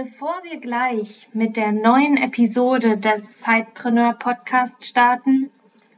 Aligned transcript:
Bevor 0.00 0.44
wir 0.44 0.60
gleich 0.60 1.28
mit 1.32 1.56
der 1.56 1.72
neuen 1.72 2.16
Episode 2.18 2.98
des 2.98 3.40
Zeitpreneur 3.40 4.12
Podcast 4.12 4.86
starten, 4.86 5.50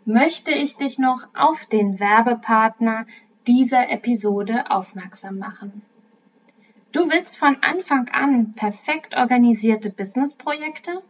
möchte 0.07 0.53
ich 0.53 0.75
dich 0.77 0.99
noch 0.99 1.29
auf 1.35 1.67
den 1.67 2.01
Werbepartner 2.01 3.05
dieser 3.47 3.91
Episode 3.91 4.71
aufmerksam 4.71 5.37
machen. 5.37 5.83
Du 6.93 7.11
willst 7.11 7.37
von 7.39 7.59
Anfang 7.61 8.09
an 8.09 8.55
perfekt 8.55 9.15
organisierte 9.19 9.91
Businessprojekte? 9.91 11.03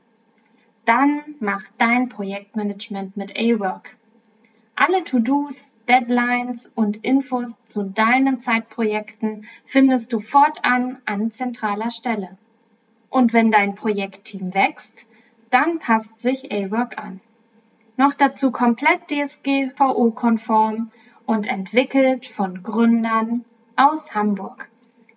Dann 0.85 1.21
mach 1.39 1.63
dein 1.79 2.09
Projektmanagement 2.09 3.17
mit 3.17 3.37
A-Work. 3.37 3.97
Alle 4.75 5.05
To-Dos, 5.05 5.71
Deadlines 5.87 6.67
und 6.75 7.05
Infos 7.05 7.57
zu 7.67 7.85
deinen 7.85 8.41
Zeitprojekten 8.41 9.47
findest 9.65 10.13
du 10.13 10.19
fortan 10.19 10.99
an 11.05 11.31
zentraler 11.31 11.93
Stelle. 11.93 12.37
Und 13.11 13.33
wenn 13.33 13.51
dein 13.51 13.75
Projektteam 13.75 14.55
wächst, 14.55 15.07
dann 15.51 15.81
passt 15.81 16.21
sich 16.21 16.53
A-Work 16.53 16.97
an. 16.99 17.21
Noch 17.97 18.15
dazu 18.15 18.51
komplett 18.51 19.11
DSGVO-konform 19.11 20.91
und 21.27 21.47
entwickelt 21.49 22.27
von 22.27 22.63
Gründern 22.63 23.45
aus 23.77 24.15
Hamburg. 24.15 24.71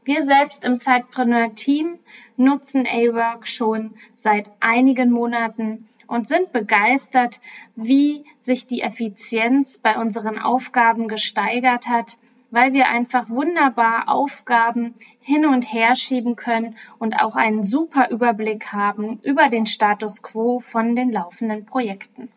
Wir 0.03 0.23
selbst 0.23 0.65
im 0.65 0.75
Sidepreneur-Team 0.75 1.97
nutzen 2.35 2.85
A-Work 2.85 3.47
schon 3.47 3.93
seit 4.15 4.49
einigen 4.59 5.11
Monaten 5.11 5.87
und 6.07 6.27
sind 6.27 6.51
begeistert, 6.51 7.39
wie 7.75 8.25
sich 8.39 8.67
die 8.67 8.81
Effizienz 8.81 9.77
bei 9.77 9.97
unseren 9.97 10.39
Aufgaben 10.39 11.07
gesteigert 11.07 11.87
hat 11.87 12.17
weil 12.53 12.71
wir 12.73 12.87
einfach 12.87 13.29
wunderbar 13.29 14.09
Aufgaben 14.09 14.93
hin 15.19 15.47
und 15.47 15.63
her 15.63 15.95
schieben 15.95 16.35
können 16.35 16.77
und 16.99 17.15
auch 17.15 17.35
einen 17.35 17.63
super 17.63 18.11
Überblick 18.11 18.71
haben 18.71 19.19
über 19.23 19.49
den 19.49 19.65
Status 19.65 20.21
quo 20.21 20.59
von 20.59 20.95
den 20.95 21.11
laufenden 21.11 21.65
Projekten. 21.65 22.29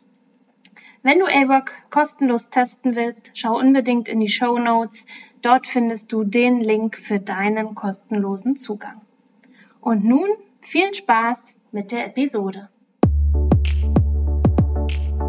Wenn 1.02 1.18
du 1.18 1.26
A-Work 1.26 1.90
kostenlos 1.90 2.48
testen 2.48 2.96
willst, 2.96 3.32
schau 3.34 3.58
unbedingt 3.58 4.08
in 4.08 4.20
die 4.20 4.30
Show 4.30 4.58
Notes. 4.58 5.04
Dort 5.42 5.66
findest 5.66 6.10
du 6.12 6.24
den 6.24 6.60
Link 6.60 6.96
für 6.96 7.20
deinen 7.20 7.74
kostenlosen 7.74 8.56
Zugang. 8.56 9.02
Und 9.82 10.02
nun 10.06 10.30
viel 10.62 10.94
Spaß 10.94 11.54
mit 11.72 11.92
der 11.92 12.06
Episode. 12.06 12.70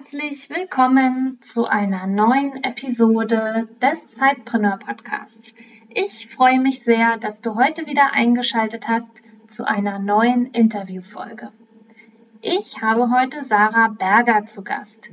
Herzlich 0.00 0.48
willkommen 0.48 1.36
zu 1.42 1.66
einer 1.66 2.06
neuen 2.06 2.64
Episode 2.64 3.68
des 3.82 4.14
Zeitpreneur 4.14 4.78
Podcasts. 4.78 5.54
Ich 5.90 6.26
freue 6.26 6.58
mich 6.58 6.80
sehr, 6.80 7.18
dass 7.18 7.42
du 7.42 7.54
heute 7.54 7.86
wieder 7.86 8.14
eingeschaltet 8.14 8.88
hast 8.88 9.22
zu 9.46 9.64
einer 9.64 9.98
neuen 9.98 10.46
Interviewfolge. 10.46 11.50
Ich 12.40 12.80
habe 12.80 13.10
heute 13.10 13.42
Sarah 13.42 13.88
Berger 13.88 14.46
zu 14.46 14.64
Gast. 14.64 15.10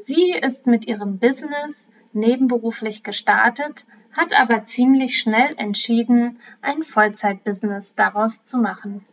Sie 0.00 0.32
ist 0.32 0.66
mit 0.66 0.88
ihrem 0.88 1.20
Business 1.20 1.88
nebenberuflich 2.12 3.04
gestartet, 3.04 3.86
hat 4.10 4.36
aber 4.36 4.64
ziemlich 4.64 5.16
schnell 5.16 5.54
entschieden, 5.58 6.40
ein 6.60 6.82
Vollzeitbusiness 6.82 7.94
daraus 7.94 8.42
zu 8.42 8.58
machen. 8.58 9.06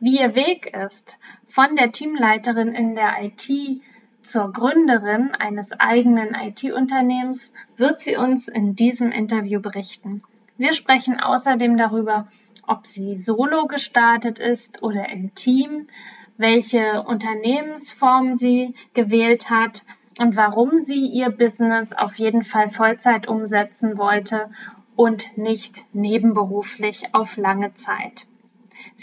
Wie 0.00 0.18
ihr 0.18 0.34
Weg 0.34 0.74
ist 0.74 1.18
von 1.46 1.76
der 1.76 1.92
Teamleiterin 1.92 2.68
in 2.68 2.94
der 2.94 3.22
IT 3.22 3.82
zur 4.22 4.52
Gründerin 4.52 5.32
eines 5.34 5.72
eigenen 5.72 6.34
IT-Unternehmens 6.34 7.52
wird 7.76 8.00
sie 8.00 8.16
uns 8.16 8.48
in 8.48 8.74
diesem 8.76 9.12
Interview 9.12 9.60
berichten. 9.60 10.22
Wir 10.56 10.72
sprechen 10.72 11.20
außerdem 11.20 11.76
darüber, 11.76 12.28
ob 12.66 12.86
sie 12.86 13.16
solo 13.16 13.66
gestartet 13.66 14.38
ist 14.38 14.82
oder 14.82 15.08
im 15.10 15.34
Team, 15.34 15.88
welche 16.36 17.02
Unternehmensform 17.02 18.34
sie 18.34 18.74
gewählt 18.94 19.50
hat 19.50 19.84
und 20.18 20.36
warum 20.36 20.78
sie 20.78 21.06
ihr 21.06 21.30
Business 21.30 21.92
auf 21.92 22.16
jeden 22.16 22.44
Fall 22.44 22.68
Vollzeit 22.68 23.28
umsetzen 23.28 23.98
wollte 23.98 24.50
und 24.94 25.36
nicht 25.36 25.84
nebenberuflich 25.94 27.14
auf 27.14 27.36
lange 27.36 27.74
Zeit. 27.74 28.26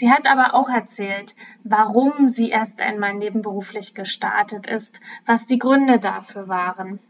Sie 0.00 0.10
hat 0.10 0.26
aber 0.26 0.54
auch 0.54 0.70
erzählt, 0.70 1.36
warum 1.62 2.26
sie 2.28 2.48
erst 2.48 2.80
einmal 2.80 3.12
nebenberuflich 3.12 3.92
gestartet 3.92 4.66
ist, 4.66 5.02
was 5.26 5.44
die 5.44 5.58
Gründe 5.58 5.98
dafür 5.98 6.48
waren, 6.48 7.00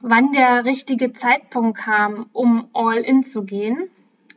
wann 0.00 0.32
der 0.32 0.64
richtige 0.64 1.12
Zeitpunkt 1.12 1.78
kam, 1.78 2.28
um 2.32 2.68
all 2.72 2.96
in 2.96 3.22
zu 3.22 3.44
gehen 3.44 3.88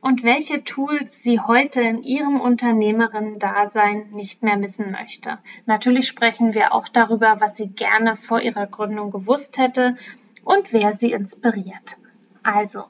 und 0.01 0.22
welche 0.22 0.63
Tools 0.63 1.23
sie 1.23 1.39
heute 1.39 1.81
in 1.81 2.03
ihrem 2.03 2.39
Unternehmerinnen-Dasein 2.39 4.11
nicht 4.11 4.44
mehr 4.44 4.57
missen 4.57 4.91
möchte. 4.91 5.40
Natürlich 5.66 6.05
sprechen 6.05 6.53
wir 6.53 6.75
auch 6.75 6.88
darüber, 6.88 7.38
was 7.41 7.55
sie 7.55 7.69
gerne 7.69 8.16
vor 8.16 8.40
ihrer 8.40 8.67
Gründung 8.67 9.09
gewusst 9.09 9.57
hätte 9.57 9.95
und 10.44 10.73
wer 10.73 10.94
sie 10.94 11.11
inspiriert. 11.11 11.97
Also, 12.44 12.84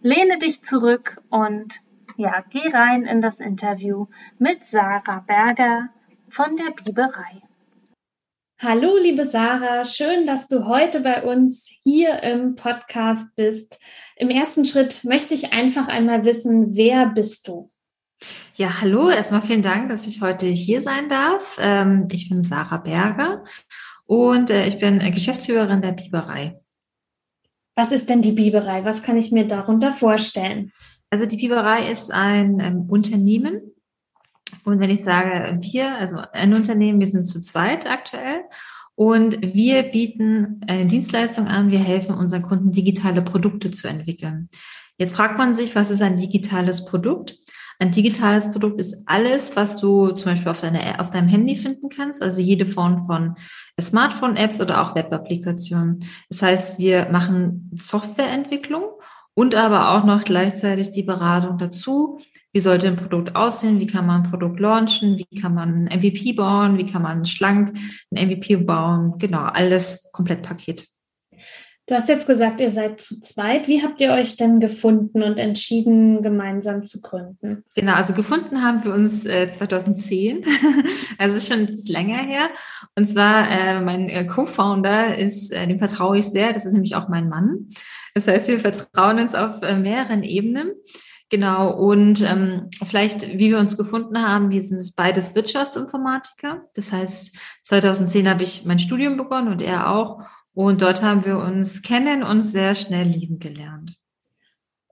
lehne 0.00 0.38
dich 0.38 0.62
zurück 0.62 1.20
und 1.28 1.82
ja, 2.20 2.44
geh 2.50 2.68
rein 2.68 3.04
in 3.04 3.22
das 3.22 3.40
Interview 3.40 4.06
mit 4.38 4.62
Sarah 4.62 5.24
Berger 5.26 5.88
von 6.28 6.54
der 6.54 6.70
Biberei. 6.72 7.40
Hallo, 8.58 8.98
liebe 8.98 9.24
Sarah, 9.24 9.86
schön, 9.86 10.26
dass 10.26 10.46
du 10.46 10.66
heute 10.66 11.00
bei 11.00 11.22
uns 11.22 11.66
hier 11.82 12.22
im 12.22 12.56
Podcast 12.56 13.34
bist. 13.36 13.80
Im 14.16 14.28
ersten 14.28 14.66
Schritt 14.66 15.02
möchte 15.02 15.32
ich 15.32 15.54
einfach 15.54 15.88
einmal 15.88 16.26
wissen, 16.26 16.76
wer 16.76 17.06
bist 17.06 17.48
du? 17.48 17.70
Ja, 18.54 18.82
hallo, 18.82 19.08
erstmal 19.08 19.40
vielen 19.40 19.62
Dank, 19.62 19.88
dass 19.88 20.06
ich 20.06 20.20
heute 20.20 20.44
hier 20.44 20.82
sein 20.82 21.08
darf. 21.08 21.56
Ähm, 21.58 22.06
ich 22.12 22.28
bin 22.28 22.42
Sarah 22.42 22.76
Berger 22.76 23.44
und 24.04 24.50
äh, 24.50 24.66
ich 24.66 24.78
bin 24.78 24.98
Geschäftsführerin 24.98 25.80
der 25.80 25.92
Biberei. 25.92 26.60
Was 27.76 27.92
ist 27.92 28.10
denn 28.10 28.20
die 28.20 28.32
Biberei? 28.32 28.84
Was 28.84 29.02
kann 29.02 29.16
ich 29.16 29.32
mir 29.32 29.46
darunter 29.46 29.94
vorstellen? 29.94 30.70
Also 31.10 31.26
die 31.26 31.36
Biberei 31.36 31.90
ist 31.90 32.12
ein 32.12 32.60
ähm, 32.60 32.86
Unternehmen. 32.88 33.74
Und 34.64 34.78
wenn 34.78 34.90
ich 34.90 35.02
sage 35.02 35.58
wir, 35.60 35.96
also 35.96 36.20
ein 36.32 36.54
Unternehmen, 36.54 37.00
wir 37.00 37.06
sind 37.06 37.24
zu 37.24 37.40
zweit 37.40 37.90
aktuell. 37.90 38.42
Und 38.94 39.40
wir 39.40 39.82
bieten 39.84 40.60
eine 40.68 40.86
Dienstleistung 40.86 41.48
an. 41.48 41.70
Wir 41.70 41.78
helfen 41.78 42.14
unseren 42.14 42.42
Kunden, 42.42 42.70
digitale 42.70 43.22
Produkte 43.22 43.70
zu 43.70 43.88
entwickeln. 43.88 44.50
Jetzt 44.98 45.16
fragt 45.16 45.38
man 45.38 45.54
sich, 45.54 45.74
was 45.74 45.90
ist 45.90 46.02
ein 46.02 46.18
digitales 46.18 46.84
Produkt? 46.84 47.38
Ein 47.78 47.92
digitales 47.92 48.52
Produkt 48.52 48.78
ist 48.78 49.04
alles, 49.06 49.56
was 49.56 49.78
du 49.78 50.10
zum 50.10 50.32
Beispiel 50.32 50.50
auf, 50.50 50.60
deine, 50.60 51.00
auf 51.00 51.08
deinem 51.08 51.28
Handy 51.28 51.54
finden 51.54 51.88
kannst, 51.88 52.22
also 52.22 52.42
jede 52.42 52.66
Form 52.66 53.06
von 53.06 53.36
Smartphone-Apps 53.80 54.60
oder 54.60 54.82
auch 54.82 54.94
Web-Applikationen. 54.94 56.00
Das 56.28 56.42
heißt, 56.42 56.78
wir 56.78 57.08
machen 57.08 57.70
Softwareentwicklung 57.74 58.84
und 59.34 59.54
aber 59.54 59.92
auch 59.92 60.04
noch 60.04 60.24
gleichzeitig 60.24 60.90
die 60.90 61.02
Beratung 61.02 61.58
dazu. 61.58 62.18
Wie 62.52 62.60
sollte 62.60 62.88
ein 62.88 62.96
Produkt 62.96 63.36
aussehen? 63.36 63.80
Wie 63.80 63.86
kann 63.86 64.06
man 64.06 64.22
ein 64.22 64.30
Produkt 64.30 64.60
launchen? 64.60 65.18
Wie 65.18 65.40
kann 65.40 65.54
man 65.54 65.86
ein 65.88 65.98
MVP 65.98 66.32
bauen? 66.32 66.78
Wie 66.78 66.86
kann 66.86 67.02
man 67.02 67.24
schlank 67.24 67.72
ein 68.10 68.28
MVP 68.28 68.56
bauen? 68.56 69.14
Genau, 69.18 69.42
alles 69.42 70.10
komplett 70.12 70.42
Paket. 70.42 70.86
Du 71.90 71.96
hast 71.96 72.08
jetzt 72.08 72.28
gesagt, 72.28 72.60
ihr 72.60 72.70
seid 72.70 73.00
zu 73.00 73.20
zweit. 73.20 73.66
Wie 73.66 73.82
habt 73.82 74.00
ihr 74.00 74.12
euch 74.12 74.36
denn 74.36 74.60
gefunden 74.60 75.24
und 75.24 75.40
entschieden, 75.40 76.22
gemeinsam 76.22 76.84
zu 76.84 77.00
gründen? 77.00 77.64
Genau, 77.74 77.94
also 77.94 78.14
gefunden 78.14 78.62
haben 78.62 78.84
wir 78.84 78.94
uns 78.94 79.26
äh, 79.26 79.48
2010, 79.48 80.44
also 81.18 81.40
schon 81.40 81.66
länger 81.88 82.18
her. 82.18 82.50
Und 82.94 83.06
zwar 83.06 83.50
äh, 83.50 83.80
mein 83.80 84.08
äh, 84.08 84.24
Co-Founder 84.24 85.18
ist, 85.18 85.50
äh, 85.50 85.66
dem 85.66 85.78
vertraue 85.78 86.18
ich 86.18 86.26
sehr, 86.26 86.52
das 86.52 86.64
ist 86.64 86.74
nämlich 86.74 86.94
auch 86.94 87.08
mein 87.08 87.28
Mann. 87.28 87.70
Das 88.14 88.26
heißt, 88.26 88.48
wir 88.48 88.60
vertrauen 88.60 89.20
uns 89.20 89.34
auf 89.34 89.62
äh, 89.62 89.76
mehreren 89.76 90.22
Ebenen. 90.22 90.72
Genau, 91.30 91.72
und 91.72 92.22
ähm, 92.22 92.70
vielleicht, 92.84 93.38
wie 93.38 93.50
wir 93.50 93.60
uns 93.60 93.76
gefunden 93.76 94.20
haben, 94.20 94.50
wir 94.50 94.62
sind 94.62 94.96
beides 94.96 95.36
Wirtschaftsinformatiker. 95.36 96.64
Das 96.74 96.90
heißt, 96.90 97.36
2010 97.62 98.28
habe 98.28 98.42
ich 98.42 98.64
mein 98.64 98.80
Studium 98.80 99.16
begonnen 99.16 99.48
und 99.48 99.62
er 99.62 99.90
auch. 99.90 100.24
Und 100.52 100.82
dort 100.82 101.02
haben 101.02 101.24
wir 101.24 101.38
uns 101.38 101.82
kennen 101.82 102.24
und 102.24 102.40
sehr 102.40 102.74
schnell 102.74 103.06
lieben 103.06 103.38
gelernt. 103.38 103.99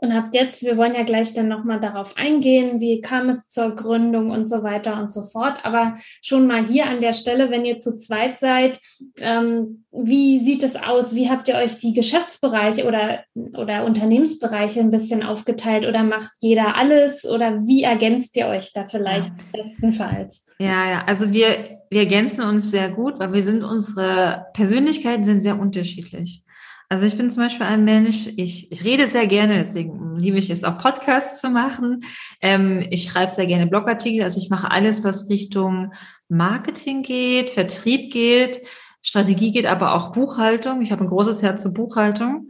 Und 0.00 0.14
habt 0.14 0.34
jetzt, 0.34 0.62
wir 0.62 0.76
wollen 0.76 0.94
ja 0.94 1.02
gleich 1.02 1.34
dann 1.34 1.48
nochmal 1.48 1.80
darauf 1.80 2.16
eingehen, 2.16 2.78
wie 2.80 3.00
kam 3.00 3.28
es 3.28 3.48
zur 3.48 3.74
Gründung 3.74 4.30
und 4.30 4.48
so 4.48 4.62
weiter 4.62 5.00
und 5.02 5.12
so 5.12 5.22
fort. 5.22 5.64
Aber 5.64 5.94
schon 6.22 6.46
mal 6.46 6.64
hier 6.64 6.86
an 6.86 7.00
der 7.00 7.12
Stelle, 7.12 7.50
wenn 7.50 7.64
ihr 7.64 7.80
zu 7.80 7.98
zweit 7.98 8.38
seid, 8.38 8.78
ähm, 9.16 9.84
wie 9.90 10.44
sieht 10.44 10.62
es 10.62 10.76
aus? 10.76 11.16
Wie 11.16 11.28
habt 11.28 11.48
ihr 11.48 11.56
euch 11.56 11.80
die 11.80 11.92
Geschäftsbereiche 11.92 12.86
oder, 12.86 13.24
oder 13.34 13.84
Unternehmensbereiche 13.84 14.78
ein 14.78 14.92
bisschen 14.92 15.24
aufgeteilt 15.24 15.84
oder 15.84 16.04
macht 16.04 16.30
jeder 16.40 16.76
alles 16.76 17.24
oder 17.24 17.66
wie 17.66 17.82
ergänzt 17.82 18.36
ihr 18.36 18.46
euch 18.46 18.72
da 18.72 18.86
vielleicht 18.86 19.32
ja. 19.52 19.64
bestenfalls? 19.64 20.44
Ja, 20.60 20.88
ja, 20.88 21.04
also 21.08 21.32
wir, 21.32 21.80
wir 21.90 22.00
ergänzen 22.00 22.42
uns 22.42 22.70
sehr 22.70 22.88
gut, 22.90 23.18
weil 23.18 23.32
wir 23.32 23.42
sind, 23.42 23.64
unsere 23.64 24.46
Persönlichkeiten 24.54 25.24
sind 25.24 25.40
sehr 25.40 25.58
unterschiedlich. 25.58 26.44
Also 26.90 27.04
ich 27.04 27.16
bin 27.18 27.30
zum 27.30 27.42
Beispiel 27.42 27.66
ein 27.66 27.84
Mensch, 27.84 28.28
ich, 28.36 28.72
ich 28.72 28.82
rede 28.82 29.06
sehr 29.06 29.26
gerne, 29.26 29.58
deswegen 29.58 30.16
liebe 30.16 30.38
ich 30.38 30.48
es 30.48 30.64
auch 30.64 30.78
Podcasts 30.78 31.40
zu 31.40 31.50
machen. 31.50 32.00
Ähm, 32.40 32.82
ich 32.90 33.04
schreibe 33.04 33.32
sehr 33.32 33.46
gerne 33.46 33.66
Blogartikel, 33.66 34.22
also 34.22 34.40
ich 34.40 34.48
mache 34.48 34.70
alles, 34.70 35.04
was 35.04 35.28
Richtung 35.28 35.92
Marketing 36.28 37.02
geht, 37.02 37.50
Vertrieb 37.50 38.10
geht, 38.10 38.62
Strategie 39.02 39.52
geht, 39.52 39.66
aber 39.66 39.94
auch 39.94 40.12
Buchhaltung. 40.12 40.80
Ich 40.80 40.90
habe 40.90 41.04
ein 41.04 41.08
großes 41.08 41.42
Herz 41.42 41.62
zur 41.62 41.72
Buchhaltung. 41.72 42.48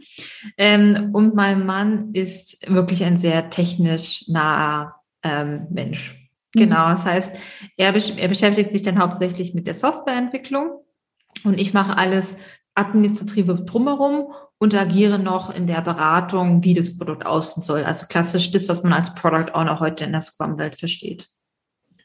Ähm, 0.57 1.11
und 1.13 1.35
mein 1.35 1.67
Mann 1.67 2.15
ist 2.15 2.69
wirklich 2.73 3.05
ein 3.05 3.19
sehr 3.19 3.51
technisch 3.51 4.25
naher 4.29 4.95
ähm, 5.23 5.67
Mensch. 5.71 6.31
Mhm. 6.55 6.61
Genau, 6.61 6.89
das 6.89 7.05
heißt, 7.05 7.37
er, 7.77 7.95
er 7.95 8.29
beschäftigt 8.29 8.73
sich 8.73 8.83
dann 8.83 8.99
hauptsächlich 8.99 9.55
mit 9.55 9.67
der 9.67 9.75
Softwareentwicklung 9.75 10.85
und 11.45 11.61
ich 11.61 11.75
mache 11.75 11.97
alles 11.97 12.37
administrative 12.79 13.55
drumherum 13.57 14.33
und 14.59 14.75
agiere 14.75 15.19
noch 15.19 15.55
in 15.55 15.67
der 15.67 15.81
Beratung, 15.81 16.65
wie 16.65 16.75
das 16.75 16.97
Produkt 16.97 17.27
aussehen 17.27 17.63
soll. 17.63 17.85
Also 17.85 18.07
klassisch 18.07 18.51
das, 18.51 18.69
was 18.69 18.83
man 18.83 18.93
als 18.93 19.15
Product 19.15 19.53
Owner 19.55 19.81
heute 19.81 20.05
in 20.05 20.13
der 20.13 20.21
Scrum-Welt 20.21 20.79
versteht. 20.79 21.29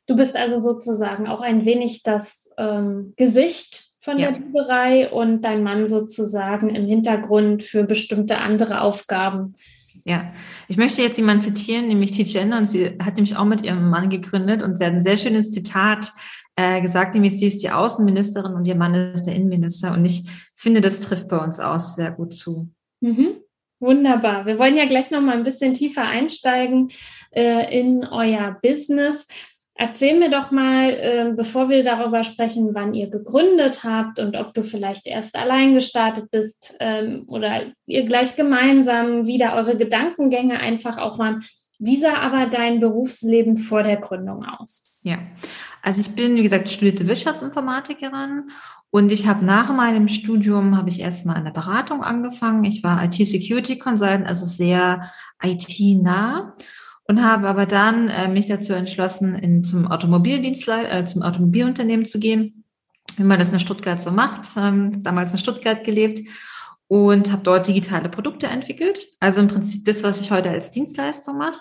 Du 0.06 0.16
bist 0.16 0.36
also 0.36 0.60
sozusagen 0.60 1.28
auch 1.28 1.42
ein 1.42 1.66
wenig 1.66 2.04
das 2.04 2.50
ähm, 2.58 3.14
Gesicht 3.16 3.86
von 4.02 4.20
ja. 4.20 4.32
der 4.32 4.40
Biberei 4.40 5.10
und 5.12 5.42
dein 5.42 5.64
Mann 5.64 5.88
sozusagen 5.88 6.76
im 6.76 6.86
Hintergrund 6.86 7.64
für 7.64 7.84
bestimmte 7.84 8.40
andere 8.40 8.82
Aufgaben. 8.82 9.56
Ja, 10.04 10.34
ich 10.68 10.76
möchte 10.76 11.02
jetzt 11.02 11.18
jemanden 11.18 11.44
zitieren, 11.44 11.88
nämlich 11.88 12.12
Tijen, 12.12 12.52
und 12.52 12.70
sie 12.70 12.98
hat 13.02 13.16
nämlich 13.16 13.38
auch 13.38 13.46
mit 13.46 13.62
ihrem 13.62 13.90
Mann 13.90 14.10
gegründet 14.10 14.62
und 14.62 14.78
sie 14.78 14.86
hat 14.86 14.92
ein 14.92 15.04
sehr 15.04 15.18
schönes 15.18 15.52
Zitat 15.52 16.12
äh, 16.56 16.82
gesagt, 16.82 17.14
nämlich 17.16 17.40
sie 17.40 17.48
ist 17.48 17.64
die 17.64 17.72
Außenministerin 17.72 18.54
und 18.54 18.66
ihr 18.66 18.76
Mann 18.76 18.94
ist 18.94 19.24
der 19.24 19.36
Innenminister. 19.36 19.94
Und 19.94 20.06
ich 20.06 20.24
finde, 20.64 20.82
das 20.82 21.00
trifft 21.00 21.28
bei 21.28 21.38
uns 21.38 21.60
auch 21.60 21.80
sehr 21.80 22.12
gut 22.12 22.34
zu. 22.34 22.70
Mhm. 23.02 23.36
Wunderbar. 23.80 24.46
Wir 24.46 24.58
wollen 24.58 24.78
ja 24.78 24.86
gleich 24.86 25.12
noch 25.12 25.22
mal 25.22 25.36
ein 25.36 25.44
bisschen 25.44 25.74
tiefer 25.74 26.06
einsteigen 26.06 26.90
äh, 27.32 27.78
in 27.78 28.06
euer 28.06 28.58
Business. 28.64 29.28
Erzähl 29.76 30.18
mir 30.18 30.30
doch 30.30 30.52
mal, 30.52 30.92
äh, 30.92 31.34
bevor 31.36 31.68
wir 31.68 31.84
darüber 31.84 32.24
sprechen, 32.24 32.74
wann 32.74 32.94
ihr 32.94 33.10
gegründet 33.10 33.84
habt 33.84 34.20
und 34.20 34.38
ob 34.38 34.54
du 34.54 34.64
vielleicht 34.64 35.06
erst 35.06 35.36
allein 35.36 35.74
gestartet 35.74 36.32
bist 36.32 36.78
ähm, 36.80 37.26
oder 37.28 37.64
ihr 37.86 38.06
gleich 38.06 38.36
gemeinsam, 38.36 39.26
wie 39.26 39.38
da 39.38 39.58
eure 39.58 39.76
Gedankengänge 39.76 40.60
einfach 40.60 40.98
auch 40.98 41.20
waren. 41.20 41.44
Wie 41.84 42.00
sah 42.00 42.16
aber 42.20 42.46
dein 42.46 42.80
Berufsleben 42.80 43.58
vor 43.58 43.84
der 43.84 43.98
Gründung 43.98 44.46
aus? 44.46 45.00
Ja, 45.02 45.18
also 45.82 46.00
ich 46.00 46.16
bin, 46.16 46.38
wie 46.38 46.44
gesagt, 46.44 46.70
studierte 46.70 47.06
Wirtschaftsinformatikerin 47.08 48.50
und 48.90 49.12
ich 49.12 49.28
habe 49.28 49.44
nach 49.44 49.70
meinem 49.74 50.08
Studium, 50.08 50.78
habe 50.78 50.88
ich 50.88 51.02
erstmal 51.02 51.38
in 51.38 51.44
der 51.44 51.52
Beratung 51.52 52.02
angefangen. 52.02 52.64
Ich 52.64 52.84
war 52.84 53.04
IT-Security 53.04 53.80
Consultant, 53.80 54.26
also 54.26 54.46
sehr 54.46 55.12
IT-nah 55.44 56.56
und 57.06 57.22
habe 57.22 57.50
aber 57.50 57.66
dann 57.66 58.08
äh, 58.08 58.30
mich 58.30 58.48
dazu 58.48 58.72
entschlossen, 58.72 59.36
in, 59.36 59.66
zum 59.66 59.86
Automobildienstle 59.86 60.88
äh, 60.88 61.04
zum 61.04 61.22
Automobilunternehmen 61.22 62.06
zu 62.06 62.18
gehen, 62.18 62.64
wie 63.18 63.24
man 63.24 63.40
das 63.40 63.52
in 63.52 63.60
Stuttgart 63.60 64.00
so 64.00 64.12
macht. 64.12 64.56
Ähm, 64.56 65.04
damals 65.04 65.34
in 65.34 65.40
Stuttgart 65.40 65.84
gelebt 65.84 66.22
und 66.94 67.32
habe 67.32 67.42
dort 67.42 67.68
digitale 67.68 68.08
Produkte 68.08 68.46
entwickelt. 68.46 69.08
Also 69.20 69.42
im 69.42 69.48
Prinzip 69.48 69.84
das, 69.86 70.04
was 70.04 70.22
ich 70.22 70.30
heute 70.30 70.52
als 70.52 70.70
Dienstleistung 70.70 71.40
mache. 71.40 71.60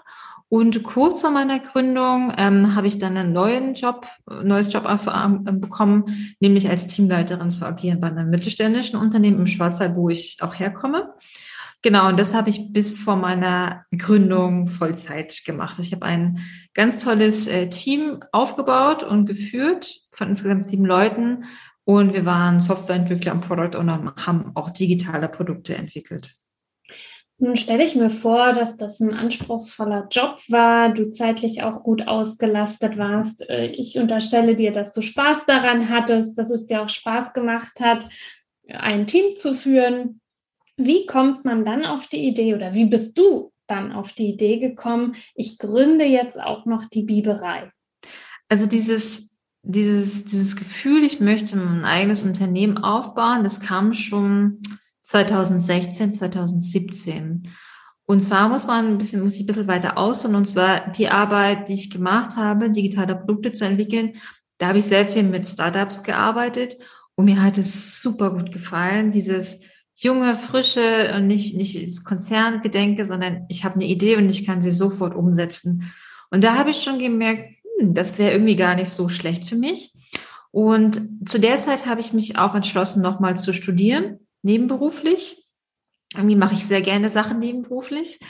Und 0.50 0.82
kurz 0.82 1.23
vor 1.23 1.31
meiner 1.31 1.58
Gründung 1.58 2.34
ähm, 2.37 2.75
habe 2.75 2.87
ich 2.87 2.99
dann 2.99 3.17
einen 3.17 3.32
neuen 3.32 3.73
Job, 3.73 4.06
neues 4.43 4.70
Job 4.70 4.84
äh, 4.87 5.52
bekommen, 5.52 6.37
nämlich 6.38 6.69
als 6.69 6.87
Teamleiterin 6.87 7.50
zu 7.50 7.64
agieren 7.64 7.99
bei 7.99 8.08
einem 8.08 8.29
mittelständischen 8.29 8.99
Unternehmen 8.99 9.38
im 9.38 9.46
Schwarzwald, 9.46 9.96
wo 9.96 10.11
ich 10.11 10.37
auch 10.43 10.58
herkomme. 10.58 11.14
Genau, 11.81 12.08
und 12.08 12.20
das 12.20 12.34
habe 12.34 12.50
ich 12.50 12.70
bis 12.70 12.99
vor 12.99 13.17
meiner 13.17 13.84
Gründung 13.96 14.69
Vollzeit 14.69 15.46
gemacht. 15.46 15.79
Ich 15.79 15.93
habe 15.93 16.05
ein 16.05 16.40
ganz 16.75 17.02
tolles 17.02 17.49
äh, 17.49 17.70
Team 17.70 18.23
aufgebaut 18.32 19.02
und 19.02 19.25
geführt 19.25 20.02
von 20.11 20.29
insgesamt 20.29 20.69
sieben 20.69 20.84
Leuten. 20.84 21.44
Und 21.84 22.14
wir 22.14 22.25
waren 22.25 22.61
Softwareentwickler 22.61 23.32
und 23.32 23.40
Product 23.40 23.76
Owner, 23.79 24.14
haben 24.17 24.52
auch 24.55 24.70
digitale 24.70 25.29
Produkte 25.29 25.75
entwickelt. 25.75 26.34
Nun 27.38 27.56
stelle 27.56 27.84
ich 27.84 27.96
mir 27.96 28.11
vor, 28.11 28.52
dass 28.52 28.76
das 28.76 29.00
ein 29.00 29.14
anspruchsvoller 29.14 30.06
Job 30.12 30.38
war, 30.49 30.94
du 30.94 31.11
zeitlich 31.11 31.64
auch 31.64 31.82
gut 31.82 32.06
ausgelastet 32.06 32.99
warst. 32.99 33.49
Äh, 33.50 33.67
ich 33.67 33.99
unterstelle 33.99 34.55
dir, 34.55 34.70
dass 34.70 34.93
du 34.93 35.02
Spaß 35.02 35.46
daran 35.46 35.88
hattest, 35.88 36.38
dass 36.38 36.50
es 36.50 36.67
dir 36.67 36.82
auch 36.82 36.88
Spaß 36.88 37.32
gemacht 37.32 37.81
hat, 37.81 38.08
ein 38.69 39.08
Team 39.08 39.37
zu 39.37 39.55
führen. 39.55 40.20
Wie 40.76 41.05
kommt 41.06 41.44
man 41.44 41.64
dann 41.64 41.84
auf 41.84 42.06
die 42.06 42.23
Idee 42.29 42.55
oder 42.55 42.75
wie 42.75 42.87
bist 42.87 43.19
du 43.19 43.52
dann 43.67 43.90
auf 43.90 44.12
die 44.12 44.29
Idee 44.29 44.58
gekommen, 44.58 45.17
ich 45.34 45.58
gründe 45.58 46.05
jetzt 46.05 46.40
auch 46.40 46.64
noch 46.64 46.84
die 46.87 47.02
Biberei? 47.02 47.73
Also 48.49 48.67
dieses, 48.69 49.31
dieses, 49.62 50.25
dieses 50.25 50.56
Gefühl, 50.56 51.05
ich 51.05 51.20
möchte 51.20 51.56
mein 51.56 51.85
eigenes 51.85 52.23
Unternehmen 52.23 52.79
aufbauen, 52.79 53.44
das 53.44 53.61
kam 53.61 53.94
schon 53.94 54.61
2016, 55.05 56.12
2017. 56.12 57.43
Und 58.05 58.20
zwar 58.20 58.49
muss 58.49 58.67
man 58.67 58.88
ein 58.88 58.99
bisschen, 58.99 59.23
muss 59.23 59.35
ich 59.35 59.41
ein 59.41 59.47
bisschen 59.47 59.69
weiter 59.69 59.97
ausholen. 59.97 60.37
Und 60.37 60.47
zwar 60.47 60.91
die 60.91 61.09
Arbeit, 61.09 61.69
die 61.69 61.75
ich 61.75 61.91
gemacht 61.91 62.37
habe, 62.37 62.70
digitale 62.70 63.17
Produkte 63.17 63.53
zu 63.53 63.64
entwickeln. 63.64 64.14
Da 64.59 64.69
habe 64.69 64.79
ich 64.79 64.85
sehr 64.85 65.06
viel 65.06 65.23
mit 65.23 65.47
Startups 65.47 66.03
gearbeitet 66.03 66.76
und 67.15 67.26
mir 67.26 67.43
hat 67.43 67.58
es 67.58 68.03
super 68.03 68.31
gut 68.32 68.53
gefallen. 68.53 69.12
Dieses 69.12 69.61
junge, 69.94 70.35
frische 70.35 71.15
und 71.17 71.26
nicht, 71.26 71.56
nicht 71.56 71.81
das 71.81 72.05
Konzerngedenke, 72.05 73.05
sondern 73.05 73.47
ich 73.49 73.65
habe 73.65 73.76
eine 73.76 73.87
Idee 73.87 74.17
und 74.17 74.29
ich 74.29 74.44
kann 74.44 74.62
sie 74.62 74.73
sofort 74.73 75.15
umsetzen. 75.15 75.93
Und 76.31 76.43
da 76.43 76.56
habe 76.56 76.70
ich 76.70 76.82
schon 76.82 76.99
gemerkt, 76.99 77.62
hm, 77.82 77.94
das 77.94 78.19
wäre 78.19 78.32
irgendwie 78.32 78.56
gar 78.56 78.75
nicht 78.75 78.90
so 78.90 79.08
schlecht 79.08 79.49
für 79.49 79.56
mich. 79.56 79.93
Und 80.50 81.29
zu 81.29 81.38
der 81.38 81.61
Zeit 81.61 81.87
habe 81.87 82.00
ich 82.00 82.12
mich 82.12 82.38
auch 82.38 82.55
entschlossen, 82.55 83.02
nochmal 83.02 83.36
zu 83.36 83.53
studieren 83.53 84.19
nebenberuflich. 84.43 85.48
Irgendwie 86.15 86.36
mache 86.36 86.55
ich 86.55 86.67
sehr 86.67 86.82
gerne 86.82 87.08
Sachen 87.08 87.39
nebenberuflich 87.39 88.20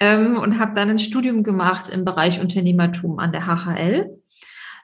ähm, 0.00 0.38
und 0.38 0.58
habe 0.58 0.74
dann 0.74 0.88
ein 0.88 0.98
Studium 0.98 1.42
gemacht 1.42 1.90
im 1.90 2.04
Bereich 2.04 2.40
Unternehmertum 2.40 3.18
an 3.18 3.32
der 3.32 3.46
HHL 3.46 4.18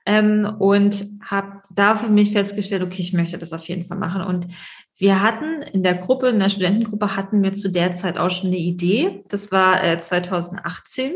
ähm, 0.05 0.57
und 0.59 1.07
habe 1.25 1.63
da 1.71 1.95
für 1.95 2.11
mich 2.11 2.33
festgestellt, 2.33 2.83
okay, 2.83 3.01
ich 3.01 3.15
möchte 3.15 3.39
das 3.39 3.53
auf 3.55 3.67
jeden 3.69 3.87
Fall 3.87 3.97
machen. 3.97 4.23
Und 4.23 4.49
wir 4.99 5.23
hatten 5.23 5.63
in 5.73 5.83
der 5.83 5.95
Gruppe, 5.95 6.29
in 6.29 6.41
der 6.41 6.51
Studentengruppe 6.51 7.17
hatten 7.17 7.43
wir 7.43 7.53
zu 7.55 7.71
der 7.71 7.97
Zeit 7.97 8.19
auch 8.19 8.31
schon 8.31 8.49
eine 8.49 8.59
Idee. 8.59 9.23
Das 9.29 9.51
war 9.51 9.83
äh, 9.83 9.99
2018. 9.99 11.15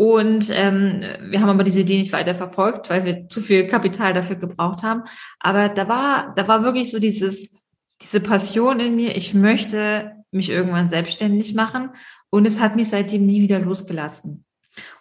Und 0.00 0.48
ähm, 0.54 1.02
wir 1.20 1.42
haben 1.42 1.50
aber 1.50 1.62
diese 1.62 1.80
Idee 1.80 1.98
nicht 1.98 2.14
weiter 2.14 2.34
verfolgt, 2.34 2.88
weil 2.88 3.04
wir 3.04 3.28
zu 3.28 3.42
viel 3.42 3.68
Kapital 3.68 4.14
dafür 4.14 4.36
gebraucht 4.36 4.82
haben. 4.82 5.02
Aber 5.40 5.68
da 5.68 5.88
war, 5.88 6.32
da 6.34 6.48
war 6.48 6.64
wirklich 6.64 6.90
so 6.90 6.98
dieses, 6.98 7.54
diese 8.00 8.20
Passion 8.20 8.80
in 8.80 8.96
mir, 8.96 9.14
ich 9.14 9.34
möchte 9.34 10.12
mich 10.30 10.48
irgendwann 10.48 10.88
selbstständig 10.88 11.52
machen 11.52 11.90
und 12.30 12.46
es 12.46 12.60
hat 12.60 12.76
mich 12.76 12.88
seitdem 12.88 13.26
nie 13.26 13.42
wieder 13.42 13.58
losgelassen. 13.58 14.46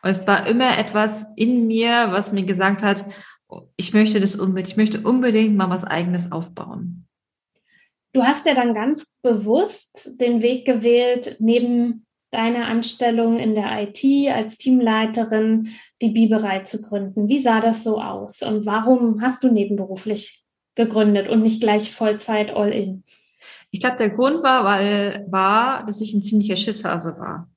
Und 0.01 0.09
es 0.09 0.27
war 0.27 0.45
immer 0.47 0.77
etwas 0.77 1.25
in 1.37 1.67
mir, 1.67 2.09
was 2.11 2.33
mir 2.33 2.43
gesagt 2.43 2.83
hat, 2.83 3.05
ich 3.77 3.93
möchte 3.93 4.19
das 4.19 4.35
unbedingt, 4.35 4.67
ich 4.67 4.75
möchte 4.75 4.99
unbedingt 4.99 5.55
mal 5.55 5.69
was 5.69 5.85
eigenes 5.85 6.33
aufbauen. 6.33 7.07
Du 8.11 8.23
hast 8.23 8.45
ja 8.45 8.53
dann 8.53 8.73
ganz 8.73 9.15
bewusst 9.21 10.19
den 10.19 10.41
Weg 10.41 10.65
gewählt, 10.65 11.37
neben 11.39 12.05
deiner 12.31 12.67
Anstellung 12.67 13.37
in 13.37 13.55
der 13.55 13.81
IT 13.81 14.03
als 14.31 14.57
Teamleiterin 14.57 15.69
die 16.01 16.09
Biberei 16.09 16.59
zu 16.59 16.81
gründen. 16.81 17.27
Wie 17.27 17.41
sah 17.41 17.59
das 17.59 17.83
so 17.83 18.01
aus 18.01 18.41
und 18.41 18.65
warum 18.65 19.21
hast 19.21 19.43
du 19.43 19.51
nebenberuflich 19.51 20.43
gegründet 20.75 21.27
und 21.27 21.41
nicht 21.41 21.61
gleich 21.61 21.91
Vollzeit 21.91 22.51
All-In? 22.51 23.03
Ich 23.71 23.79
glaube, 23.79 23.97
der 23.97 24.09
Grund 24.09 24.43
war, 24.43 24.63
weil 24.63 25.25
war, 25.29 25.85
dass 25.85 26.01
ich 26.01 26.13
ein 26.13 26.21
ziemlicher 26.21 26.55
Schisshase 26.55 27.17
war. 27.19 27.49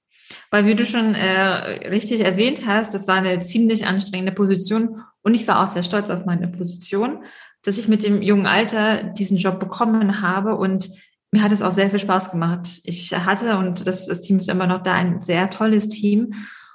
Weil, 0.50 0.66
wie 0.66 0.74
du 0.74 0.86
schon 0.86 1.14
äh, 1.14 1.88
richtig 1.88 2.20
erwähnt 2.20 2.66
hast, 2.66 2.94
das 2.94 3.06
war 3.06 3.16
eine 3.16 3.40
ziemlich 3.40 3.86
anstrengende 3.86 4.32
Position 4.32 5.02
und 5.22 5.34
ich 5.34 5.46
war 5.46 5.62
auch 5.62 5.66
sehr 5.66 5.82
stolz 5.82 6.10
auf 6.10 6.24
meine 6.24 6.48
Position, 6.48 7.24
dass 7.62 7.78
ich 7.78 7.88
mit 7.88 8.02
dem 8.02 8.22
jungen 8.22 8.46
Alter 8.46 9.02
diesen 9.02 9.36
Job 9.36 9.60
bekommen 9.60 10.20
habe 10.22 10.56
und 10.56 10.90
mir 11.32 11.42
hat 11.42 11.50
es 11.50 11.62
auch 11.62 11.72
sehr 11.72 11.90
viel 11.90 11.98
Spaß 11.98 12.30
gemacht. 12.30 12.68
Ich 12.84 13.12
hatte, 13.12 13.56
und 13.56 13.86
das, 13.86 14.06
das 14.06 14.20
Team 14.20 14.38
ist 14.38 14.50
immer 14.50 14.66
noch 14.66 14.82
da, 14.82 14.92
ein 14.94 15.22
sehr 15.22 15.48
tolles 15.50 15.88
Team. 15.88 16.34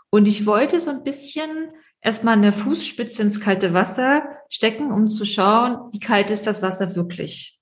Und 0.10 0.28
ich 0.28 0.46
wollte 0.46 0.80
so 0.80 0.90
ein 0.90 1.04
bisschen 1.04 1.50
erstmal 2.02 2.36
eine 2.36 2.52
Fußspitze 2.52 3.22
ins 3.22 3.40
kalte 3.40 3.74
Wasser 3.74 4.24
stecken, 4.50 4.92
um 4.92 5.08
zu 5.08 5.26
schauen, 5.26 5.92
wie 5.92 6.00
kalt 6.00 6.32
ist 6.32 6.48
das 6.48 6.64
Wasser 6.64 6.96
wirklich. 6.96 7.60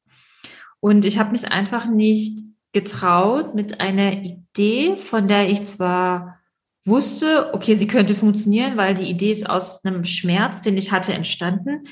Und 0.79 1.03
ich 1.03 1.19
habe 1.19 1.31
mich 1.31 1.51
einfach 1.51 1.85
nicht 1.85 2.45
getraut 2.71 3.55
mit 3.55 3.81
einer 3.81 4.13
Idee, 4.13 4.95
von 4.97 5.27
der 5.27 5.49
ich 5.49 5.63
zwar 5.63 6.39
wusste, 6.85 7.53
okay, 7.53 7.75
sie 7.75 7.87
könnte 7.87 8.15
funktionieren, 8.15 8.77
weil 8.77 8.93
die 8.93 9.09
Idee 9.09 9.31
ist 9.31 9.49
aus 9.49 9.83
einem 9.83 10.05
Schmerz, 10.05 10.61
den 10.61 10.77
ich 10.77 10.91
hatte, 10.91 11.13
entstanden. 11.13 11.85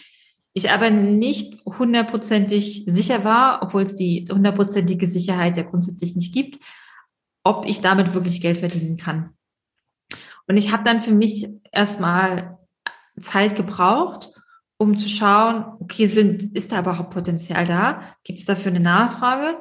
Ich 0.53 0.69
aber 0.71 0.91
nicht 0.91 1.65
hundertprozentig 1.65 2.83
sicher 2.87 3.23
war, 3.23 3.63
obwohl 3.63 3.81
es 3.81 3.95
die 3.95 4.25
hundertprozentige 4.31 5.07
Sicherheit 5.07 5.57
ja 5.57 5.63
grundsätzlich 5.63 6.15
nicht 6.15 6.33
gibt, 6.33 6.59
ob 7.43 7.65
ich 7.67 7.81
damit 7.81 8.13
wirklich 8.13 8.39
Geld 8.39 8.59
verdienen 8.59 8.97
kann. 8.97 9.31
Und 10.47 10.57
ich 10.57 10.71
habe 10.71 10.83
dann 10.83 11.01
für 11.01 11.13
mich 11.13 11.49
erstmal 11.71 12.59
Zeit 13.19 13.55
gebraucht, 13.55 14.31
um 14.77 14.97
zu 14.97 15.09
schauen, 15.09 15.65
okay, 15.79 16.07
sind, 16.07 16.55
ist 16.55 16.71
da 16.71 16.79
überhaupt 16.79 17.11
Potenzial 17.11 17.65
da? 17.65 18.03
Gibt 18.23 18.39
es 18.39 18.45
dafür 18.45 18.71
eine 18.71 18.81
Nachfrage? 18.81 19.57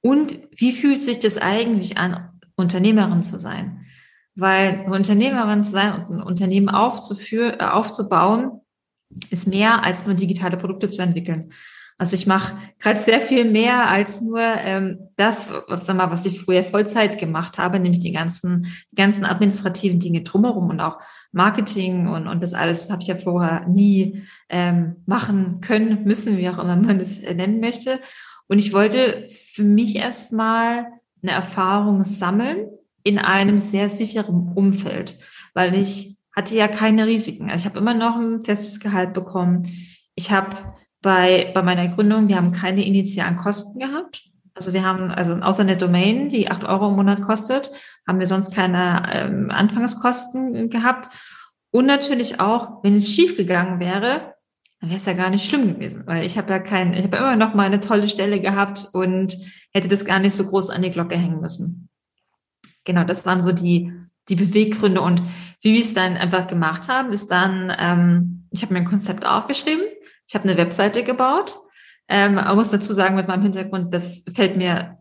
Und 0.00 0.38
wie 0.56 0.72
fühlt 0.72 1.02
sich 1.02 1.18
das 1.18 1.38
eigentlich 1.38 1.98
an, 1.98 2.40
Unternehmerin 2.56 3.22
zu 3.22 3.38
sein? 3.38 3.86
Weil 4.34 4.80
eine 4.80 4.94
Unternehmerin 4.94 5.64
zu 5.64 5.72
sein 5.72 6.06
und 6.06 6.16
ein 6.16 6.22
Unternehmen 6.22 6.68
aufzuführen, 6.68 7.58
äh, 7.58 7.64
aufzubauen, 7.64 8.60
ist 9.30 9.48
mehr 9.48 9.82
als 9.82 10.06
nur 10.06 10.14
digitale 10.14 10.56
Produkte 10.56 10.88
zu 10.88 11.02
entwickeln. 11.02 11.50
Also 12.00 12.16
ich 12.16 12.26
mache 12.26 12.56
gerade 12.78 12.98
sehr 12.98 13.20
viel 13.20 13.44
mehr 13.44 13.90
als 13.90 14.22
nur 14.22 14.40
ähm, 14.40 15.10
das, 15.16 15.52
was, 15.68 15.84
sag 15.84 15.96
mal, 15.96 16.10
was 16.10 16.24
ich 16.24 16.40
früher 16.40 16.64
Vollzeit 16.64 17.18
gemacht 17.18 17.58
habe, 17.58 17.78
nämlich 17.78 18.00
die 18.00 18.10
ganzen, 18.12 18.68
die 18.90 18.96
ganzen 18.96 19.26
administrativen 19.26 20.00
Dinge 20.00 20.22
drumherum 20.22 20.70
und 20.70 20.80
auch 20.80 20.98
Marketing 21.32 22.08
und, 22.08 22.26
und 22.26 22.42
das 22.42 22.54
alles 22.54 22.90
habe 22.90 23.02
ich 23.02 23.08
ja 23.08 23.16
vorher 23.16 23.68
nie 23.68 24.22
ähm, 24.48 24.96
machen 25.04 25.60
können, 25.60 26.04
müssen, 26.04 26.38
wie 26.38 26.48
auch 26.48 26.58
immer 26.58 26.76
man 26.76 26.98
das 26.98 27.20
nennen 27.20 27.60
möchte. 27.60 28.00
Und 28.48 28.58
ich 28.58 28.72
wollte 28.72 29.28
für 29.28 29.62
mich 29.62 29.96
erstmal 29.96 30.86
eine 31.22 31.32
Erfahrung 31.32 32.04
sammeln 32.04 32.66
in 33.02 33.18
einem 33.18 33.58
sehr 33.58 33.90
sicheren 33.90 34.52
Umfeld, 34.54 35.18
weil 35.52 35.74
ich 35.74 36.19
hatte 36.32 36.54
ja 36.54 36.68
keine 36.68 37.06
Risiken. 37.06 37.50
Also 37.50 37.62
ich 37.62 37.66
habe 37.66 37.78
immer 37.78 37.94
noch 37.94 38.16
ein 38.16 38.42
festes 38.42 38.80
Gehalt 38.80 39.12
bekommen. 39.12 39.68
Ich 40.14 40.30
habe 40.30 40.56
bei, 41.02 41.50
bei 41.54 41.62
meiner 41.62 41.88
Gründung, 41.88 42.28
wir 42.28 42.36
haben 42.36 42.52
keine 42.52 42.84
initialen 42.84 43.36
Kosten 43.36 43.78
gehabt. 43.78 44.24
Also 44.54 44.72
wir 44.72 44.84
haben, 44.84 45.10
also 45.10 45.34
außer 45.34 45.62
eine 45.62 45.76
Domain, 45.76 46.28
die 46.28 46.50
acht 46.50 46.64
Euro 46.64 46.88
im 46.88 46.96
Monat 46.96 47.22
kostet, 47.22 47.70
haben 48.06 48.18
wir 48.18 48.26
sonst 48.26 48.54
keine 48.54 49.02
ähm, 49.12 49.50
Anfangskosten 49.50 50.68
gehabt. 50.68 51.08
Und 51.70 51.86
natürlich 51.86 52.40
auch, 52.40 52.82
wenn 52.82 52.96
es 52.96 53.08
schief 53.08 53.36
gegangen 53.36 53.80
wäre, 53.80 54.34
dann 54.80 54.90
wäre 54.90 54.96
es 54.96 55.06
ja 55.06 55.12
gar 55.12 55.30
nicht 55.30 55.48
schlimm 55.48 55.74
gewesen, 55.74 56.02
weil 56.06 56.24
ich 56.24 56.38
habe 56.38 56.52
ja 56.52 56.58
kein, 56.58 56.94
ich 56.94 57.04
habe 57.04 57.16
immer 57.18 57.36
noch 57.36 57.54
mal 57.54 57.66
eine 57.66 57.80
tolle 57.80 58.08
Stelle 58.08 58.40
gehabt 58.40 58.88
und 58.92 59.36
hätte 59.72 59.88
das 59.88 60.04
gar 60.04 60.18
nicht 60.18 60.34
so 60.34 60.46
groß 60.46 60.70
an 60.70 60.82
die 60.82 60.90
Glocke 60.90 61.16
hängen 61.16 61.40
müssen. 61.40 61.88
Genau, 62.84 63.04
das 63.04 63.26
waren 63.26 63.42
so 63.42 63.52
die, 63.52 63.92
die 64.28 64.36
Beweggründe 64.36 65.00
und 65.00 65.22
wie 65.62 65.74
wir 65.74 65.80
es 65.80 65.94
dann 65.94 66.16
einfach 66.16 66.46
gemacht 66.46 66.88
haben, 66.88 67.12
ist 67.12 67.30
dann, 67.30 67.72
ähm, 67.78 68.46
ich 68.50 68.62
habe 68.62 68.72
mir 68.72 68.80
ein 68.80 68.86
Konzept 68.86 69.26
aufgeschrieben, 69.26 69.84
ich 70.26 70.34
habe 70.34 70.48
eine 70.48 70.56
Webseite 70.56 71.04
gebaut. 71.04 71.58
Ähm, 72.08 72.34
man 72.34 72.56
muss 72.56 72.70
dazu 72.70 72.92
sagen, 72.92 73.14
mit 73.14 73.28
meinem 73.28 73.42
Hintergrund, 73.42 73.92
das 73.94 74.24
fällt 74.32 74.56
mir 74.56 74.98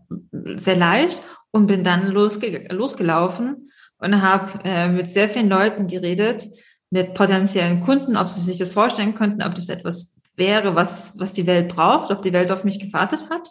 sehr 0.55 0.75
leicht 0.75 1.19
und 1.51 1.67
bin 1.67 1.83
dann 1.83 2.07
losge 2.11 2.67
losgelaufen 2.69 3.71
und 3.97 4.21
habe 4.21 4.59
äh, 4.63 4.89
mit 4.89 5.09
sehr 5.09 5.29
vielen 5.29 5.49
Leuten 5.49 5.87
geredet, 5.87 6.47
mit 6.89 7.13
potenziellen 7.13 7.81
Kunden, 7.81 8.17
ob 8.17 8.29
sie 8.29 8.41
sich 8.41 8.57
das 8.57 8.73
vorstellen 8.73 9.15
könnten, 9.15 9.43
ob 9.43 9.55
das 9.55 9.69
etwas 9.69 10.19
wäre, 10.35 10.75
was, 10.75 11.19
was 11.19 11.33
die 11.33 11.47
Welt 11.47 11.67
braucht, 11.69 12.11
ob 12.11 12.21
die 12.21 12.33
Welt 12.33 12.51
auf 12.51 12.63
mich 12.63 12.79
gewartet 12.79 13.29
hat. 13.29 13.49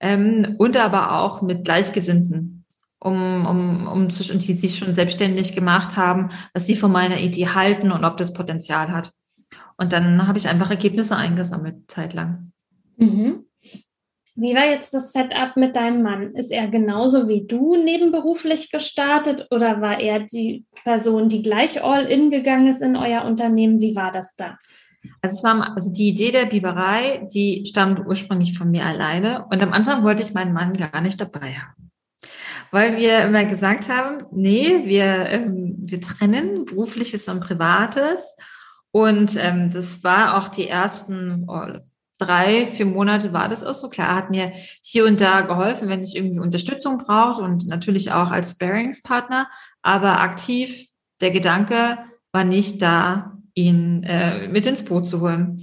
Ähm, 0.00 0.54
und 0.58 0.76
aber 0.76 1.20
auch 1.20 1.42
mit 1.42 1.64
Gleichgesinnten, 1.64 2.57
um, 3.00 3.46
um, 3.46 3.86
um 3.86 4.10
zu, 4.10 4.24
die 4.24 4.58
sich 4.58 4.78
schon 4.78 4.94
selbstständig 4.94 5.54
gemacht 5.54 5.96
haben, 5.96 6.30
was 6.52 6.66
sie 6.66 6.76
von 6.76 6.92
meiner 6.92 7.18
Idee 7.18 7.48
halten 7.48 7.92
und 7.92 8.04
ob 8.04 8.16
das 8.16 8.32
Potenzial 8.32 8.92
hat. 8.92 9.12
Und 9.76 9.92
dann 9.92 10.26
habe 10.26 10.38
ich 10.38 10.48
einfach 10.48 10.70
Ergebnisse 10.70 11.16
eingesammelt, 11.16 11.76
zeitlang. 11.88 12.52
Mhm. 12.96 13.44
Wie 14.40 14.54
war 14.54 14.66
jetzt 14.66 14.94
das 14.94 15.12
Setup 15.12 15.56
mit 15.56 15.74
deinem 15.74 16.02
Mann? 16.02 16.34
Ist 16.36 16.52
er 16.52 16.68
genauso 16.68 17.26
wie 17.26 17.44
du 17.44 17.76
nebenberuflich 17.76 18.70
gestartet 18.70 19.48
oder 19.50 19.80
war 19.80 19.98
er 19.98 20.20
die 20.20 20.64
Person, 20.84 21.28
die 21.28 21.42
gleich 21.42 21.82
all 21.82 22.04
in 22.06 22.30
gegangen 22.30 22.68
ist 22.68 22.80
in 22.80 22.94
euer 22.94 23.24
Unternehmen? 23.24 23.80
Wie 23.80 23.96
war 23.96 24.12
das 24.12 24.36
da? 24.36 24.56
Also 25.22 25.36
es 25.36 25.44
war 25.44 25.74
also 25.74 25.92
die 25.92 26.08
Idee 26.08 26.30
der 26.30 26.46
Biberei, 26.46 27.26
die 27.32 27.64
stammt 27.66 28.06
ursprünglich 28.06 28.56
von 28.56 28.70
mir 28.70 28.84
alleine 28.84 29.44
und 29.50 29.60
am 29.60 29.72
Anfang 29.72 30.04
wollte 30.04 30.22
ich 30.22 30.34
meinen 30.34 30.52
Mann 30.52 30.72
gar 30.74 31.00
nicht 31.00 31.20
dabei 31.20 31.54
haben. 31.54 31.87
Weil 32.70 32.96
wir 32.96 33.22
immer 33.22 33.44
gesagt 33.44 33.88
haben, 33.88 34.18
nee, 34.30 34.82
wir, 34.84 35.26
ähm, 35.30 35.76
wir 35.78 36.00
trennen 36.00 36.64
berufliches 36.64 37.28
und 37.28 37.40
privates 37.40 38.36
und 38.90 39.36
ähm, 39.42 39.70
das 39.70 40.02
war 40.04 40.36
auch 40.38 40.48
die 40.48 40.68
ersten 40.68 41.44
oh, 41.48 41.78
drei, 42.18 42.66
vier 42.66 42.86
Monate 42.86 43.32
war 43.32 43.48
das 43.48 43.64
auch 43.64 43.74
so. 43.74 43.88
Klar, 43.88 44.14
hat 44.14 44.30
mir 44.30 44.52
hier 44.82 45.06
und 45.06 45.20
da 45.20 45.42
geholfen, 45.42 45.88
wenn 45.88 46.02
ich 46.02 46.16
irgendwie 46.16 46.40
Unterstützung 46.40 46.98
brauche 46.98 47.42
und 47.42 47.68
natürlich 47.68 48.12
auch 48.12 48.30
als 48.30 48.52
Sparingspartner. 48.52 49.48
Aber 49.82 50.20
aktiv, 50.20 50.88
der 51.20 51.30
Gedanke 51.30 51.98
war 52.32 52.44
nicht 52.44 52.82
da, 52.82 53.38
ihn 53.54 54.02
äh, 54.04 54.48
mit 54.48 54.66
ins 54.66 54.84
Boot 54.84 55.06
zu 55.06 55.20
holen. 55.20 55.60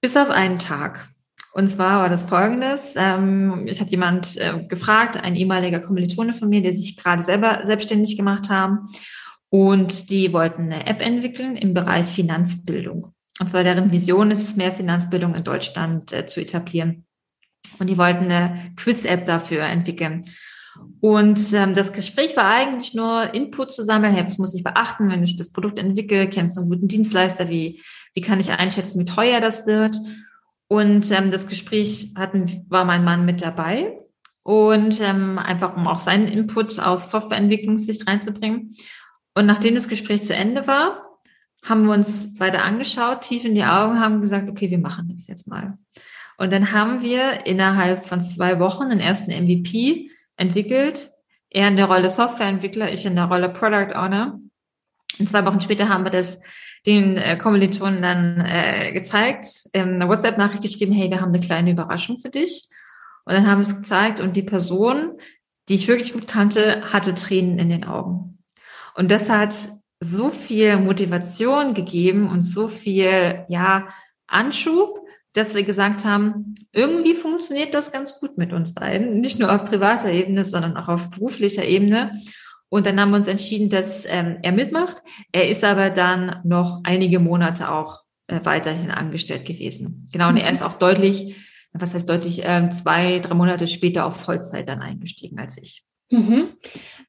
Bis 0.00 0.16
auf 0.16 0.30
einen 0.30 0.58
Tag. 0.58 1.08
Und 1.54 1.70
zwar 1.70 2.00
war 2.00 2.08
das 2.08 2.24
folgendes. 2.24 2.94
Ähm, 2.96 3.66
ich 3.68 3.80
hat 3.80 3.90
jemand 3.90 4.36
äh, 4.38 4.64
gefragt, 4.66 5.16
ein 5.16 5.36
ehemaliger 5.36 5.78
Kommilitone 5.78 6.32
von 6.32 6.48
mir, 6.48 6.60
der 6.60 6.72
sich 6.72 6.96
gerade 6.96 7.22
selber 7.22 7.60
selbstständig 7.64 8.16
gemacht 8.16 8.50
haben. 8.50 8.88
Und 9.50 10.10
die 10.10 10.32
wollten 10.32 10.64
eine 10.64 10.84
App 10.88 11.00
entwickeln 11.00 11.54
im 11.54 11.72
Bereich 11.72 12.06
Finanzbildung. 12.06 13.14
Und 13.38 13.50
zwar 13.50 13.62
deren 13.62 13.92
Vision 13.92 14.32
ist 14.32 14.56
mehr 14.56 14.72
Finanzbildung 14.72 15.36
in 15.36 15.44
Deutschland 15.44 16.12
äh, 16.12 16.26
zu 16.26 16.40
etablieren. 16.40 17.06
Und 17.78 17.88
die 17.88 17.98
wollten 17.98 18.24
eine 18.24 18.72
Quiz-App 18.74 19.24
dafür 19.24 19.62
entwickeln. 19.62 20.24
Und 21.00 21.52
ähm, 21.52 21.72
das 21.72 21.92
Gespräch 21.92 22.36
war 22.36 22.52
eigentlich 22.52 22.94
nur 22.94 23.32
Input 23.32 23.72
zu 23.72 23.84
sammeln. 23.84 24.12
Hey, 24.12 24.26
was 24.26 24.38
muss 24.38 24.56
ich 24.56 24.64
beachten, 24.64 25.08
wenn 25.08 25.22
ich 25.22 25.36
das 25.36 25.52
Produkt 25.52 25.78
entwickle? 25.78 26.28
Kennst 26.28 26.56
du 26.56 26.62
einen 26.62 26.70
guten 26.70 26.88
Dienstleister? 26.88 27.48
Wie, 27.48 27.80
wie 28.12 28.22
kann 28.22 28.40
ich 28.40 28.50
einschätzen, 28.50 28.98
wie 28.98 29.04
teuer 29.04 29.40
das 29.40 29.68
wird? 29.68 29.96
Und 30.68 31.10
ähm, 31.12 31.30
das 31.30 31.46
Gespräch 31.46 32.12
hatten, 32.16 32.66
war 32.68 32.84
mein 32.84 33.04
Mann 33.04 33.24
mit 33.24 33.42
dabei. 33.42 33.98
Und 34.42 35.00
ähm, 35.00 35.38
einfach, 35.38 35.76
um 35.76 35.86
auch 35.86 35.98
seinen 35.98 36.28
Input 36.28 36.78
aus 36.78 37.10
Softwareentwicklungssicht 37.10 38.06
reinzubringen. 38.06 38.76
Und 39.34 39.46
nachdem 39.46 39.74
das 39.74 39.88
Gespräch 39.88 40.22
zu 40.22 40.34
Ende 40.34 40.66
war, 40.66 41.04
haben 41.64 41.86
wir 41.86 41.94
uns 41.94 42.34
beide 42.36 42.62
angeschaut, 42.62 43.22
tief 43.22 43.44
in 43.44 43.54
die 43.54 43.64
Augen, 43.64 43.98
haben 43.98 44.20
gesagt, 44.20 44.48
okay, 44.50 44.70
wir 44.70 44.78
machen 44.78 45.08
das 45.10 45.26
jetzt 45.26 45.48
mal. 45.48 45.78
Und 46.36 46.52
dann 46.52 46.72
haben 46.72 47.02
wir 47.02 47.46
innerhalb 47.46 48.04
von 48.06 48.20
zwei 48.20 48.58
Wochen 48.58 48.90
den 48.90 49.00
ersten 49.00 49.30
MVP 49.30 50.10
entwickelt. 50.36 51.10
Er 51.48 51.68
in 51.68 51.76
der 51.76 51.86
Rolle 51.86 52.08
Softwareentwickler, 52.08 52.92
ich 52.92 53.06
in 53.06 53.14
der 53.14 53.26
Rolle 53.26 53.48
Product 53.48 53.94
Owner. 53.94 54.40
Und 55.18 55.28
zwei 55.28 55.44
Wochen 55.46 55.60
später 55.60 55.88
haben 55.88 56.04
wir 56.04 56.10
das 56.10 56.42
den 56.86 57.16
äh, 57.16 57.36
Kommilitonen 57.36 58.02
dann 58.02 58.44
äh, 58.46 58.92
gezeigt, 58.92 59.46
ähm, 59.72 59.94
eine 59.94 60.08
WhatsApp-Nachricht 60.08 60.62
geschrieben, 60.62 60.92
hey, 60.92 61.10
wir 61.10 61.20
haben 61.20 61.32
eine 61.32 61.40
kleine 61.40 61.70
Überraschung 61.70 62.18
für 62.18 62.30
dich. 62.30 62.68
Und 63.24 63.34
dann 63.34 63.46
haben 63.46 63.58
wir 63.58 63.66
es 63.66 63.76
gezeigt 63.76 64.20
und 64.20 64.36
die 64.36 64.42
Person, 64.42 65.12
die 65.68 65.74
ich 65.74 65.88
wirklich 65.88 66.12
gut 66.12 66.28
kannte, 66.28 66.92
hatte 66.92 67.14
Tränen 67.14 67.58
in 67.58 67.70
den 67.70 67.84
Augen. 67.84 68.38
Und 68.94 69.10
das 69.10 69.30
hat 69.30 69.54
so 70.00 70.28
viel 70.28 70.76
Motivation 70.76 71.72
gegeben 71.72 72.28
und 72.28 72.42
so 72.42 72.68
viel, 72.68 73.44
ja, 73.48 73.88
Anschub, 74.26 75.00
dass 75.32 75.54
wir 75.54 75.64
gesagt 75.64 76.04
haben, 76.04 76.54
irgendwie 76.72 77.14
funktioniert 77.14 77.74
das 77.74 77.92
ganz 77.92 78.20
gut 78.20 78.38
mit 78.38 78.52
uns 78.52 78.74
beiden. 78.74 79.20
Nicht 79.20 79.38
nur 79.38 79.52
auf 79.52 79.64
privater 79.64 80.10
Ebene, 80.10 80.44
sondern 80.44 80.76
auch 80.76 80.88
auf 80.88 81.10
beruflicher 81.10 81.64
Ebene. 81.64 82.12
Und 82.68 82.86
dann 82.86 83.00
haben 83.00 83.10
wir 83.10 83.18
uns 83.18 83.28
entschieden, 83.28 83.68
dass 83.68 84.06
ähm, 84.06 84.38
er 84.42 84.52
mitmacht. 84.52 84.98
Er 85.32 85.48
ist 85.48 85.64
aber 85.64 85.90
dann 85.90 86.40
noch 86.44 86.80
einige 86.84 87.20
Monate 87.20 87.70
auch 87.70 88.00
äh, 88.26 88.40
weiterhin 88.44 88.90
angestellt 88.90 89.44
gewesen. 89.44 90.08
Genau, 90.12 90.28
und 90.28 90.38
er 90.38 90.50
ist 90.50 90.62
auch 90.62 90.74
deutlich, 90.74 91.36
was 91.72 91.94
heißt 91.94 92.08
deutlich, 92.08 92.44
äh, 92.44 92.68
zwei, 92.70 93.20
drei 93.20 93.34
Monate 93.34 93.66
später 93.66 94.06
auf 94.06 94.16
Vollzeit 94.16 94.68
dann 94.68 94.80
eingestiegen 94.80 95.38
als 95.38 95.58
ich. 95.58 95.84
Mhm. 96.10 96.54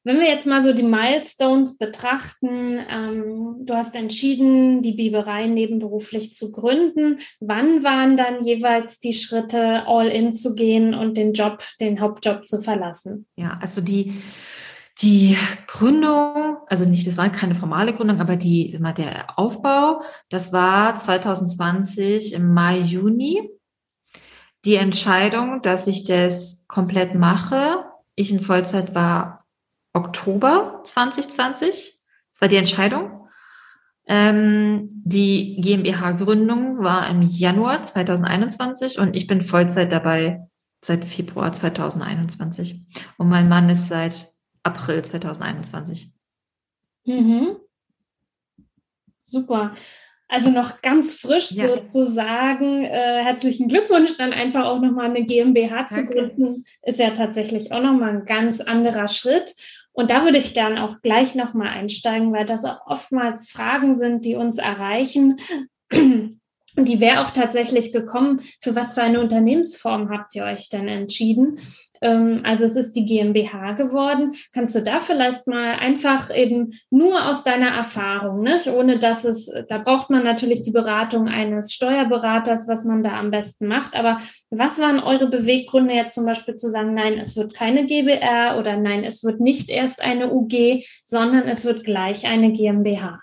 Wenn 0.04 0.20
wir 0.20 0.26
jetzt 0.26 0.46
mal 0.46 0.60
so 0.60 0.72
die 0.72 0.82
Milestones 0.82 1.78
betrachten, 1.78 2.78
ähm, 2.88 3.56
du 3.60 3.74
hast 3.74 3.94
entschieden, 3.94 4.82
die 4.82 4.92
Biberei 4.92 5.46
nebenberuflich 5.46 6.34
zu 6.34 6.52
gründen. 6.52 7.18
Wann 7.40 7.82
waren 7.82 8.16
dann 8.16 8.44
jeweils 8.44 9.00
die 9.00 9.12
Schritte, 9.12 9.86
all 9.86 10.08
in 10.08 10.34
zu 10.34 10.54
gehen 10.54 10.94
und 10.94 11.16
den 11.16 11.32
Job, 11.32 11.62
den 11.80 12.00
Hauptjob 12.00 12.46
zu 12.46 12.60
verlassen? 12.60 13.26
Ja, 13.36 13.58
also 13.60 13.80
die, 13.80 14.12
die 15.02 15.36
Gründung, 15.66 16.58
also 16.68 16.86
nicht, 16.86 17.06
das 17.06 17.18
war 17.18 17.28
keine 17.28 17.54
formale 17.54 17.92
Gründung, 17.92 18.20
aber 18.20 18.36
die, 18.36 18.78
der 18.96 19.38
Aufbau, 19.38 20.02
das 20.30 20.52
war 20.52 20.96
2020 20.96 22.32
im 22.32 22.54
Mai, 22.54 22.78
Juni. 22.78 23.50
Die 24.64 24.76
Entscheidung, 24.76 25.60
dass 25.62 25.86
ich 25.86 26.04
das 26.04 26.64
komplett 26.66 27.14
mache, 27.14 27.84
ich 28.14 28.32
in 28.32 28.40
Vollzeit 28.40 28.94
war 28.94 29.46
Oktober 29.92 30.80
2020. 30.84 32.00
Das 32.32 32.40
war 32.40 32.48
die 32.48 32.56
Entscheidung. 32.56 33.28
Ähm, 34.08 34.88
die 35.04 35.60
GmbH-Gründung 35.60 36.82
war 36.82 37.08
im 37.08 37.22
Januar 37.22 37.82
2021 37.84 38.98
und 38.98 39.14
ich 39.14 39.26
bin 39.26 39.42
Vollzeit 39.42 39.92
dabei 39.92 40.48
seit 40.82 41.04
Februar 41.04 41.52
2021. 41.52 42.86
Und 43.18 43.28
mein 43.28 43.48
Mann 43.48 43.68
ist 43.68 43.88
seit 43.88 44.35
April 44.66 45.04
2021. 45.04 46.10
Mhm. 47.04 47.56
Super. 49.22 49.74
Also 50.28 50.50
noch 50.50 50.82
ganz 50.82 51.14
frisch 51.14 51.52
ja. 51.52 51.68
sozusagen. 51.68 52.82
Äh, 52.82 53.22
herzlichen 53.22 53.68
Glückwunsch, 53.68 54.16
dann 54.18 54.32
einfach 54.32 54.64
auch 54.64 54.80
nochmal 54.80 55.06
eine 55.06 55.24
GmbH 55.24 55.86
zu 55.86 56.04
gründen, 56.04 56.64
ist 56.82 56.98
ja 56.98 57.10
tatsächlich 57.10 57.70
auch 57.70 57.80
nochmal 57.80 58.10
ein 58.10 58.24
ganz 58.26 58.60
anderer 58.60 59.06
Schritt. 59.06 59.54
Und 59.92 60.10
da 60.10 60.24
würde 60.24 60.38
ich 60.38 60.52
gerne 60.52 60.84
auch 60.84 61.00
gleich 61.00 61.34
nochmal 61.36 61.68
einsteigen, 61.68 62.32
weil 62.32 62.44
das 62.44 62.64
auch 62.64 62.86
oftmals 62.86 63.48
Fragen 63.48 63.94
sind, 63.94 64.24
die 64.24 64.34
uns 64.34 64.58
erreichen. 64.58 65.40
Und 66.76 66.88
die 66.88 67.00
wäre 67.00 67.24
auch 67.24 67.30
tatsächlich 67.30 67.92
gekommen, 67.92 68.40
für 68.60 68.74
was 68.76 68.92
für 68.92 69.02
eine 69.02 69.20
Unternehmensform 69.20 70.10
habt 70.10 70.34
ihr 70.34 70.44
euch 70.44 70.68
denn 70.68 70.88
entschieden? 70.88 71.58
Ähm, 72.02 72.40
also 72.44 72.64
es 72.64 72.76
ist 72.76 72.92
die 72.92 73.06
GmbH 73.06 73.72
geworden. 73.72 74.32
Kannst 74.52 74.74
du 74.74 74.80
da 74.80 75.00
vielleicht 75.00 75.46
mal 75.46 75.76
einfach 75.76 76.34
eben 76.34 76.72
nur 76.90 77.28
aus 77.28 77.44
deiner 77.44 77.68
Erfahrung, 77.68 78.42
nicht? 78.42 78.68
ohne 78.68 78.98
dass 78.98 79.24
es, 79.24 79.50
da 79.68 79.78
braucht 79.78 80.10
man 80.10 80.22
natürlich 80.22 80.62
die 80.62 80.72
Beratung 80.72 81.28
eines 81.28 81.72
Steuerberaters, 81.72 82.68
was 82.68 82.84
man 82.84 83.02
da 83.02 83.18
am 83.18 83.30
besten 83.30 83.66
macht. 83.66 83.96
Aber 83.96 84.18
was 84.50 84.78
waren 84.78 85.00
eure 85.00 85.28
Beweggründe 85.28 85.94
jetzt 85.94 86.14
zum 86.14 86.26
Beispiel 86.26 86.56
zu 86.56 86.70
sagen, 86.70 86.94
nein, 86.94 87.18
es 87.18 87.36
wird 87.36 87.54
keine 87.54 87.86
GBR 87.86 88.58
oder 88.58 88.76
nein, 88.76 89.04
es 89.04 89.24
wird 89.24 89.40
nicht 89.40 89.70
erst 89.70 90.00
eine 90.00 90.32
UG, 90.32 90.84
sondern 91.04 91.48
es 91.48 91.64
wird 91.64 91.84
gleich 91.84 92.26
eine 92.26 92.52
GmbH? 92.52 93.20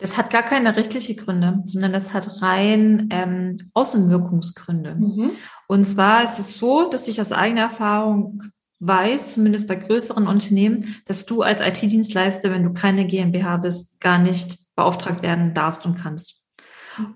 Das 0.00 0.16
hat 0.16 0.30
gar 0.30 0.42
keine 0.42 0.74
rechtliche 0.76 1.14
Gründe, 1.14 1.60
sondern 1.64 1.92
das 1.92 2.14
hat 2.14 2.42
rein 2.42 3.08
ähm, 3.10 3.56
Außenwirkungsgründe. 3.74 4.94
Mhm. 4.94 5.30
Und 5.68 5.84
zwar 5.84 6.24
ist 6.24 6.38
es 6.38 6.56
so, 6.56 6.88
dass 6.90 7.06
ich 7.06 7.20
aus 7.20 7.32
eigener 7.32 7.62
Erfahrung 7.62 8.42
weiß, 8.80 9.34
zumindest 9.34 9.68
bei 9.68 9.76
größeren 9.76 10.26
Unternehmen, 10.26 10.96
dass 11.04 11.26
du 11.26 11.42
als 11.42 11.60
IT-Dienstleister, 11.60 12.50
wenn 12.50 12.64
du 12.64 12.72
keine 12.72 13.06
GmbH 13.06 13.58
bist, 13.58 14.00
gar 14.00 14.18
nicht 14.18 14.74
beauftragt 14.74 15.22
werden 15.22 15.52
darfst 15.52 15.84
und 15.84 15.96
kannst. 15.96 16.42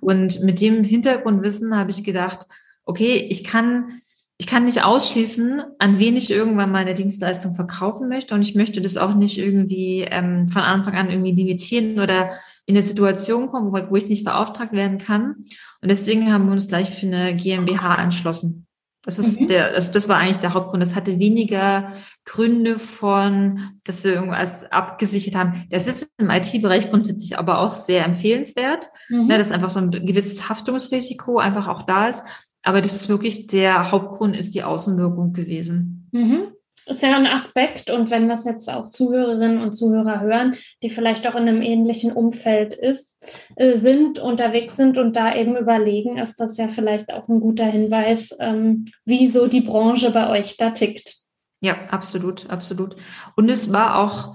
Und 0.00 0.42
mit 0.42 0.60
dem 0.60 0.84
Hintergrundwissen 0.84 1.74
habe 1.74 1.90
ich 1.90 2.04
gedacht, 2.04 2.46
okay, 2.84 3.26
ich 3.30 3.44
kann, 3.44 4.02
ich 4.36 4.46
kann 4.46 4.64
nicht 4.64 4.84
ausschließen, 4.84 5.62
an 5.78 5.98
wen 5.98 6.16
ich 6.16 6.30
irgendwann 6.30 6.70
meine 6.70 6.94
Dienstleistung 6.94 7.54
verkaufen 7.54 8.08
möchte. 8.08 8.34
Und 8.34 8.42
ich 8.42 8.54
möchte 8.54 8.82
das 8.82 8.98
auch 8.98 9.14
nicht 9.14 9.38
irgendwie 9.38 10.02
ähm, 10.02 10.48
von 10.48 10.62
Anfang 10.62 10.94
an 10.94 11.10
irgendwie 11.10 11.32
limitieren 11.32 11.98
oder 11.98 12.30
in 12.66 12.76
eine 12.76 12.84
Situation 12.84 13.48
kommen, 13.48 13.72
wo, 13.72 13.90
wo 13.90 13.96
ich 13.96 14.08
nicht 14.08 14.24
beauftragt 14.24 14.72
werden 14.72 14.98
kann. 14.98 15.44
Und 15.82 15.90
deswegen 15.90 16.32
haben 16.32 16.46
wir 16.46 16.52
uns 16.52 16.68
gleich 16.68 16.90
für 16.90 17.06
eine 17.06 17.36
GmbH 17.36 18.02
entschlossen. 18.02 18.66
Das 19.02 19.18
ist 19.18 19.38
mhm. 19.38 19.48
der, 19.48 19.74
also 19.74 19.92
das 19.92 20.08
war 20.08 20.16
eigentlich 20.16 20.38
der 20.38 20.54
Hauptgrund. 20.54 20.82
Das 20.82 20.94
hatte 20.94 21.18
weniger 21.18 21.92
Gründe 22.24 22.78
von, 22.78 23.78
dass 23.84 24.02
wir 24.02 24.14
irgendwas 24.14 24.64
abgesichert 24.72 25.34
haben. 25.34 25.66
Das 25.68 25.86
ist 25.86 26.08
im 26.16 26.30
IT-Bereich 26.30 26.88
grundsätzlich 26.90 27.38
aber 27.38 27.58
auch 27.58 27.72
sehr 27.72 28.06
empfehlenswert, 28.06 28.88
mhm. 29.10 29.26
ne, 29.26 29.36
dass 29.36 29.52
einfach 29.52 29.68
so 29.68 29.80
ein 29.80 29.90
gewisses 29.90 30.48
Haftungsrisiko 30.48 31.38
einfach 31.38 31.68
auch 31.68 31.82
da 31.82 32.08
ist. 32.08 32.22
Aber 32.62 32.80
das 32.80 32.94
ist 32.94 33.10
wirklich 33.10 33.46
der 33.46 33.90
Hauptgrund 33.90 34.38
ist 34.38 34.54
die 34.54 34.62
Außenwirkung 34.62 35.34
gewesen. 35.34 36.08
Mhm 36.12 36.53
ist 36.86 37.02
ja 37.02 37.16
ein 37.16 37.26
Aspekt 37.26 37.90
und 37.90 38.10
wenn 38.10 38.28
das 38.28 38.44
jetzt 38.44 38.70
auch 38.70 38.88
Zuhörerinnen 38.88 39.60
und 39.60 39.72
Zuhörer 39.72 40.20
hören, 40.20 40.56
die 40.82 40.90
vielleicht 40.90 41.26
auch 41.26 41.34
in 41.34 41.48
einem 41.48 41.62
ähnlichen 41.62 42.12
Umfeld 42.12 42.74
ist, 42.74 43.18
äh, 43.56 43.78
sind, 43.78 44.18
unterwegs 44.18 44.76
sind 44.76 44.98
und 44.98 45.16
da 45.16 45.34
eben 45.34 45.56
überlegen, 45.56 46.18
ist 46.18 46.38
das 46.40 46.56
ja 46.56 46.68
vielleicht 46.68 47.12
auch 47.12 47.28
ein 47.28 47.40
guter 47.40 47.66
Hinweis, 47.66 48.34
ähm, 48.38 48.86
wie 49.04 49.28
so 49.28 49.46
die 49.46 49.62
Branche 49.62 50.10
bei 50.10 50.28
euch 50.28 50.56
da 50.56 50.70
tickt. 50.70 51.16
Ja, 51.60 51.76
absolut, 51.88 52.50
absolut. 52.50 52.96
Und 53.36 53.48
es 53.48 53.72
war 53.72 53.98
auch, 53.98 54.34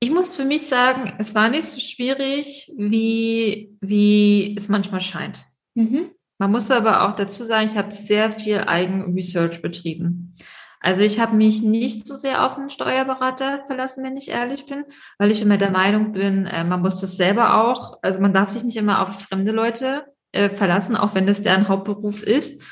ich 0.00 0.10
muss 0.10 0.36
für 0.36 0.44
mich 0.44 0.66
sagen, 0.66 1.14
es 1.18 1.34
war 1.34 1.48
nicht 1.48 1.64
so 1.64 1.80
schwierig, 1.80 2.70
wie, 2.76 3.74
wie 3.80 4.54
es 4.56 4.68
manchmal 4.68 5.00
scheint. 5.00 5.46
Mhm. 5.74 6.10
Man 6.38 6.52
muss 6.52 6.70
aber 6.70 7.08
auch 7.08 7.14
dazu 7.14 7.44
sagen, 7.44 7.66
ich 7.66 7.76
habe 7.76 7.90
sehr 7.90 8.30
viel 8.30 8.58
Eigenresearch 8.58 9.60
betrieben. 9.60 10.36
Also 10.80 11.02
ich 11.02 11.18
habe 11.20 11.36
mich 11.36 11.62
nicht 11.62 12.06
so 12.06 12.14
sehr 12.16 12.44
auf 12.44 12.56
einen 12.56 12.70
Steuerberater 12.70 13.64
verlassen, 13.66 14.04
wenn 14.04 14.16
ich 14.16 14.30
ehrlich 14.30 14.66
bin, 14.66 14.84
weil 15.18 15.30
ich 15.30 15.42
immer 15.42 15.56
der 15.56 15.70
Meinung 15.70 16.12
bin, 16.12 16.46
äh, 16.46 16.64
man 16.64 16.80
muss 16.80 17.00
das 17.00 17.16
selber 17.16 17.64
auch, 17.64 17.98
also 18.02 18.20
man 18.20 18.32
darf 18.32 18.48
sich 18.50 18.62
nicht 18.64 18.76
immer 18.76 19.02
auf 19.02 19.22
fremde 19.22 19.50
Leute 19.50 20.06
äh, 20.32 20.50
verlassen, 20.50 20.96
auch 20.96 21.14
wenn 21.14 21.26
das 21.26 21.42
deren 21.42 21.68
Hauptberuf 21.68 22.22
ist. 22.22 22.62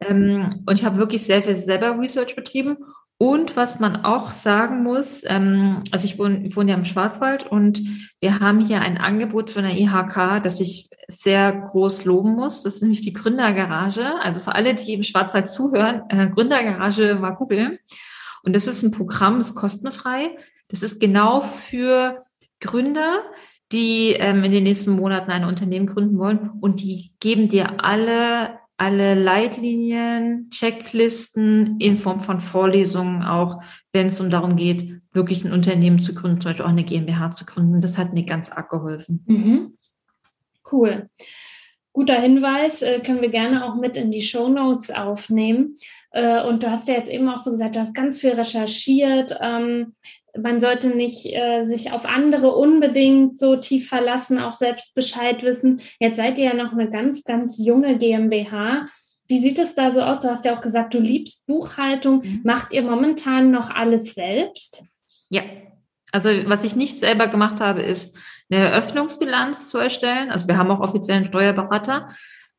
Ähm, 0.00 0.62
und 0.66 0.78
ich 0.78 0.84
habe 0.84 0.98
wirklich 0.98 1.24
sehr 1.24 1.42
viel 1.42 1.54
selber 1.54 1.98
Research 1.98 2.34
betrieben 2.36 2.78
und 3.22 3.54
was 3.54 3.78
man 3.78 4.04
auch 4.04 4.32
sagen 4.32 4.82
muss, 4.82 5.22
ähm, 5.24 5.84
also 5.92 6.06
ich 6.06 6.18
wohne, 6.18 6.44
ich 6.44 6.56
wohne 6.56 6.72
ja 6.72 6.76
im 6.76 6.84
Schwarzwald 6.84 7.46
und 7.46 7.80
wir 8.18 8.40
haben 8.40 8.58
hier 8.58 8.80
ein 8.80 8.98
Angebot 8.98 9.52
von 9.52 9.62
der 9.62 9.78
IHK, 9.78 10.42
das 10.42 10.58
ich 10.58 10.90
sehr 11.06 11.52
groß 11.52 12.04
loben 12.04 12.34
muss. 12.34 12.64
Das 12.64 12.74
ist 12.74 12.82
nämlich 12.82 13.02
die 13.02 13.12
Gründergarage. 13.12 14.20
Also 14.22 14.40
für 14.40 14.56
alle, 14.56 14.74
die 14.74 14.94
im 14.94 15.04
Schwarzwald 15.04 15.48
zuhören, 15.48 16.02
äh, 16.08 16.30
Gründergarage 16.30 17.14
mal 17.14 17.30
googeln. 17.30 17.78
Und 18.42 18.56
das 18.56 18.66
ist 18.66 18.82
ein 18.82 18.90
Programm, 18.90 19.38
das 19.38 19.50
ist 19.50 19.54
kostenfrei. 19.54 20.36
Das 20.66 20.82
ist 20.82 20.98
genau 20.98 21.42
für 21.42 22.24
Gründer, 22.58 23.20
die 23.70 24.14
ähm, 24.14 24.42
in 24.42 24.50
den 24.50 24.64
nächsten 24.64 24.90
Monaten 24.90 25.30
ein 25.30 25.44
Unternehmen 25.44 25.86
gründen 25.86 26.18
wollen. 26.18 26.50
Und 26.60 26.80
die 26.80 27.12
geben 27.20 27.46
dir 27.46 27.84
alle 27.84 28.58
alle 28.76 29.14
Leitlinien, 29.14 30.50
Checklisten 30.50 31.78
in 31.78 31.98
Form 31.98 32.20
von 32.20 32.40
Vorlesungen 32.40 33.22
auch, 33.22 33.62
wenn 33.92 34.08
es 34.08 34.20
um 34.20 34.30
darum 34.30 34.56
geht, 34.56 35.00
wirklich 35.12 35.44
ein 35.44 35.52
Unternehmen 35.52 36.00
zu 36.00 36.14
gründen, 36.14 36.40
zum 36.40 36.50
Beispiel 36.50 36.64
auch 36.64 36.70
eine 36.70 36.84
GmbH 36.84 37.30
zu 37.30 37.44
gründen. 37.44 37.80
Das 37.80 37.98
hat 37.98 38.12
mir 38.12 38.24
ganz 38.24 38.50
arg 38.50 38.70
geholfen. 38.70 39.24
Mhm. 39.26 39.78
Cool. 40.70 41.08
Guter 41.92 42.20
Hinweis, 42.20 42.82
äh, 42.82 43.00
können 43.00 43.20
wir 43.20 43.28
gerne 43.28 43.64
auch 43.64 43.74
mit 43.74 43.96
in 43.96 44.10
die 44.10 44.22
Show 44.22 44.48
Notes 44.48 44.90
aufnehmen. 44.90 45.76
Äh, 46.10 46.42
und 46.44 46.62
du 46.62 46.70
hast 46.70 46.88
ja 46.88 46.94
jetzt 46.94 47.10
eben 47.10 47.28
auch 47.28 47.38
so 47.38 47.50
gesagt, 47.50 47.76
du 47.76 47.80
hast 47.80 47.94
ganz 47.94 48.18
viel 48.18 48.32
recherchiert. 48.32 49.36
Ähm, 49.40 49.94
man 50.40 50.60
sollte 50.60 50.88
nicht 50.88 51.26
äh, 51.26 51.64
sich 51.64 51.92
auf 51.92 52.06
andere 52.06 52.56
unbedingt 52.56 53.38
so 53.38 53.56
tief 53.56 53.88
verlassen, 53.88 54.38
auch 54.38 54.52
selbst 54.52 54.94
Bescheid 54.94 55.42
wissen. 55.42 55.80
Jetzt 56.00 56.16
seid 56.16 56.38
ihr 56.38 56.46
ja 56.46 56.54
noch 56.54 56.72
eine 56.72 56.90
ganz, 56.90 57.24
ganz 57.24 57.58
junge 57.58 57.98
GmbH. 57.98 58.86
Wie 59.28 59.40
sieht 59.40 59.58
es 59.58 59.74
da 59.74 59.92
so 59.92 60.00
aus? 60.00 60.20
Du 60.20 60.28
hast 60.28 60.44
ja 60.44 60.56
auch 60.56 60.62
gesagt, 60.62 60.94
du 60.94 60.98
liebst 60.98 61.46
Buchhaltung. 61.46 62.22
Mhm. 62.22 62.40
Macht 62.44 62.72
ihr 62.72 62.82
momentan 62.82 63.50
noch 63.50 63.70
alles 63.70 64.14
selbst? 64.14 64.84
Ja. 65.28 65.42
Also 66.14 66.28
was 66.44 66.62
ich 66.62 66.76
nicht 66.76 66.98
selber 66.98 67.26
gemacht 67.26 67.60
habe, 67.60 67.80
ist 67.80 68.18
eine 68.52 68.70
Eröffnungsbilanz 68.70 69.68
zu 69.68 69.78
erstellen. 69.78 70.30
Also 70.30 70.48
wir 70.48 70.58
haben 70.58 70.70
auch 70.70 70.80
offiziellen 70.80 71.26
Steuerberater. 71.26 72.08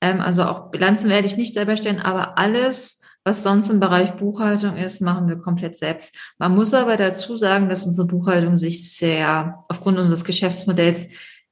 Ähm, 0.02 0.22
also 0.22 0.44
auch 0.44 0.72
Bilanzen 0.72 1.10
werde 1.10 1.28
ich 1.28 1.38
nicht 1.38 1.54
selber 1.54 1.78
stellen, 1.78 2.02
aber 2.02 2.38
alles, 2.38 3.02
was 3.24 3.44
sonst 3.44 3.70
im 3.70 3.80
Bereich 3.80 4.16
Buchhaltung 4.16 4.76
ist, 4.76 5.02
machen 5.02 5.28
wir 5.28 5.38
komplett 5.38 5.78
selbst. 5.78 6.16
Man 6.38 6.56
muss 6.56 6.74
aber 6.74 6.98
dazu 6.98 7.36
sagen, 7.36 7.70
dass 7.70 7.86
unsere 7.86 8.08
Buchhaltung 8.08 8.58
sich 8.58 8.96
sehr, 8.96 9.64
aufgrund 9.70 9.98
unseres 9.98 10.26
Geschäftsmodells, 10.26 11.08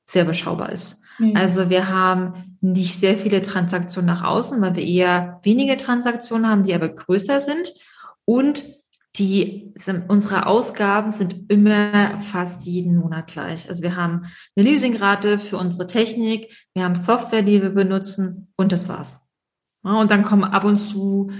sehr 0.06 0.26
beschaubar 0.26 0.72
ist. 0.72 1.04
Mhm. 1.20 1.38
Also 1.38 1.70
wir 1.70 1.88
haben 1.88 2.58
nicht 2.60 3.00
sehr 3.00 3.18
viele 3.18 3.42
Transaktionen 3.42 4.08
nach 4.08 4.24
außen, 4.24 4.62
weil 4.62 4.76
wir 4.76 4.86
eher 4.86 5.40
wenige 5.44 5.78
Transaktionen 5.78 6.50
haben, 6.50 6.64
die 6.64 6.74
aber 6.74 6.90
größer 6.90 7.40
sind. 7.40 7.74
Und 8.26 8.64
die 9.18 9.74
sind, 9.76 10.10
unsere 10.10 10.46
Ausgaben 10.46 11.12
sind 11.12 11.52
immer 11.52 12.18
fast 12.18 12.66
jeden 12.66 12.96
Monat 12.96 13.28
gleich. 13.28 13.68
Also 13.68 13.84
wir 13.84 13.96
haben 13.96 14.26
eine 14.56 14.66
Leasingrate 14.66 15.38
für 15.38 15.58
unsere 15.58 15.86
Technik, 15.88 16.52
wir 16.74 16.84
haben 16.84 16.96
Software, 16.96 17.42
die 17.42 17.62
wir 17.62 17.72
benutzen 17.72 18.54
und 18.56 18.72
das 18.72 18.88
war's. 18.88 19.30
und 19.84 20.12
dann 20.12 20.24
kommen 20.24 20.44
ab 20.44 20.64
und 20.64 20.78
zu 20.78 21.32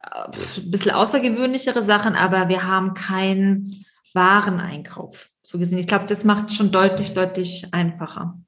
ein 0.00 0.70
bisschen 0.70 0.92
außergewöhnlichere 0.92 1.82
Sachen, 1.82 2.14
aber 2.14 2.48
wir 2.48 2.64
haben 2.64 2.94
keinen 2.94 3.84
Wareneinkauf. 4.14 5.30
So 5.42 5.58
gesehen. 5.58 5.78
Ich 5.78 5.86
glaube, 5.86 6.06
das 6.06 6.24
macht 6.24 6.52
schon 6.52 6.70
deutlich, 6.70 7.12
deutlich 7.14 7.68
einfacher. 7.72 8.38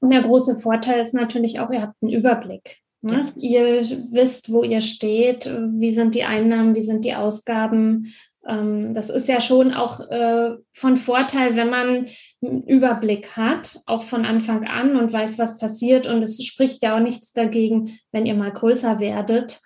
Und 0.00 0.10
der 0.10 0.22
große 0.22 0.58
Vorteil 0.58 1.02
ist 1.02 1.14
natürlich 1.14 1.60
auch, 1.60 1.70
ihr 1.70 1.82
habt 1.82 1.96
einen 2.02 2.12
Überblick. 2.12 2.78
Ne? 3.02 3.24
Ja. 3.36 3.80
Ihr 3.80 4.06
wisst, 4.10 4.52
wo 4.52 4.62
ihr 4.62 4.80
steht, 4.80 5.46
wie 5.46 5.92
sind 5.92 6.14
die 6.14 6.24
Einnahmen, 6.24 6.74
wie 6.74 6.82
sind 6.82 7.04
die 7.04 7.14
Ausgaben. 7.14 8.12
Ähm, 8.46 8.94
das 8.94 9.10
ist 9.10 9.28
ja 9.28 9.40
schon 9.40 9.72
auch 9.72 10.00
äh, 10.10 10.56
von 10.72 10.96
Vorteil, 10.96 11.56
wenn 11.56 11.70
man 11.70 12.06
einen 12.42 12.62
Überblick 12.64 13.36
hat, 13.36 13.80
auch 13.86 14.02
von 14.02 14.24
Anfang 14.24 14.66
an 14.66 14.96
und 14.96 15.12
weiß, 15.12 15.38
was 15.38 15.58
passiert. 15.58 16.06
Und 16.06 16.22
es 16.22 16.42
spricht 16.44 16.82
ja 16.82 16.96
auch 16.96 17.00
nichts 17.00 17.32
dagegen, 17.32 17.98
wenn 18.12 18.26
ihr 18.26 18.34
mal 18.34 18.52
größer 18.52 19.00
werdet 19.00 19.60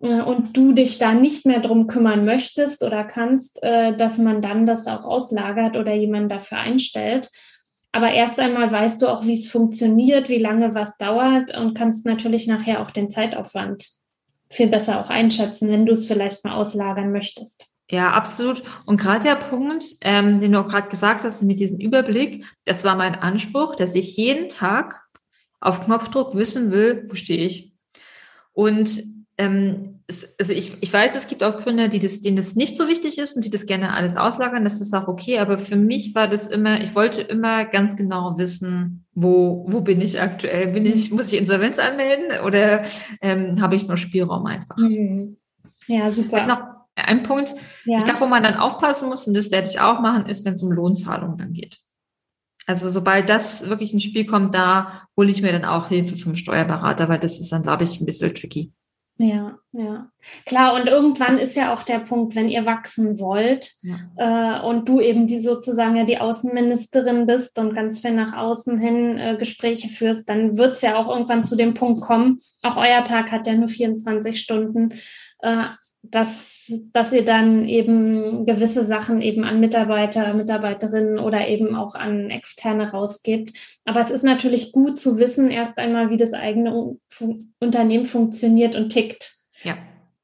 äh, 0.00 0.22
und 0.22 0.56
du 0.56 0.72
dich 0.72 0.98
da 0.98 1.14
nicht 1.14 1.46
mehr 1.46 1.60
drum 1.60 1.86
kümmern 1.86 2.24
möchtest 2.24 2.82
oder 2.82 3.04
kannst, 3.04 3.62
äh, 3.62 3.94
dass 3.94 4.18
man 4.18 4.40
dann 4.40 4.66
das 4.66 4.86
auch 4.86 5.04
auslagert 5.04 5.76
oder 5.76 5.94
jemanden 5.94 6.28
dafür 6.28 6.58
einstellt. 6.58 7.28
Aber 7.92 8.12
erst 8.12 8.38
einmal 8.38 8.70
weißt 8.70 9.02
du 9.02 9.08
auch, 9.08 9.24
wie 9.24 9.38
es 9.38 9.48
funktioniert, 9.48 10.28
wie 10.28 10.38
lange 10.38 10.74
was 10.74 10.96
dauert 10.96 11.56
und 11.56 11.74
kannst 11.74 12.06
natürlich 12.06 12.46
nachher 12.46 12.82
auch 12.82 12.90
den 12.90 13.10
Zeitaufwand 13.10 13.88
viel 14.48 14.68
besser 14.68 15.04
auch 15.04 15.10
einschätzen, 15.10 15.70
wenn 15.70 15.86
du 15.86 15.92
es 15.92 16.06
vielleicht 16.06 16.44
mal 16.44 16.54
auslagern 16.54 17.12
möchtest. 17.12 17.70
Ja, 17.90 18.12
absolut. 18.12 18.62
Und 18.86 19.00
gerade 19.00 19.24
der 19.24 19.34
Punkt, 19.34 19.84
ähm, 20.02 20.38
den 20.38 20.52
du 20.52 20.60
auch 20.60 20.68
gerade 20.68 20.88
gesagt 20.88 21.24
hast, 21.24 21.42
mit 21.42 21.58
diesem 21.58 21.78
Überblick, 21.78 22.44
das 22.64 22.84
war 22.84 22.94
mein 22.94 23.16
Anspruch, 23.16 23.74
dass 23.74 23.96
ich 23.96 24.16
jeden 24.16 24.48
Tag 24.48 25.02
auf 25.60 25.84
Knopfdruck 25.84 26.34
wissen 26.36 26.70
will, 26.70 27.04
wo 27.08 27.14
stehe 27.14 27.44
ich. 27.44 27.72
Und 28.52 29.02
ähm, 29.38 29.99
also 30.38 30.52
ich, 30.52 30.76
ich 30.80 30.92
weiß, 30.92 31.16
es 31.16 31.28
gibt 31.28 31.42
auch 31.42 31.56
Gründer, 31.58 31.88
die 31.88 31.98
das, 31.98 32.20
denen 32.20 32.36
das 32.36 32.56
nicht 32.56 32.76
so 32.76 32.88
wichtig 32.88 33.18
ist 33.18 33.36
und 33.36 33.44
die 33.44 33.50
das 33.50 33.66
gerne 33.66 33.92
alles 33.92 34.16
auslagern. 34.16 34.64
Das 34.64 34.80
ist 34.80 34.94
auch 34.94 35.08
okay. 35.08 35.38
Aber 35.38 35.58
für 35.58 35.76
mich 35.76 36.14
war 36.14 36.28
das 36.28 36.48
immer, 36.48 36.80
ich 36.80 36.94
wollte 36.94 37.20
immer 37.22 37.64
ganz 37.64 37.96
genau 37.96 38.38
wissen, 38.38 39.06
wo, 39.14 39.64
wo 39.68 39.80
bin 39.80 40.00
ich 40.00 40.20
aktuell? 40.20 40.68
Bin 40.68 40.86
ich, 40.86 41.10
muss 41.10 41.32
ich 41.32 41.38
Insolvenz 41.38 41.78
anmelden 41.78 42.40
oder 42.46 42.82
ähm, 43.20 43.60
habe 43.60 43.76
ich 43.76 43.86
noch 43.86 43.96
Spielraum 43.96 44.46
einfach? 44.46 44.76
Mhm. 44.76 45.36
Ja, 45.86 46.10
super. 46.10 46.46
Noch 46.46 46.60
ein 46.96 47.22
Punkt, 47.22 47.54
ja. 47.84 47.98
ich 47.98 48.04
glaube, 48.04 48.20
wo 48.20 48.26
man 48.26 48.42
dann 48.42 48.56
aufpassen 48.56 49.08
muss, 49.08 49.26
und 49.26 49.34
das 49.34 49.50
werde 49.50 49.68
ich 49.68 49.80
auch 49.80 50.00
machen, 50.00 50.26
ist, 50.26 50.44
wenn 50.44 50.52
es 50.52 50.62
um 50.62 50.72
Lohnzahlungen 50.72 51.38
dann 51.38 51.52
geht. 51.52 51.78
Also 52.66 52.88
sobald 52.88 53.28
das 53.28 53.68
wirklich 53.68 53.92
ins 53.92 54.04
Spiel 54.04 54.26
kommt, 54.26 54.54
da 54.54 55.08
hole 55.16 55.30
ich 55.30 55.42
mir 55.42 55.52
dann 55.52 55.64
auch 55.64 55.88
Hilfe 55.88 56.16
vom 56.16 56.36
Steuerberater, 56.36 57.08
weil 57.08 57.18
das 57.18 57.40
ist 57.40 57.50
dann, 57.50 57.62
glaube 57.62 57.84
ich, 57.84 58.00
ein 58.00 58.06
bisschen 58.06 58.34
tricky. 58.34 58.72
Ja, 59.22 59.58
ja. 59.72 60.10
Klar, 60.46 60.72
und 60.74 60.86
irgendwann 60.86 61.36
ist 61.36 61.54
ja 61.54 61.74
auch 61.74 61.82
der 61.82 61.98
Punkt, 61.98 62.34
wenn 62.34 62.48
ihr 62.48 62.64
wachsen 62.64 63.18
wollt 63.18 63.70
ja. 63.82 64.62
äh, 64.62 64.66
und 64.66 64.88
du 64.88 64.98
eben 64.98 65.26
die 65.26 65.40
sozusagen 65.40 65.94
ja 65.96 66.04
die 66.04 66.16
Außenministerin 66.16 67.26
bist 67.26 67.58
und 67.58 67.74
ganz 67.74 68.00
viel 68.00 68.12
nach 68.12 68.34
außen 68.34 68.78
hin 68.78 69.18
äh, 69.18 69.36
Gespräche 69.38 69.88
führst, 69.88 70.26
dann 70.26 70.56
wird 70.56 70.76
es 70.76 70.80
ja 70.80 70.96
auch 70.96 71.14
irgendwann 71.14 71.44
zu 71.44 71.54
dem 71.54 71.74
Punkt 71.74 72.00
kommen, 72.00 72.40
auch 72.62 72.78
euer 72.78 73.04
Tag 73.04 73.30
hat 73.30 73.46
ja 73.46 73.52
nur 73.52 73.68
24 73.68 74.40
Stunden, 74.40 74.94
äh, 75.40 75.66
dass, 76.02 76.72
dass 76.92 77.12
ihr 77.12 77.24
dann 77.24 77.66
eben 77.66 78.46
gewisse 78.46 78.84
Sachen 78.84 79.20
eben 79.20 79.44
an 79.44 79.60
Mitarbeiter, 79.60 80.32
Mitarbeiterinnen 80.34 81.18
oder 81.18 81.46
eben 81.48 81.74
auch 81.74 81.94
an 81.94 82.30
Externe 82.30 82.90
rausgibt. 82.90 83.52
Aber 83.84 84.00
es 84.00 84.10
ist 84.10 84.24
natürlich 84.24 84.72
gut 84.72 84.98
zu 84.98 85.18
wissen, 85.18 85.50
erst 85.50 85.78
einmal, 85.78 86.10
wie 86.10 86.16
das 86.16 86.32
eigene 86.32 86.96
Unternehmen 87.60 88.06
funktioniert 88.06 88.76
und 88.76 88.90
tickt. 88.90 89.34
Ja. 89.62 89.76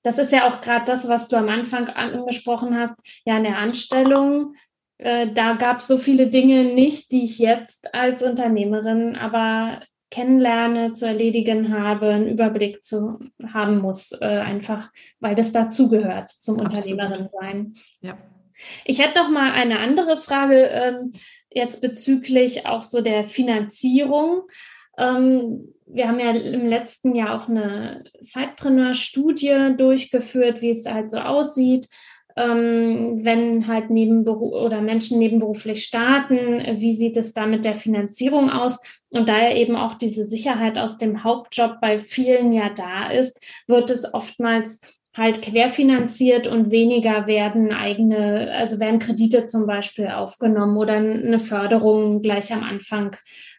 Das 0.02 0.18
ist 0.18 0.32
ja 0.32 0.48
auch 0.48 0.60
gerade 0.60 0.84
das, 0.86 1.08
was 1.08 1.28
du 1.28 1.36
am 1.36 1.48
Anfang 1.48 1.88
angesprochen 1.88 2.78
hast. 2.78 2.98
Ja, 3.24 3.36
in 3.36 3.44
der 3.44 3.58
Anstellung, 3.58 4.54
äh, 4.98 5.28
da 5.32 5.54
gab 5.54 5.80
es 5.80 5.88
so 5.88 5.98
viele 5.98 6.28
Dinge 6.28 6.74
nicht, 6.74 7.10
die 7.10 7.24
ich 7.24 7.38
jetzt 7.38 7.94
als 7.94 8.22
Unternehmerin 8.22 9.16
aber 9.16 9.80
kennenlerne, 10.10 10.92
zu 10.92 11.06
erledigen 11.06 11.76
habe, 11.76 12.08
einen 12.08 12.28
Überblick 12.28 12.84
zu 12.84 13.18
haben 13.52 13.78
muss, 13.78 14.12
äh, 14.12 14.24
einfach 14.24 14.92
weil 15.20 15.34
das 15.34 15.52
dazugehört 15.52 16.30
zum 16.30 16.60
Unternehmerin 16.60 17.28
sein. 17.40 17.74
Ja. 18.00 18.16
Ich 18.84 19.00
hätte 19.00 19.18
noch 19.18 19.28
mal 19.28 19.52
eine 19.52 19.80
andere 19.80 20.16
Frage 20.16 20.70
ähm, 20.72 21.12
jetzt 21.50 21.80
bezüglich 21.80 22.66
auch 22.66 22.82
so 22.82 23.00
der 23.00 23.24
Finanzierung. 23.24 24.42
Ähm, 24.96 25.74
wir 25.86 26.08
haben 26.08 26.20
ja 26.20 26.30
im 26.30 26.66
letzten 26.66 27.14
Jahr 27.14 27.36
auch 27.36 27.48
eine 27.48 28.04
Sidepreneur-Studie 28.20 29.74
durchgeführt, 29.76 30.62
wie 30.62 30.70
es 30.70 30.86
halt 30.86 31.10
so 31.10 31.18
aussieht 31.18 31.88
ähm, 32.36 33.18
wenn 33.22 33.66
halt 33.66 33.90
nebenberuf 33.90 34.52
oder 34.52 34.82
Menschen 34.82 35.18
nebenberuflich 35.18 35.84
starten, 35.84 36.80
wie 36.80 36.94
sieht 36.94 37.16
es 37.16 37.32
da 37.32 37.46
mit 37.46 37.64
der 37.64 37.74
Finanzierung 37.74 38.50
aus? 38.50 38.78
Und 39.08 39.28
da 39.28 39.38
ja 39.38 39.56
eben 39.56 39.74
auch 39.74 39.94
diese 39.94 40.26
Sicherheit 40.26 40.76
aus 40.76 40.98
dem 40.98 41.24
Hauptjob 41.24 41.80
bei 41.80 41.98
vielen 41.98 42.52
ja 42.52 42.68
da 42.68 43.10
ist, 43.10 43.40
wird 43.66 43.90
es 43.90 44.12
oftmals 44.12 44.80
halt 45.16 45.40
querfinanziert 45.40 46.46
und 46.46 46.70
weniger 46.70 47.26
werden 47.26 47.72
eigene, 47.72 48.52
also 48.52 48.78
werden 48.78 48.98
Kredite 48.98 49.46
zum 49.46 49.66
Beispiel 49.66 50.08
aufgenommen 50.08 50.76
oder 50.76 50.94
eine 50.94 51.38
Förderung 51.38 52.20
gleich 52.20 52.52
am 52.52 52.62
Anfang. 52.62 53.16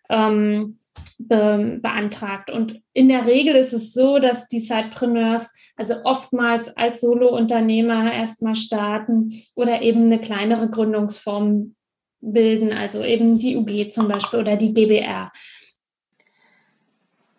Ähm, 0.10 0.78
be 1.20 1.80
beantragt. 1.82 2.52
Und 2.52 2.82
in 2.94 3.10
der 3.10 3.26
Regel 3.26 3.56
ist 3.56 3.74
es 3.74 3.94
so, 3.94 4.20
dass 4.20 4.48
die 4.48 4.60
Sidepreneurs 4.60 5.52
also 5.76 5.96
oftmals 6.04 6.76
als 6.76 7.02
Solo-Unternehmer 7.02 8.12
erstmal 8.12 8.56
starten 8.56 9.34
oder 9.56 9.82
eben 9.82 10.06
eine 10.06 10.20
kleinere 10.20 10.70
Gründungsform 10.70 11.76
bilden, 12.22 12.74
also 12.74 13.04
eben 13.04 13.38
die 13.38 13.58
UG 13.58 13.92
zum 13.92 14.08
Beispiel 14.08 14.40
oder 14.40 14.58
die 14.58 14.74
GBR. 14.74 15.32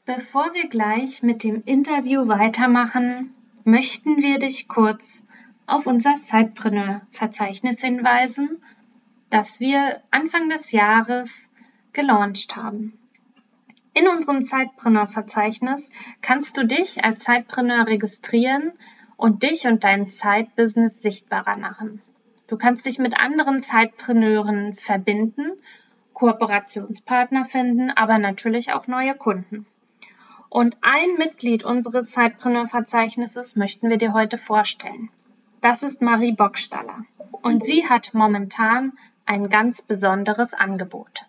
Bevor 0.05 0.55
wir 0.55 0.69
gleich 0.69 1.23
mit 1.23 1.45
dem 1.45 1.63
Interview 1.65 2.29
weitermachen, 2.29 3.35
möchten 3.65 4.23
wir 4.23 4.39
dich 4.39 4.69
kurz 4.69 5.27
auf 5.67 5.87
unser 5.87 6.17
Sidepreneur-Verzeichnis 6.17 7.83
hinweisen, 7.83 8.63
das 9.29 9.61
wir 9.61 10.01
Anfang 10.11 10.49
des 10.49 10.73
Jahres 10.73 11.51
gelauncht 11.93 12.57
haben. 12.57 12.99
In 13.99 14.07
unserem 14.07 14.45
Zeitpreneur-Verzeichnis 14.45 15.91
kannst 16.23 16.57
du 16.57 16.65
dich 16.65 17.03
als 17.03 17.25
Zeitpreneur 17.25 17.89
registrieren 17.89 18.71
und 19.17 19.43
dich 19.43 19.67
und 19.67 19.83
dein 19.83 20.07
Zeitbusiness 20.07 21.03
sichtbarer 21.03 21.57
machen. 21.57 22.01
Du 22.47 22.57
kannst 22.57 22.87
dich 22.87 23.01
mit 23.01 23.19
anderen 23.19 23.59
Zeitpreneuren 23.59 24.77
verbinden, 24.77 25.51
Kooperationspartner 26.13 27.45
finden, 27.45 27.91
aber 27.91 28.19
natürlich 28.19 28.73
auch 28.73 28.87
neue 28.87 29.17
Kunden. 29.17 29.67
Und 30.49 30.77
ein 30.81 31.17
Mitglied 31.19 31.65
unseres 31.65 32.13
Zeitpreneur-Verzeichnisses 32.13 33.57
möchten 33.57 33.91
wir 33.91 33.97
dir 33.97 34.13
heute 34.13 34.39
vorstellen. 34.39 35.11
Das 35.61 35.83
ist 35.83 36.03
Marie 36.03 36.33
Bockstaller. 36.33 37.05
Und 37.43 37.65
sie 37.65 37.89
hat 37.89 38.15
momentan 38.15 38.93
ein 39.27 39.49
ganz 39.49 39.83
besonderes 39.83 40.55
Angebot. 40.55 41.28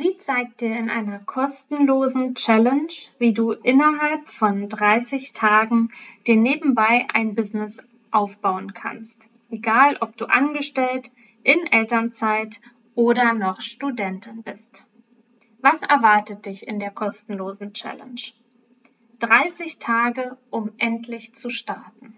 Sie 0.00 0.16
zeigt 0.16 0.60
dir 0.60 0.76
in 0.76 0.90
einer 0.90 1.18
kostenlosen 1.18 2.36
Challenge, 2.36 2.92
wie 3.18 3.32
du 3.32 3.50
innerhalb 3.50 4.28
von 4.28 4.68
30 4.68 5.32
Tagen 5.32 5.90
dir 6.24 6.36
nebenbei 6.36 7.08
ein 7.12 7.34
Business 7.34 7.84
aufbauen 8.12 8.74
kannst. 8.74 9.28
Egal, 9.50 9.96
ob 10.00 10.16
du 10.16 10.26
angestellt, 10.26 11.10
in 11.42 11.66
Elternzeit 11.66 12.60
oder 12.94 13.32
noch 13.32 13.60
Studentin 13.60 14.44
bist. 14.44 14.86
Was 15.62 15.82
erwartet 15.82 16.46
dich 16.46 16.68
in 16.68 16.78
der 16.78 16.92
kostenlosen 16.92 17.72
Challenge? 17.72 18.22
30 19.18 19.80
Tage, 19.80 20.38
um 20.50 20.70
endlich 20.78 21.34
zu 21.34 21.50
starten. 21.50 22.14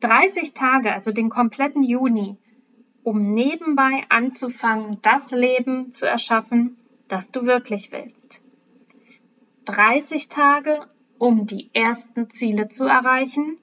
30 0.00 0.54
Tage, 0.54 0.90
also 0.90 1.12
den 1.12 1.28
kompletten 1.28 1.82
Juni, 1.82 2.38
um 3.04 3.32
nebenbei 3.32 4.04
anzufangen, 4.08 4.98
das 5.02 5.30
Leben 5.30 5.92
zu 5.92 6.06
erschaffen, 6.06 6.76
das 7.08 7.32
du 7.32 7.44
wirklich 7.44 7.92
willst. 7.92 8.42
30 9.64 10.28
Tage, 10.28 10.86
um 11.18 11.46
die 11.46 11.70
ersten 11.72 12.30
Ziele 12.30 12.68
zu 12.68 12.86
erreichen 12.86 13.58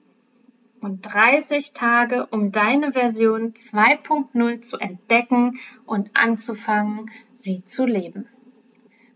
und 0.80 1.02
30 1.02 1.72
Tage, 1.72 2.26
um 2.26 2.52
deine 2.52 2.92
Version 2.92 3.52
2.0 3.52 4.62
zu 4.62 4.78
entdecken 4.78 5.58
und 5.84 6.10
anzufangen, 6.14 7.10
sie 7.34 7.64
zu 7.64 7.86
leben. 7.86 8.28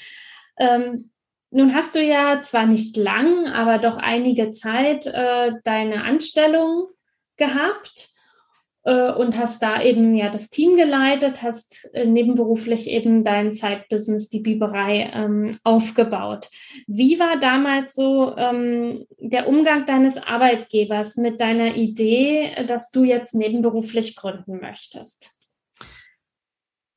Ähm, 0.59 1.11
nun 1.51 1.75
hast 1.75 1.95
du 1.95 2.03
ja 2.03 2.43
zwar 2.43 2.67
nicht 2.67 2.97
lang, 2.97 3.47
aber 3.47 3.79
doch 3.79 3.97
einige 3.97 4.51
Zeit 4.51 5.07
äh, 5.07 5.53
deine 5.65 6.05
Anstellung 6.05 6.87
gehabt 7.37 8.11
äh, 8.85 9.13
und 9.13 9.37
hast 9.37 9.63
da 9.63 9.83
eben 9.83 10.15
ja 10.15 10.31
das 10.31 10.49
Team 10.49 10.77
geleitet, 10.77 11.43
hast 11.43 11.91
äh, 11.93 12.07
nebenberuflich 12.07 12.89
eben 12.89 13.25
dein 13.25 13.53
Zeitbusiness, 13.53 14.29
die 14.29 14.41
Biberei, 14.41 15.11
ähm, 15.13 15.59
aufgebaut. 15.65 16.49
Wie 16.87 17.19
war 17.19 17.39
damals 17.39 17.95
so 17.95 18.37
ähm, 18.37 19.07
der 19.19 19.49
Umgang 19.49 19.87
deines 19.87 20.23
Arbeitgebers 20.23 21.17
mit 21.17 21.41
deiner 21.41 21.75
Idee, 21.75 22.51
dass 22.69 22.91
du 22.91 23.05
jetzt 23.05 23.35
nebenberuflich 23.35 24.17
gründen 24.17 24.61
möchtest? 24.61 25.40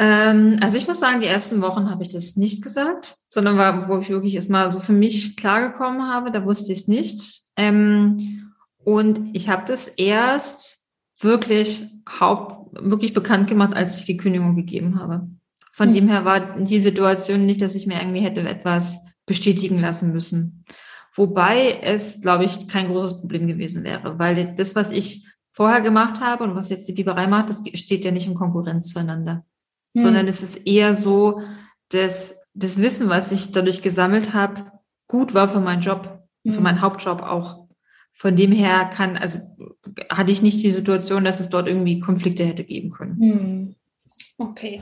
Ähm, 0.04 0.58
also 0.60 0.78
ich 0.78 0.86
muss 0.86 1.00
sagen, 1.00 1.22
die 1.22 1.28
ersten 1.28 1.62
Wochen 1.62 1.90
habe 1.90 2.04
ich 2.04 2.10
das 2.10 2.36
nicht 2.36 2.62
gesagt, 2.62 3.16
sondern 3.30 3.58
war, 3.58 3.88
wo 3.88 4.00
ich 4.00 4.10
wirklich 4.10 4.36
erstmal 4.36 4.70
so 4.70 4.80
für 4.80 4.92
mich 4.92 5.38
klargekommen 5.38 6.10
habe, 6.10 6.30
da 6.30 6.44
wusste 6.44 6.74
ich 6.74 6.80
es 6.80 6.88
nicht. 6.90 7.44
Ähm, 7.56 8.52
und 8.84 9.22
ich 9.32 9.48
habe 9.48 9.64
das 9.66 9.88
erst 9.88 10.90
wirklich 11.20 11.88
haupt, 12.20 12.76
wirklich 12.82 13.14
bekannt 13.14 13.48
gemacht, 13.48 13.78
als 13.78 13.98
ich 13.98 14.06
die 14.06 14.18
Kündigung 14.18 14.58
gegeben 14.58 15.00
habe. 15.00 15.30
Von 15.72 15.90
mhm. 15.90 15.94
dem 15.94 16.10
her 16.10 16.26
war 16.26 16.42
die 16.58 16.82
Situation 16.82 17.46
nicht, 17.46 17.62
dass 17.62 17.76
ich 17.76 17.88
mir 17.88 18.02
irgendwie 18.02 18.20
hätte 18.20 18.42
etwas 18.42 19.00
bestätigen 19.26 19.80
lassen 19.80 20.12
müssen. 20.12 20.66
Wobei 21.16 21.80
es, 21.82 22.20
glaube 22.20 22.44
ich, 22.44 22.68
kein 22.68 22.88
großes 22.88 23.22
Problem 23.22 23.48
gewesen 23.48 23.86
wäre, 23.86 24.20
weil 24.20 24.54
das, 24.56 24.76
was 24.76 24.92
ich 24.92 25.26
vorher 25.54 25.80
gemacht 25.80 26.20
habe 26.20 26.44
und 26.44 26.56
was 26.56 26.70
jetzt 26.70 26.90
die 26.90 26.94
Biberei 26.94 27.28
macht, 27.28 27.50
das 27.50 27.62
steht 27.80 28.04
ja 28.04 28.12
nicht 28.12 28.28
in 28.28 28.34
Konkurrenz 28.34 28.90
zueinander 28.90 29.46
mhm. 29.94 30.00
sondern 30.00 30.28
es 30.28 30.42
ist 30.44 30.66
eher 30.66 30.96
so, 30.96 31.42
dass 31.90 32.42
das 32.54 32.82
Wissen, 32.82 33.10
was 33.10 33.32
ich 33.32 33.52
dadurch 33.52 33.82
gesammelt 33.82 34.34
habe, 34.34 34.72
gut 35.08 35.34
war 35.34 35.48
für 35.48 35.60
meinen 35.60 35.82
Job, 35.82 36.24
mhm. 36.44 36.54
für 36.54 36.62
meinen 36.62 36.82
Hauptjob 36.82 37.22
auch. 37.22 37.64
Von 38.16 38.36
dem 38.36 38.52
her 38.52 38.90
kann, 38.94 39.18
also 39.18 39.40
hatte 40.10 40.32
ich 40.32 40.44
nicht 40.44 40.64
die 40.64 40.72
Situation, 40.72 41.24
dass 41.24 41.40
es 41.40 41.50
dort 41.50 41.68
irgendwie 41.68 42.00
Konflikte 42.00 42.46
hätte 42.46 42.64
geben 42.64 42.92
können. 42.92 43.16
Mhm. 43.18 43.76
Okay. 44.38 44.82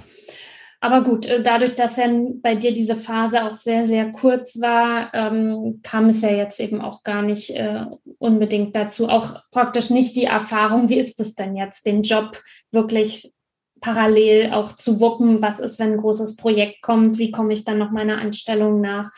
Aber 0.83 1.03
gut, 1.03 1.27
äh, 1.27 1.43
dadurch, 1.43 1.75
dass 1.75 1.95
ja 1.97 2.07
bei 2.41 2.55
dir 2.55 2.73
diese 2.73 2.95
Phase 2.95 3.45
auch 3.45 3.55
sehr, 3.55 3.85
sehr 3.85 4.11
kurz 4.11 4.59
war, 4.59 5.13
ähm, 5.13 5.79
kam 5.83 6.09
es 6.09 6.21
ja 6.21 6.31
jetzt 6.31 6.59
eben 6.59 6.81
auch 6.81 7.03
gar 7.03 7.21
nicht 7.21 7.51
äh, 7.51 7.85
unbedingt 8.17 8.75
dazu. 8.75 9.07
Auch 9.07 9.43
praktisch 9.51 9.91
nicht 9.91 10.15
die 10.15 10.25
Erfahrung, 10.25 10.89
wie 10.89 10.99
ist 10.99 11.19
es 11.19 11.35
denn 11.35 11.55
jetzt, 11.55 11.85
den 11.85 12.01
Job 12.01 12.41
wirklich 12.71 13.31
parallel 13.81 14.53
auch 14.53 14.75
zu 14.75 14.99
wuppen, 14.99 15.41
was 15.41 15.59
ist, 15.59 15.79
wenn 15.79 15.93
ein 15.93 15.97
großes 15.97 16.35
Projekt 16.35 16.81
kommt, 16.81 17.17
wie 17.17 17.31
komme 17.31 17.51
ich 17.51 17.65
dann 17.65 17.79
noch 17.79 17.91
meiner 17.91 18.19
Anstellung 18.19 18.79
nach. 18.79 19.11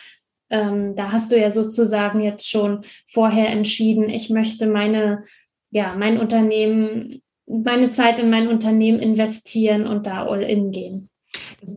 Ähm, 0.49 0.95
da 0.95 1.11
hast 1.11 1.31
du 1.31 1.39
ja 1.39 1.51
sozusagen 1.51 2.21
jetzt 2.21 2.49
schon 2.49 2.85
vorher 3.07 3.49
entschieden, 3.49 4.09
ich 4.09 4.29
möchte 4.29 4.67
meine, 4.67 5.23
ja, 5.69 5.95
mein 5.97 6.17
Unternehmen, 6.17 7.21
meine 7.45 7.91
Zeit 7.91 8.19
in 8.19 8.29
mein 8.29 8.47
Unternehmen 8.47 8.99
investieren 8.99 9.85
und 9.85 10.07
da 10.07 10.25
all 10.25 10.43
in 10.43 10.71
gehen. 10.71 11.09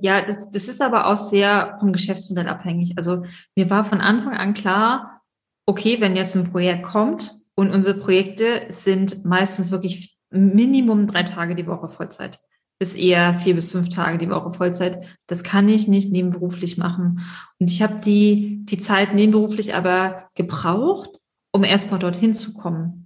Ja, 0.01 0.21
das, 0.23 0.51
das 0.51 0.69
ist 0.69 0.81
aber 0.81 1.07
auch 1.09 1.17
sehr 1.17 1.77
vom 1.81 1.93
Geschäftsmodell 1.93 2.49
abhängig. 2.49 2.93
Also 2.97 3.25
mir 3.57 3.69
war 3.69 3.85
von 3.85 4.01
Anfang 4.01 4.35
an 4.35 4.55
klar, 4.55 5.23
okay, 5.65 6.01
wenn 6.01 6.15
jetzt 6.15 6.37
ein 6.37 6.51
Projekt 6.51 6.85
kommt 6.85 7.33
und 7.57 7.73
unsere 7.73 7.99
Projekte 7.99 8.67
sind 8.69 9.25
meistens 9.25 9.71
wirklich 9.71 10.17
Minimum 10.31 11.07
drei 11.07 11.23
Tage 11.23 11.55
die 11.55 11.67
Woche 11.67 11.89
Vollzeit 11.89 12.39
bis 12.79 12.95
eher 12.95 13.35
vier 13.35 13.55
bis 13.55 13.71
fünf 13.71 13.89
Tage 13.89 14.19
die 14.19 14.29
Woche 14.29 14.53
Vollzeit. 14.53 15.07
Das 15.27 15.43
kann 15.43 15.69
ich 15.69 15.89
nicht 15.89 16.13
nebenberuflich 16.13 16.77
machen. 16.77 17.21
Und 17.59 17.71
ich 17.71 17.83
habe 17.83 18.01
die, 18.05 18.65
die 18.67 18.79
Zeit 18.79 19.15
nebenberuflich 19.15 19.75
aber 19.75 20.29
gebraucht, 20.35 21.11
um 21.53 21.65
erstmal 21.65 22.01
dorthin 22.01 22.35
zu 22.35 22.53
kommen. 22.53 23.06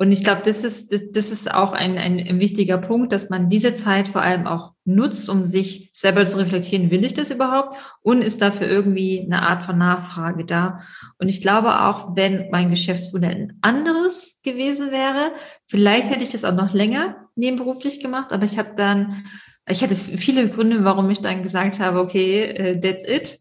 Und 0.00 0.12
ich 0.12 0.24
glaube, 0.24 0.40
das 0.42 0.64
ist, 0.64 0.92
das, 0.92 1.12
das 1.12 1.30
ist 1.30 1.52
auch 1.52 1.74
ein, 1.74 1.98
ein, 1.98 2.40
wichtiger 2.40 2.78
Punkt, 2.78 3.12
dass 3.12 3.28
man 3.28 3.50
diese 3.50 3.74
Zeit 3.74 4.08
vor 4.08 4.22
allem 4.22 4.46
auch 4.46 4.72
nutzt, 4.86 5.28
um 5.28 5.44
sich 5.44 5.90
selber 5.92 6.26
zu 6.26 6.38
reflektieren, 6.38 6.90
will 6.90 7.04
ich 7.04 7.12
das 7.12 7.30
überhaupt? 7.30 7.76
Und 8.00 8.22
ist 8.22 8.40
dafür 8.40 8.66
irgendwie 8.66 9.20
eine 9.20 9.42
Art 9.42 9.62
von 9.62 9.76
Nachfrage 9.76 10.46
da? 10.46 10.78
Und 11.18 11.28
ich 11.28 11.42
glaube 11.42 11.82
auch, 11.82 12.16
wenn 12.16 12.48
mein 12.50 12.70
Geschäftsmodell 12.70 13.30
ein 13.30 13.58
anderes 13.60 14.40
gewesen 14.42 14.90
wäre, 14.90 15.32
vielleicht 15.66 16.08
hätte 16.08 16.24
ich 16.24 16.32
das 16.32 16.46
auch 16.46 16.54
noch 16.54 16.72
länger 16.72 17.28
nebenberuflich 17.34 18.00
gemacht, 18.00 18.32
aber 18.32 18.46
ich 18.46 18.58
habe 18.58 18.70
dann, 18.74 19.22
ich 19.68 19.82
hatte 19.82 19.96
viele 19.96 20.48
Gründe, 20.48 20.82
warum 20.82 21.10
ich 21.10 21.20
dann 21.20 21.42
gesagt 21.42 21.78
habe, 21.78 22.00
okay, 22.00 22.44
äh, 22.44 22.80
that's 22.80 23.04
it. 23.06 23.38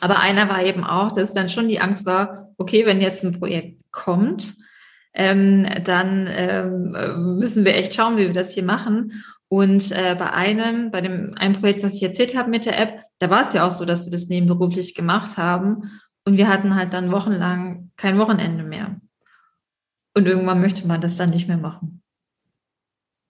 Aber 0.00 0.18
einer 0.18 0.48
war 0.48 0.60
eben 0.60 0.82
auch, 0.82 1.12
dass 1.12 1.34
dann 1.34 1.48
schon 1.48 1.68
die 1.68 1.80
Angst 1.80 2.04
war, 2.04 2.48
okay, 2.56 2.84
wenn 2.84 3.00
jetzt 3.00 3.24
ein 3.24 3.38
Projekt 3.38 3.82
kommt, 3.92 4.54
ähm, 5.18 5.66
dann 5.84 6.28
ähm, 6.30 7.36
müssen 7.36 7.64
wir 7.64 7.74
echt 7.74 7.94
schauen, 7.94 8.16
wie 8.16 8.26
wir 8.26 8.32
das 8.32 8.54
hier 8.54 8.64
machen. 8.64 9.24
Und 9.48 9.92
äh, 9.92 10.14
bei 10.18 10.32
einem, 10.32 10.90
bei 10.90 11.00
dem 11.00 11.34
einem 11.36 11.54
Projekt, 11.54 11.82
was 11.82 11.94
ich 11.94 12.02
erzählt 12.02 12.36
habe 12.36 12.50
mit 12.50 12.66
der 12.66 12.78
App, 12.78 13.00
da 13.18 13.28
war 13.28 13.42
es 13.42 13.52
ja 13.52 13.66
auch 13.66 13.70
so, 13.70 13.84
dass 13.84 14.04
wir 14.04 14.12
das 14.12 14.28
nebenberuflich 14.28 14.94
gemacht 14.94 15.36
haben. 15.36 15.90
Und 16.24 16.36
wir 16.36 16.48
hatten 16.48 16.76
halt 16.76 16.94
dann 16.94 17.10
wochenlang 17.10 17.90
kein 17.96 18.18
Wochenende 18.18 18.62
mehr. 18.62 19.00
Und 20.14 20.26
irgendwann 20.26 20.60
möchte 20.60 20.86
man 20.86 21.00
das 21.00 21.16
dann 21.16 21.30
nicht 21.30 21.48
mehr 21.48 21.58
machen. 21.58 22.02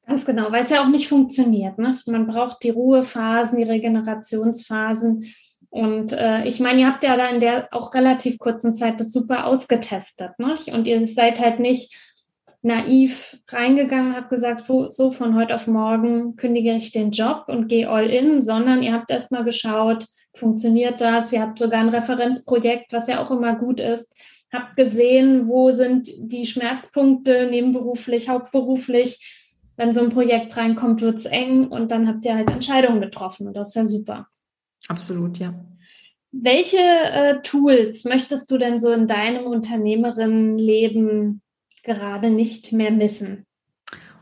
Ganz 0.06 0.24
genau, 0.24 0.50
weil 0.50 0.64
es 0.64 0.70
ja 0.70 0.82
auch 0.82 0.88
nicht 0.88 1.08
funktioniert. 1.08 1.78
Ne? 1.78 1.96
Man 2.06 2.26
braucht 2.26 2.62
die 2.62 2.70
Ruhephasen, 2.70 3.58
die 3.58 3.64
Regenerationsphasen. 3.64 5.24
Und 5.70 6.12
äh, 6.12 6.44
ich 6.44 6.60
meine, 6.60 6.80
ihr 6.80 6.86
habt 6.86 7.04
ja 7.04 7.16
da 7.16 7.26
in 7.28 7.40
der 7.40 7.68
auch 7.72 7.94
relativ 7.94 8.38
kurzen 8.38 8.74
Zeit 8.74 9.00
das 9.00 9.12
super 9.12 9.46
ausgetestet, 9.46 10.38
ne? 10.38 10.54
Und 10.72 10.86
ihr 10.86 11.06
seid 11.06 11.40
halt 11.40 11.60
nicht 11.60 11.94
naiv 12.62 13.38
reingegangen, 13.48 14.16
habt 14.16 14.30
gesagt, 14.30 14.64
so 14.66 15.12
von 15.12 15.36
heute 15.36 15.54
auf 15.54 15.66
morgen 15.66 16.36
kündige 16.36 16.72
ich 16.72 16.90
den 16.90 17.12
Job 17.12 17.44
und 17.46 17.68
gehe 17.68 17.88
all 17.88 18.08
in, 18.10 18.42
sondern 18.42 18.82
ihr 18.82 18.92
habt 18.92 19.10
erstmal 19.10 19.44
geschaut, 19.44 20.06
funktioniert 20.34 21.00
das? 21.00 21.32
Ihr 21.32 21.42
habt 21.42 21.58
sogar 21.58 21.80
ein 21.80 21.88
Referenzprojekt, 21.88 22.92
was 22.92 23.06
ja 23.06 23.22
auch 23.22 23.30
immer 23.30 23.54
gut 23.54 23.80
ist. 23.80 24.12
Habt 24.52 24.76
gesehen, 24.76 25.46
wo 25.48 25.70
sind 25.70 26.08
die 26.18 26.46
Schmerzpunkte 26.46 27.48
nebenberuflich, 27.50 28.28
hauptberuflich 28.28 29.34
wenn 29.78 29.94
so 29.94 30.02
ein 30.02 30.10
Projekt 30.10 30.56
reinkommt, 30.56 31.00
wird 31.00 31.18
es 31.18 31.24
eng 31.24 31.68
und 31.68 31.92
dann 31.92 32.08
habt 32.08 32.24
ihr 32.24 32.34
halt 32.34 32.50
Entscheidungen 32.50 33.00
getroffen 33.00 33.46
und 33.46 33.54
das 33.54 33.68
ist 33.68 33.74
ja 33.76 33.84
super. 33.86 34.26
Absolut, 34.88 35.38
ja. 35.38 35.54
Welche 36.32 36.76
äh, 36.76 37.40
Tools 37.42 38.04
möchtest 38.04 38.50
du 38.50 38.58
denn 38.58 38.80
so 38.80 38.92
in 38.92 39.06
deinem 39.06 39.44
Unternehmerinnenleben 39.46 41.40
gerade 41.84 42.30
nicht 42.30 42.72
mehr 42.72 42.90
missen? 42.90 43.46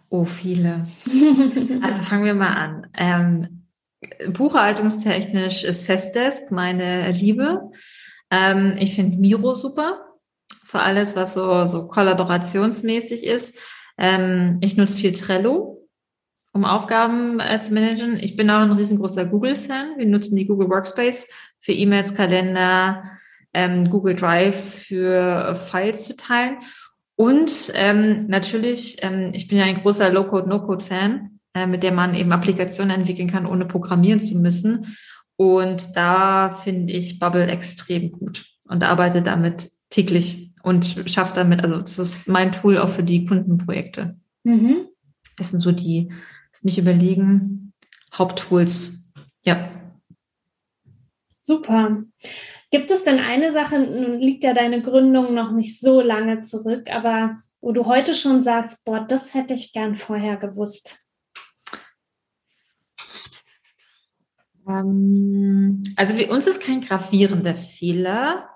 Oh, 0.09 0.25
viele. 0.25 0.87
also 1.83 2.03
fangen 2.03 2.25
wir 2.25 2.35
mal 2.35 2.55
an. 2.55 2.87
Ähm, 2.97 3.67
buchhaltungstechnisch 4.33 5.65
ist 5.65 5.85
Safdesk 5.85 6.53
meine 6.53 7.11
Liebe. 7.11 7.71
Ähm, 8.31 8.75
ich 8.79 8.95
finde 8.95 9.17
Miro 9.17 9.55
super. 9.55 10.03
Für 10.65 10.81
alles, 10.81 11.17
was 11.17 11.35
so, 11.35 11.67
so 11.67 11.89
kollaborationsmäßig 11.89 13.25
ist. 13.25 13.59
Ähm, 13.99 14.59
ich 14.61 14.77
nutze 14.77 14.99
viel 14.99 15.13
Trello, 15.13 15.76
um 16.57 16.65
Aufgaben 16.65 17.39
äh, 17.39 17.61
zu 17.61 17.75
managen. 17.75 18.17
Ich 18.17 18.35
bin 18.35 18.51
auch 18.51 18.61
ein 18.61 18.73
riesengroßer 18.73 19.27
Google-Fan. 19.27 19.99
Wir 19.99 20.07
nutzen 20.07 20.37
die 20.37 20.47
Google 20.47 20.71
Workspace 20.71 21.29
für 21.61 21.73
E-Mails, 21.73 22.15
Kalender, 22.15 23.03
ähm, 23.53 23.91
Google 23.91 24.17
Drive 24.17 24.87
für 24.87 25.55
Files 25.55 26.05
zu 26.05 26.17
teilen. 26.17 26.57
Und 27.15 27.73
ähm, 27.75 28.27
natürlich, 28.29 28.97
ähm, 29.03 29.33
ich 29.35 29.49
bin 29.49 29.59
ja 29.59 29.65
ein 29.65 29.83
großer 29.83 30.11
Low-Code, 30.11 30.49
No-Code-Fan, 30.49 31.39
äh, 31.55 31.67
mit 31.67 31.83
der 31.83 31.93
man 31.93 32.15
eben 32.15 32.33
Applikationen 32.33 32.97
entwickeln 33.01 33.31
kann, 33.31 33.45
ohne 33.45 33.67
programmieren 33.67 34.21
zu 34.21 34.39
müssen. 34.39 34.97
Und 35.37 35.95
da 35.95 36.53
finde 36.53 36.95
ich 36.95 37.19
Bubble 37.19 37.49
extrem 37.49 38.11
gut 38.11 38.47
und 38.67 38.83
arbeite 38.83 39.21
damit 39.21 39.69
täglich 39.91 40.55
und 40.63 41.03
schaffe 41.05 41.35
damit, 41.35 41.63
also 41.63 41.77
das 41.81 41.99
ist 41.99 42.29
mein 42.29 42.53
Tool 42.53 42.79
auch 42.79 42.89
für 42.89 43.03
die 43.03 43.27
Kundenprojekte. 43.27 44.17
Mhm. 44.45 44.87
Das 45.37 45.51
sind 45.51 45.61
so 45.61 45.71
die, 45.73 46.11
das 46.57 46.65
mich 46.65 46.79
überlegen, 46.79 47.75
Haupttools. 48.15 49.13
Ja. 49.43 49.69
Super. 51.43 52.03
Gibt 52.71 52.91
es 52.91 53.05
denn 53.05 53.19
eine 53.19 53.53
Sache, 53.53 53.79
nun 53.79 54.21
liegt 54.21 54.43
ja 54.43 54.55
deine 54.55 54.81
Gründung 54.81 55.35
noch 55.35 55.53
nicht 55.53 55.81
so 55.81 56.01
lange 56.01 56.41
zurück, 56.43 56.91
aber 56.91 57.37
wo 57.61 57.73
du 57.73 57.85
heute 57.85 58.15
schon 58.15 58.43
sagst, 58.43 58.85
boah, 58.85 59.01
das 59.07 59.35
hätte 59.35 59.53
ich 59.53 59.75
gern 59.75 59.97
vorher 59.97 60.39
gewusst? 60.39 61.07
Ähm, 64.67 65.83
also 65.95 66.15
für 66.15 66.29
uns 66.29 66.47
ist 66.47 66.63
kein 66.63 66.81
gravierender 66.81 67.55
Fehler 67.55 68.49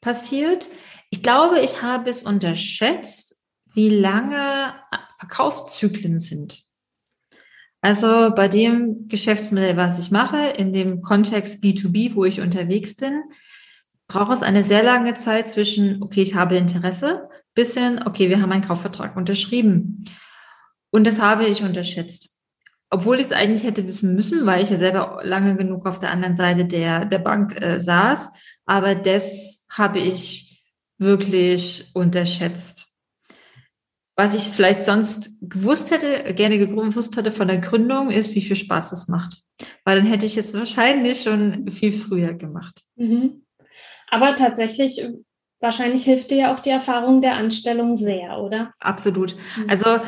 passiert. 0.00 0.68
Ich 1.10 1.22
glaube, 1.22 1.60
ich 1.60 1.82
habe 1.82 2.08
es 2.08 2.22
unterschätzt, 2.22 3.42
wie 3.74 3.90
lange 3.90 4.74
Verkaufszyklen 5.18 6.18
sind. 6.18 6.64
Also 7.84 8.30
bei 8.34 8.48
dem 8.48 9.08
Geschäftsmodell, 9.08 9.76
was 9.76 9.98
ich 9.98 10.10
mache, 10.10 10.38
in 10.38 10.72
dem 10.72 11.02
Kontext 11.02 11.62
B2B, 11.62 12.14
wo 12.14 12.24
ich 12.24 12.40
unterwegs 12.40 12.96
bin, 12.96 13.24
braucht 14.08 14.32
es 14.32 14.42
eine 14.42 14.64
sehr 14.64 14.82
lange 14.82 15.12
Zeit 15.12 15.46
zwischen, 15.46 16.02
okay, 16.02 16.22
ich 16.22 16.34
habe 16.34 16.56
Interesse, 16.56 17.28
bis 17.54 17.74
hin, 17.74 18.00
okay, 18.06 18.30
wir 18.30 18.40
haben 18.40 18.52
einen 18.52 18.64
Kaufvertrag 18.64 19.18
unterschrieben. 19.18 20.02
Und 20.92 21.06
das 21.06 21.20
habe 21.20 21.44
ich 21.44 21.62
unterschätzt. 21.62 22.40
Obwohl 22.88 23.16
ich 23.16 23.26
es 23.26 23.32
eigentlich 23.32 23.64
hätte 23.64 23.86
wissen 23.86 24.14
müssen, 24.14 24.46
weil 24.46 24.62
ich 24.62 24.70
ja 24.70 24.76
selber 24.76 25.20
lange 25.22 25.54
genug 25.54 25.84
auf 25.84 25.98
der 25.98 26.10
anderen 26.10 26.36
Seite 26.36 26.64
der, 26.64 27.04
der 27.04 27.18
Bank 27.18 27.60
äh, 27.62 27.78
saß. 27.80 28.30
Aber 28.64 28.94
das 28.94 29.66
habe 29.68 29.98
ich 29.98 30.64
wirklich 30.96 31.90
unterschätzt 31.92 32.93
was 34.16 34.34
ich 34.34 34.54
vielleicht 34.54 34.86
sonst 34.86 35.30
gewusst 35.40 35.90
hätte, 35.90 36.34
gerne 36.34 36.58
gewusst 36.58 37.16
hätte 37.16 37.30
von 37.30 37.48
der 37.48 37.58
Gründung, 37.58 38.10
ist, 38.10 38.34
wie 38.34 38.42
viel 38.42 38.56
Spaß 38.56 38.92
es 38.92 39.08
macht. 39.08 39.42
Weil 39.84 39.98
dann 39.98 40.06
hätte 40.06 40.26
ich 40.26 40.36
es 40.36 40.54
wahrscheinlich 40.54 41.22
schon 41.22 41.68
viel 41.70 41.92
früher 41.92 42.34
gemacht. 42.34 42.82
Mhm. 42.96 43.44
Aber 44.08 44.36
tatsächlich, 44.36 45.04
wahrscheinlich 45.60 46.04
hilft 46.04 46.30
dir 46.30 46.36
ja 46.36 46.54
auch 46.54 46.60
die 46.60 46.70
Erfahrung 46.70 47.22
der 47.22 47.34
Anstellung 47.34 47.96
sehr, 47.96 48.38
oder? 48.38 48.72
Absolut. 48.78 49.34
Mhm. 49.56 49.70
Also 49.70 50.00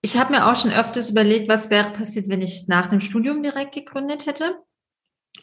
ich 0.00 0.16
habe 0.16 0.32
mir 0.32 0.46
auch 0.46 0.56
schon 0.56 0.72
öfters 0.72 1.10
überlegt, 1.10 1.48
was 1.48 1.70
wäre 1.70 1.90
passiert, 1.90 2.28
wenn 2.28 2.42
ich 2.42 2.68
nach 2.68 2.86
dem 2.88 3.00
Studium 3.00 3.42
direkt 3.42 3.74
gegründet 3.74 4.26
hätte. 4.26 4.58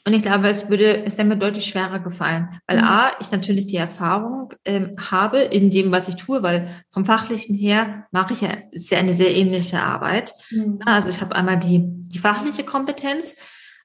Und 0.05 0.13
ich 0.13 0.23
glaube, 0.23 0.47
es 0.47 0.69
würde, 0.69 1.05
es 1.05 1.17
wäre 1.17 1.27
mir 1.27 1.37
deutlich 1.37 1.65
schwerer 1.65 1.99
gefallen, 1.99 2.49
weil 2.65 2.77
mhm. 2.77 2.83
A, 2.83 3.11
ich 3.19 3.31
natürlich 3.31 3.67
die 3.67 3.77
Erfahrung 3.77 4.53
ähm, 4.65 4.95
habe 5.11 5.39
in 5.39 5.69
dem, 5.69 5.91
was 5.91 6.07
ich 6.07 6.15
tue, 6.15 6.41
weil 6.41 6.69
vom 6.89 7.05
Fachlichen 7.05 7.55
her 7.55 8.07
mache 8.11 8.33
ich 8.33 8.41
ja 8.41 8.49
sehr, 8.71 8.97
eine 8.97 9.13
sehr 9.13 9.35
ähnliche 9.35 9.79
Arbeit. 9.79 10.33
Mhm. 10.49 10.79
Also 10.85 11.09
ich 11.09 11.21
habe 11.21 11.35
einmal 11.35 11.59
die, 11.59 11.83
die 11.83 12.17
fachliche 12.17 12.63
Kompetenz, 12.63 13.35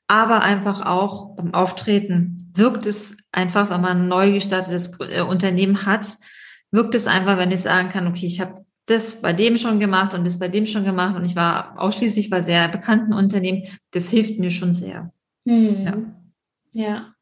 aber 0.07 0.43
einfach 0.43 0.87
auch 0.87 1.37
beim 1.37 1.53
Auftreten 1.53 2.51
wirkt 2.55 2.87
es 2.87 3.17
einfach, 3.33 3.69
wenn 3.69 3.83
man 3.83 4.03
ein 4.03 4.09
neu 4.09 4.33
gestartetes 4.33 4.99
äh, 5.01 5.21
Unternehmen 5.21 5.85
hat, 5.85 6.17
wirkt 6.71 6.95
es 6.95 7.07
einfach, 7.07 7.37
wenn 7.37 7.51
ich 7.51 7.61
sagen 7.61 7.91
kann, 7.91 8.07
okay, 8.07 8.27
ich 8.27 8.41
habe 8.41 8.65
das 8.87 9.21
bei 9.21 9.33
dem 9.33 9.59
schon 9.59 9.81
gemacht 9.81 10.15
und 10.15 10.25
das 10.25 10.39
bei 10.39 10.49
dem 10.49 10.65
schon 10.65 10.85
gemacht 10.85 11.17
und 11.17 11.25
ich 11.25 11.37
war 11.37 11.75
ausschließlich 11.77 12.31
bei 12.31 12.41
sehr 12.41 12.69
bekannten 12.69 13.13
Unternehmen, 13.13 13.65
das 13.91 14.09
hilft 14.09 14.39
mir 14.39 14.51
schon 14.51 14.73
sehr. 14.73 15.13
Hm. 15.47 16.17
Ja. 16.73 16.85
ja. 16.85 17.13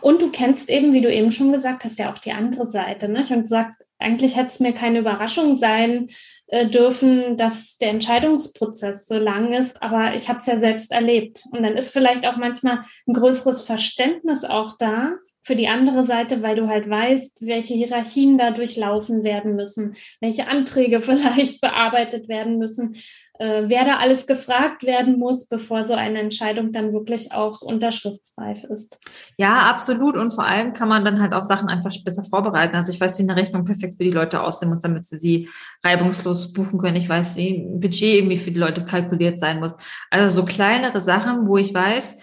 Und 0.00 0.22
du 0.22 0.30
kennst 0.30 0.70
eben, 0.70 0.92
wie 0.92 1.00
du 1.00 1.12
eben 1.12 1.32
schon 1.32 1.52
gesagt 1.52 1.84
hast, 1.84 1.98
ja 1.98 2.12
auch 2.12 2.18
die 2.18 2.32
andere 2.32 2.66
Seite. 2.66 3.08
Ne? 3.08 3.18
Und 3.30 3.42
du 3.42 3.46
sagst, 3.46 3.84
eigentlich 3.98 4.36
hätte 4.36 4.48
es 4.48 4.60
mir 4.60 4.72
keine 4.72 5.00
Überraschung 5.00 5.56
sein 5.56 6.08
äh, 6.46 6.66
dürfen, 6.66 7.36
dass 7.36 7.76
der 7.78 7.90
Entscheidungsprozess 7.90 9.06
so 9.06 9.18
lang 9.18 9.52
ist, 9.52 9.82
aber 9.82 10.14
ich 10.14 10.28
habe 10.28 10.38
es 10.38 10.46
ja 10.46 10.58
selbst 10.58 10.92
erlebt. 10.92 11.42
Und 11.50 11.62
dann 11.62 11.76
ist 11.76 11.90
vielleicht 11.90 12.26
auch 12.26 12.36
manchmal 12.36 12.82
ein 13.06 13.14
größeres 13.14 13.62
Verständnis 13.62 14.44
auch 14.44 14.76
da 14.78 15.16
für 15.42 15.56
die 15.56 15.68
andere 15.68 16.04
Seite, 16.04 16.42
weil 16.42 16.56
du 16.56 16.68
halt 16.68 16.90
weißt, 16.90 17.46
welche 17.46 17.74
Hierarchien 17.74 18.36
da 18.36 18.50
durchlaufen 18.50 19.22
werden 19.22 19.54
müssen, 19.54 19.94
welche 20.20 20.48
Anträge 20.48 21.00
vielleicht 21.02 21.60
bearbeitet 21.60 22.28
werden 22.28 22.58
müssen 22.58 22.96
äh, 23.38 23.64
wer 23.66 23.84
da 23.84 23.96
alles 23.96 24.26
gefragt 24.26 24.84
werden 24.84 25.18
muss, 25.18 25.46
bevor 25.46 25.84
so 25.84 25.94
eine 25.94 26.20
Entscheidung 26.20 26.72
dann 26.72 26.92
wirklich 26.92 27.32
auch 27.32 27.60
unterschriftsreif 27.62 28.64
ist. 28.64 28.98
Ja, 29.36 29.70
absolut. 29.70 30.16
Und 30.16 30.32
vor 30.32 30.44
allem 30.44 30.72
kann 30.72 30.88
man 30.88 31.04
dann 31.04 31.20
halt 31.20 31.34
auch 31.34 31.42
Sachen 31.42 31.68
einfach 31.68 31.92
besser 32.04 32.22
vorbereiten. 32.22 32.76
Also 32.76 32.92
ich 32.92 33.00
weiß, 33.00 33.18
wie 33.18 33.24
eine 33.24 33.36
Rechnung 33.36 33.64
perfekt 33.64 33.96
für 33.96 34.04
die 34.04 34.10
Leute 34.10 34.42
aussehen 34.42 34.68
muss, 34.68 34.80
damit 34.80 35.04
sie 35.04 35.18
sie 35.18 35.48
reibungslos 35.84 36.52
buchen 36.52 36.78
können. 36.78 36.96
Ich 36.96 37.08
weiß, 37.08 37.36
wie 37.36 37.58
ein 37.58 37.80
Budget 37.80 38.14
irgendwie 38.14 38.38
für 38.38 38.50
die 38.50 38.60
Leute 38.60 38.84
kalkuliert 38.84 39.38
sein 39.38 39.60
muss. 39.60 39.74
Also 40.10 40.42
so 40.42 40.46
kleinere 40.46 41.00
Sachen, 41.00 41.46
wo 41.46 41.58
ich 41.58 41.74
weiß, 41.74 42.18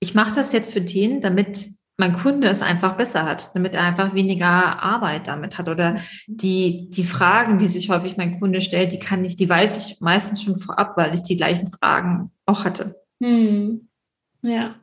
ich 0.00 0.14
mache 0.14 0.34
das 0.34 0.52
jetzt 0.52 0.72
für 0.72 0.80
den, 0.80 1.20
damit 1.20 1.68
mein 1.96 2.14
Kunde 2.14 2.48
es 2.48 2.62
einfach 2.62 2.96
besser 2.96 3.24
hat, 3.24 3.54
damit 3.54 3.74
er 3.74 3.82
einfach 3.82 4.14
weniger 4.14 4.82
Arbeit 4.82 5.28
damit 5.28 5.58
hat. 5.58 5.68
Oder 5.68 5.96
die, 6.26 6.88
die 6.90 7.04
Fragen, 7.04 7.58
die 7.58 7.68
sich 7.68 7.90
häufig 7.90 8.16
mein 8.16 8.40
Kunde 8.40 8.60
stellt, 8.60 8.92
die 8.92 8.98
kann 8.98 9.24
ich, 9.24 9.36
die 9.36 9.48
weiß 9.48 9.86
ich 9.86 10.00
meistens 10.00 10.42
schon 10.42 10.56
vorab, 10.56 10.96
weil 10.96 11.14
ich 11.14 11.22
die 11.22 11.36
gleichen 11.36 11.70
Fragen 11.70 12.30
auch 12.46 12.64
hatte. 12.64 12.96
Hm. 13.22 13.88
Ja. 14.42 14.76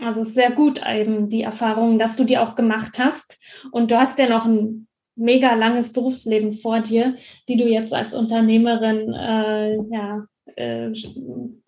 Also 0.00 0.22
es 0.22 0.28
ist 0.28 0.34
sehr 0.34 0.50
gut 0.50 0.80
eben 0.86 1.28
die 1.28 1.42
Erfahrung, 1.42 1.98
dass 1.98 2.16
du 2.16 2.24
die 2.24 2.38
auch 2.38 2.56
gemacht 2.56 2.98
hast. 2.98 3.38
Und 3.70 3.90
du 3.90 3.98
hast 3.98 4.18
ja 4.18 4.28
noch 4.28 4.44
ein 4.44 4.86
mega 5.16 5.54
langes 5.54 5.92
Berufsleben 5.92 6.52
vor 6.52 6.80
dir, 6.80 7.14
die 7.48 7.56
du 7.56 7.64
jetzt 7.64 7.92
als 7.92 8.14
Unternehmerin 8.14 9.12
äh, 9.12 9.76
ja, 9.90 10.26
äh, 10.56 10.90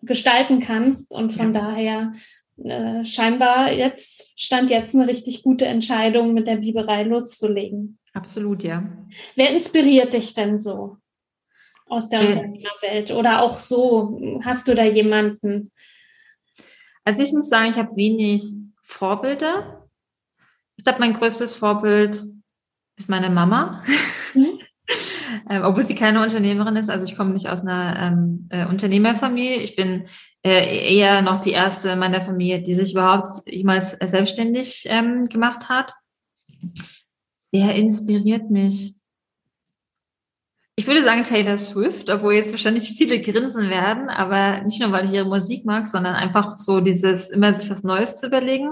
gestalten 0.01 0.59
kannst. 0.59 1.13
Und 1.13 1.33
von 1.33 1.53
ja. 1.53 1.61
daher 1.61 2.13
äh, 2.63 3.05
scheinbar 3.05 3.71
jetzt, 3.71 4.39
stand 4.39 4.69
jetzt 4.69 4.95
eine 4.95 5.07
richtig 5.07 5.43
gute 5.43 5.65
Entscheidung, 5.65 6.33
mit 6.33 6.47
der 6.47 6.57
Biberei 6.57 7.03
loszulegen. 7.03 7.99
Absolut, 8.13 8.63
ja. 8.63 8.83
Wer 9.35 9.51
inspiriert 9.51 10.13
dich 10.13 10.33
denn 10.33 10.59
so 10.59 10.97
aus 11.85 12.09
der 12.09 12.21
äh, 12.21 12.27
Unternehmerwelt? 12.27 13.11
Oder 13.11 13.41
auch 13.41 13.59
so, 13.59 14.19
hast 14.43 14.67
du 14.67 14.75
da 14.75 14.83
jemanden? 14.83 15.71
Also 17.03 17.23
ich 17.23 17.31
muss 17.31 17.49
sagen, 17.49 17.71
ich 17.71 17.77
habe 17.77 17.95
wenig 17.95 18.43
Vorbilder. 18.83 19.87
Ich 20.75 20.83
glaube, 20.83 20.99
mein 20.99 21.13
größtes 21.13 21.55
Vorbild 21.55 22.23
ist 22.97 23.09
meine 23.09 23.29
Mama. 23.29 23.83
Mhm. 24.33 24.59
ähm, 25.49 25.63
obwohl 25.63 25.85
sie 25.85 25.95
keine 25.95 26.21
Unternehmerin 26.21 26.75
ist. 26.75 26.89
Also 26.89 27.05
ich 27.05 27.15
komme 27.15 27.31
nicht 27.31 27.49
aus 27.49 27.61
einer 27.61 27.97
ähm, 27.99 28.49
äh, 28.49 28.65
Unternehmerfamilie. 28.65 29.57
Ich 29.57 29.75
bin 29.75 30.05
äh, 30.45 30.95
eher 30.95 31.21
noch 31.21 31.39
die 31.39 31.51
erste 31.51 31.95
meiner 31.95 32.21
Familie, 32.21 32.61
die 32.61 32.75
sich 32.75 32.93
überhaupt 32.93 33.47
jemals 33.49 33.91
selbstständig 33.91 34.85
ähm, 34.89 35.25
gemacht 35.25 35.69
hat. 35.69 35.93
Wer 37.51 37.75
inspiriert 37.75 38.49
mich? 38.49 38.95
Ich 40.79 40.85
würde 40.85 41.03
sagen 41.03 41.23
Taylor 41.23 41.57
Swift, 41.57 42.09
obwohl 42.09 42.35
jetzt 42.35 42.51
wahrscheinlich 42.51 42.91
viele 42.91 43.19
grinsen 43.19 43.69
werden, 43.69 44.09
aber 44.09 44.61
nicht 44.61 44.79
nur, 44.79 44.91
weil 44.91 45.05
ich 45.05 45.13
ihre 45.13 45.25
Musik 45.25 45.65
mag, 45.65 45.87
sondern 45.87 46.13
einfach 46.13 46.55
so 46.55 46.81
dieses 46.81 47.31
immer 47.31 47.53
sich 47.53 47.69
was 47.69 47.83
Neues 47.83 48.17
zu 48.17 48.27
überlegen. 48.27 48.71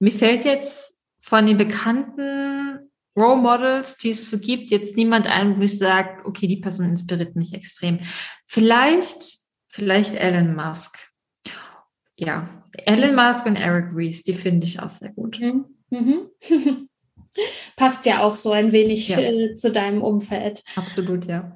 Mir 0.00 0.10
fällt 0.10 0.44
jetzt 0.44 0.94
von 1.20 1.46
den 1.46 1.56
bekannten 1.56 2.87
Role 3.18 3.40
Models, 3.40 3.96
die 3.96 4.10
es 4.10 4.30
so 4.30 4.38
gibt, 4.38 4.70
jetzt 4.70 4.96
niemand 4.96 5.26
ein, 5.26 5.58
wo 5.58 5.62
ich 5.62 5.78
sage, 5.78 6.24
okay, 6.24 6.46
die 6.46 6.58
Person 6.58 6.86
inspiriert 6.86 7.34
mich 7.34 7.52
extrem. 7.52 7.98
Vielleicht, 8.46 9.38
vielleicht 9.68 10.14
Elon 10.14 10.54
Musk. 10.54 11.10
Ja, 12.16 12.62
Elon 12.84 13.14
Musk 13.14 13.46
und 13.46 13.56
Eric 13.56 13.86
Rees, 13.94 14.22
die 14.22 14.34
finde 14.34 14.66
ich 14.66 14.80
auch 14.80 14.88
sehr 14.88 15.10
gut. 15.10 15.40
Mhm. 15.40 15.66
Mhm. 15.90 16.30
Passt 17.76 18.06
ja 18.06 18.22
auch 18.22 18.34
so 18.34 18.52
ein 18.52 18.72
wenig 18.72 19.08
ja. 19.08 19.18
äh, 19.18 19.54
zu 19.54 19.70
deinem 19.70 20.02
Umfeld. 20.02 20.62
Absolut, 20.76 21.26
ja. 21.26 21.52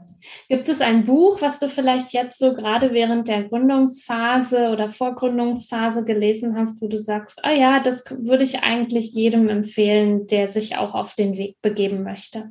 Gibt 0.48 0.68
es 0.68 0.80
ein 0.80 1.04
Buch, 1.04 1.40
was 1.40 1.58
du 1.58 1.68
vielleicht 1.68 2.12
jetzt 2.12 2.38
so 2.38 2.54
gerade 2.54 2.92
während 2.92 3.28
der 3.28 3.44
Gründungsphase 3.44 4.70
oder 4.70 4.88
Vorgründungsphase 4.88 6.04
gelesen 6.04 6.56
hast, 6.56 6.80
wo 6.80 6.88
du 6.88 6.96
sagst, 6.96 7.44
ah 7.44 7.52
ja, 7.52 7.80
das 7.80 8.04
würde 8.10 8.44
ich 8.44 8.62
eigentlich 8.62 9.12
jedem 9.12 9.48
empfehlen, 9.48 10.26
der 10.26 10.52
sich 10.52 10.76
auch 10.76 10.94
auf 10.94 11.14
den 11.14 11.36
Weg 11.36 11.56
begeben 11.62 12.02
möchte? 12.02 12.50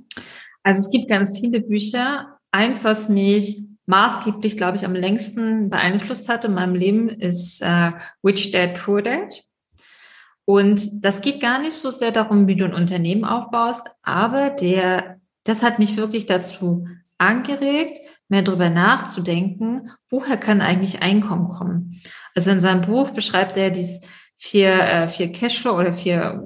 Also 0.63 0.79
es 0.79 0.91
gibt 0.91 1.09
ganz 1.09 1.39
viele 1.39 1.61
Bücher. 1.61 2.37
Eins, 2.51 2.83
was 2.83 3.09
mich 3.09 3.63
maßgeblich, 3.85 4.57
glaube 4.57 4.77
ich, 4.77 4.85
am 4.85 4.95
längsten 4.95 5.69
beeinflusst 5.69 6.29
hat 6.29 6.45
in 6.45 6.53
meinem 6.53 6.75
Leben, 6.75 7.09
ist 7.09 7.61
äh, 7.61 7.91
Rich 8.23 8.51
Dad 8.51 8.75
Poor 8.75 9.01
Dad. 9.01 9.43
Und 10.45 11.03
das 11.03 11.21
geht 11.21 11.39
gar 11.39 11.59
nicht 11.59 11.73
so 11.73 11.91
sehr 11.91 12.11
darum, 12.11 12.47
wie 12.47 12.55
du 12.55 12.65
ein 12.65 12.73
Unternehmen 12.73 13.25
aufbaust, 13.25 13.83
aber 14.01 14.49
der, 14.49 15.19
das 15.43 15.63
hat 15.63 15.79
mich 15.79 15.97
wirklich 15.97 16.25
dazu 16.25 16.87
angeregt, 17.21 17.99
mehr 18.27 18.41
darüber 18.41 18.69
nachzudenken, 18.69 19.91
woher 20.09 20.37
kann 20.37 20.61
eigentlich 20.61 21.01
Einkommen 21.01 21.49
kommen. 21.49 22.01
Also 22.35 22.51
in 22.51 22.61
seinem 22.61 22.81
Buch 22.81 23.11
beschreibt 23.11 23.57
er 23.57 23.69
dies 23.69 24.01
vier, 24.35 24.71
äh, 24.71 25.07
vier 25.07 25.31
Cashflow 25.31 25.77
oder 25.77 25.93
vier 25.93 26.43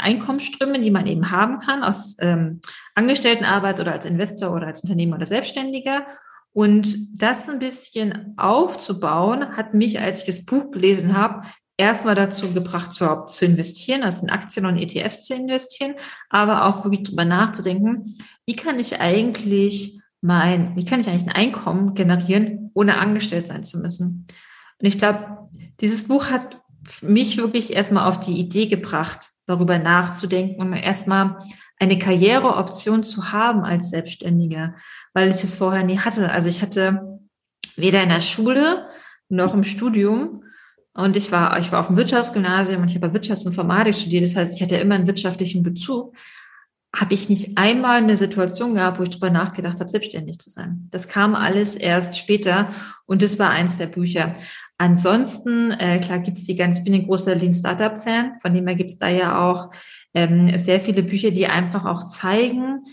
Einkommensströme, 0.00 0.80
die 0.80 0.90
man 0.90 1.06
eben 1.06 1.30
haben 1.30 1.58
kann 1.58 1.84
aus 1.84 2.16
ähm, 2.18 2.60
Angestelltenarbeit 2.94 3.80
oder 3.80 3.92
als 3.92 4.04
Investor 4.04 4.52
oder 4.52 4.66
als 4.66 4.82
Unternehmer 4.82 5.16
oder 5.16 5.26
Selbstständiger. 5.26 6.06
Und 6.52 7.22
das 7.22 7.48
ein 7.48 7.58
bisschen 7.58 8.34
aufzubauen, 8.38 9.56
hat 9.56 9.74
mich, 9.74 10.00
als 10.00 10.20
ich 10.20 10.26
das 10.26 10.44
Buch 10.46 10.70
gelesen 10.70 11.16
habe, 11.16 11.42
erstmal 11.76 12.14
dazu 12.14 12.52
gebracht, 12.52 12.92
zu, 12.92 13.26
zu 13.26 13.44
investieren, 13.44 14.02
also 14.02 14.22
in 14.22 14.30
Aktien 14.30 14.66
und 14.66 14.78
ETFs 14.78 15.24
zu 15.24 15.34
investieren, 15.34 15.94
aber 16.30 16.64
auch 16.64 16.84
wirklich 16.84 17.02
drüber 17.02 17.26
nachzudenken, 17.26 18.16
wie 18.46 18.56
kann 18.56 18.78
ich 18.78 19.00
eigentlich 19.00 20.00
mein, 20.26 20.74
wie 20.74 20.84
kann 20.84 21.00
ich 21.00 21.08
eigentlich 21.08 21.28
ein 21.28 21.36
Einkommen 21.36 21.94
generieren, 21.94 22.70
ohne 22.74 22.98
angestellt 22.98 23.46
sein 23.46 23.62
zu 23.62 23.78
müssen? 23.78 24.26
Und 24.80 24.86
ich 24.86 24.98
glaube, 24.98 25.48
dieses 25.80 26.08
Buch 26.08 26.30
hat 26.30 26.60
mich 27.00 27.36
wirklich 27.36 27.72
erstmal 27.72 28.08
auf 28.08 28.18
die 28.18 28.38
Idee 28.38 28.66
gebracht, 28.66 29.30
darüber 29.46 29.78
nachzudenken 29.78 30.60
und 30.60 30.72
erstmal 30.72 31.38
eine 31.78 31.98
Karriereoption 31.98 33.04
zu 33.04 33.32
haben 33.32 33.62
als 33.62 33.90
Selbstständiger, 33.90 34.74
weil 35.14 35.28
ich 35.28 35.44
es 35.44 35.54
vorher 35.54 35.84
nie 35.84 35.98
hatte. 35.98 36.30
Also 36.30 36.48
ich 36.48 36.60
hatte 36.60 37.20
weder 37.76 38.02
in 38.02 38.08
der 38.08 38.20
Schule 38.20 38.88
noch 39.28 39.54
im 39.54 39.62
Studium 39.62 40.42
und 40.92 41.16
ich 41.16 41.30
war, 41.30 41.58
ich 41.58 41.70
war 41.70 41.80
auf 41.80 41.88
dem 41.88 41.96
Wirtschaftsgymnasium 41.96 42.82
und 42.82 42.88
ich 42.88 42.96
habe 42.96 43.12
Wirtschaftsinformatik 43.12 43.94
studiert. 43.94 44.24
Das 44.24 44.34
heißt, 44.34 44.56
ich 44.56 44.62
hatte 44.62 44.76
immer 44.76 44.96
einen 44.96 45.06
wirtschaftlichen 45.06 45.62
Bezug 45.62 46.16
habe 46.94 47.14
ich 47.14 47.28
nicht 47.28 47.58
einmal 47.58 47.98
eine 47.98 48.16
Situation 48.16 48.74
gehabt, 48.74 48.98
wo 48.98 49.02
ich 49.02 49.10
drüber 49.10 49.30
nachgedacht 49.30 49.80
habe, 49.80 49.88
selbstständig 49.88 50.38
zu 50.38 50.50
sein. 50.50 50.88
Das 50.90 51.08
kam 51.08 51.34
alles 51.34 51.76
erst 51.76 52.16
später 52.16 52.70
und 53.04 53.22
das 53.22 53.38
war 53.38 53.50
eins 53.50 53.76
der 53.76 53.86
Bücher. 53.86 54.34
Ansonsten, 54.78 55.72
äh, 55.72 55.98
klar 56.00 56.18
gibt's 56.18 56.44
die 56.44 56.56
ganz, 56.56 56.78
ich 56.78 56.84
bin 56.84 56.94
ein 56.94 57.06
großer 57.06 57.34
Lean 57.34 57.54
Startup 57.54 58.00
Fan, 58.00 58.38
von 58.40 58.52
dem 58.52 58.66
her 58.66 58.76
gibt's 58.76 58.98
da 58.98 59.08
ja 59.08 59.42
auch 59.48 59.70
ähm, 60.14 60.62
sehr 60.62 60.80
viele 60.80 61.02
Bücher, 61.02 61.30
die 61.30 61.46
einfach 61.46 61.84
auch 61.84 62.04
zeigen, 62.04 62.84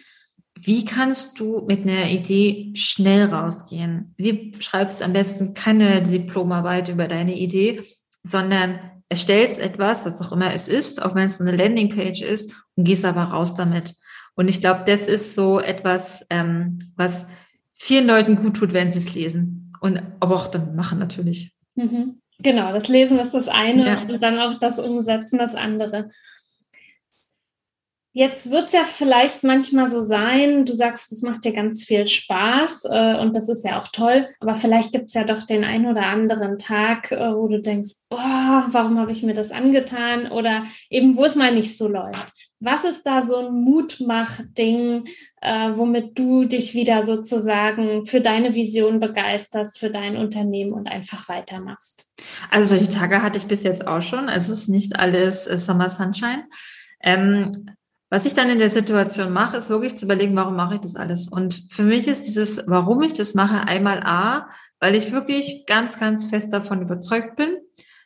wie 0.60 0.86
kannst 0.86 1.40
du 1.40 1.66
mit 1.68 1.82
einer 1.82 2.10
Idee 2.10 2.72
schnell 2.76 3.26
rausgehen? 3.26 4.14
Wie 4.18 4.54
schreibst 4.60 5.02
du 5.02 5.06
am 5.06 5.14
besten 5.14 5.54
keine 5.54 6.02
Diplomarbeit 6.02 6.90
über 6.90 7.08
deine 7.08 7.36
Idee, 7.36 7.84
sondern 8.22 8.80
erstellst 9.14 9.60
etwas, 9.60 10.08
was 10.08 10.20
auch 10.22 10.32
immer 10.32 10.54
es 10.54 10.68
ist, 10.68 11.04
auch 11.04 11.14
wenn 11.14 11.28
es 11.28 11.40
eine 11.40 11.56
Landingpage 11.56 12.22
ist, 12.22 12.66
und 12.76 12.84
gehst 12.84 13.06
aber 13.06 13.26
raus 13.26 13.54
damit. 13.54 13.94
Und 14.34 14.48
ich 14.48 14.60
glaube, 14.60 14.82
das 14.88 15.08
ist 15.08 15.36
so 15.36 15.60
etwas, 15.60 16.26
ähm, 16.32 16.80
was 16.96 17.28
vielen 17.76 18.08
Leuten 18.08 18.36
gut 18.36 18.56
tut, 18.56 18.74
wenn 18.74 18.92
sie 18.92 18.98
es 18.98 19.14
lesen. 19.14 19.72
Und 19.82 20.02
aber 20.20 20.36
auch 20.36 20.48
dann 20.48 20.76
machen 20.76 20.98
natürlich. 20.98 21.54
Mhm. 21.76 22.22
Genau, 22.40 22.74
das 22.74 22.88
Lesen 22.88 23.20
ist 23.20 23.36
das 23.36 23.48
eine 23.48 23.86
ja. 23.86 24.02
und 24.02 24.20
dann 24.20 24.40
auch 24.40 24.60
das 24.60 24.80
Umsetzen 24.80 25.38
das 25.38 25.54
andere. 25.54 26.10
Jetzt 28.16 28.52
wird 28.52 28.68
es 28.68 28.74
ja 28.74 28.84
vielleicht 28.84 29.44
manchmal 29.44 29.90
so 29.90 30.06
sein, 30.06 30.68
du 30.68 30.76
sagst, 30.76 31.12
es 31.12 31.24
macht 31.24 31.46
dir 31.46 31.52
ganz 31.52 31.84
viel 31.84 32.08
Spaß 32.08 32.86
äh, 32.86 33.18
und 33.20 33.36
das 33.36 33.50
ist 33.50 33.66
ja 33.66 33.82
auch 33.82 33.88
toll, 33.88 34.28
aber 34.40 34.54
vielleicht 34.54 34.92
gibt 34.92 35.06
es 35.06 35.16
ja 35.16 35.24
doch 35.24 35.42
den 35.48 35.64
ein 35.64 35.88
oder 35.88 36.06
anderen 36.06 36.60
Tag, 36.60 37.12
äh, 37.12 37.34
wo 37.34 37.48
du 37.48 37.60
denkst, 37.60 37.96
boah, 38.12 38.68
warum 38.70 39.00
habe 39.00 39.12
ich 39.12 39.24
mir 39.24 39.34
das 39.34 39.50
angetan 39.50 40.32
oder 40.32 40.66
eben, 40.92 41.18
wo 41.18 41.26
es 41.26 41.34
mal 41.34 41.56
nicht 41.56 41.76
so 41.76 41.88
läuft. 41.88 42.52
Was 42.60 42.84
ist 42.84 43.02
da 43.04 43.24
so 43.24 43.38
ein 43.38 43.52
Mutmach-Ding, 43.52 45.06
äh, 45.42 45.72
womit 45.76 46.18
du 46.18 46.46
dich 46.46 46.76
wieder 46.76 47.06
sozusagen 47.06 48.06
für 48.06 48.22
deine 48.22 48.54
Vision 48.54 49.00
begeisterst, 49.00 49.80
für 49.80 49.90
dein 49.90 50.18
Unternehmen 50.18 50.72
und 50.72 50.88
einfach 50.88 51.28
weitermachst? 51.30 52.06
Also 52.52 52.76
solche 52.76 52.92
Tage 52.92 53.24
hatte 53.24 53.40
ich 53.40 53.48
bis 53.48 53.64
jetzt 53.64 53.88
auch 53.88 54.04
schon. 54.04 54.30
Es 54.30 54.50
ist 54.50 54.68
nicht 54.68 55.00
alles 55.00 55.48
äh, 55.48 55.58
Summer 55.58 55.90
Sunshine. 55.90 56.44
Ähm, 57.02 57.52
was 58.14 58.28
ich 58.28 58.36
dann 58.36 58.52
in 58.52 58.60
der 58.60 58.70
Situation 58.70 59.34
mache, 59.34 59.58
ist 59.58 59.72
wirklich 59.72 59.96
zu 59.96 60.06
überlegen, 60.06 60.36
warum 60.36 60.56
mache 60.56 60.76
ich 60.76 60.82
das 60.82 60.96
alles? 60.96 61.30
Und 61.30 61.66
für 61.72 61.82
mich 61.82 62.08
ist 62.08 62.28
dieses, 62.28 62.64
warum 62.68 63.02
ich 63.02 63.14
das 63.14 63.34
mache, 63.34 63.68
einmal 63.68 64.04
A, 64.04 64.50
weil 64.80 64.94
ich 64.94 65.12
wirklich 65.12 65.64
ganz, 65.66 66.00
ganz 66.00 66.28
fest 66.28 66.54
davon 66.54 66.84
überzeugt 66.84 67.38
bin, 67.38 67.58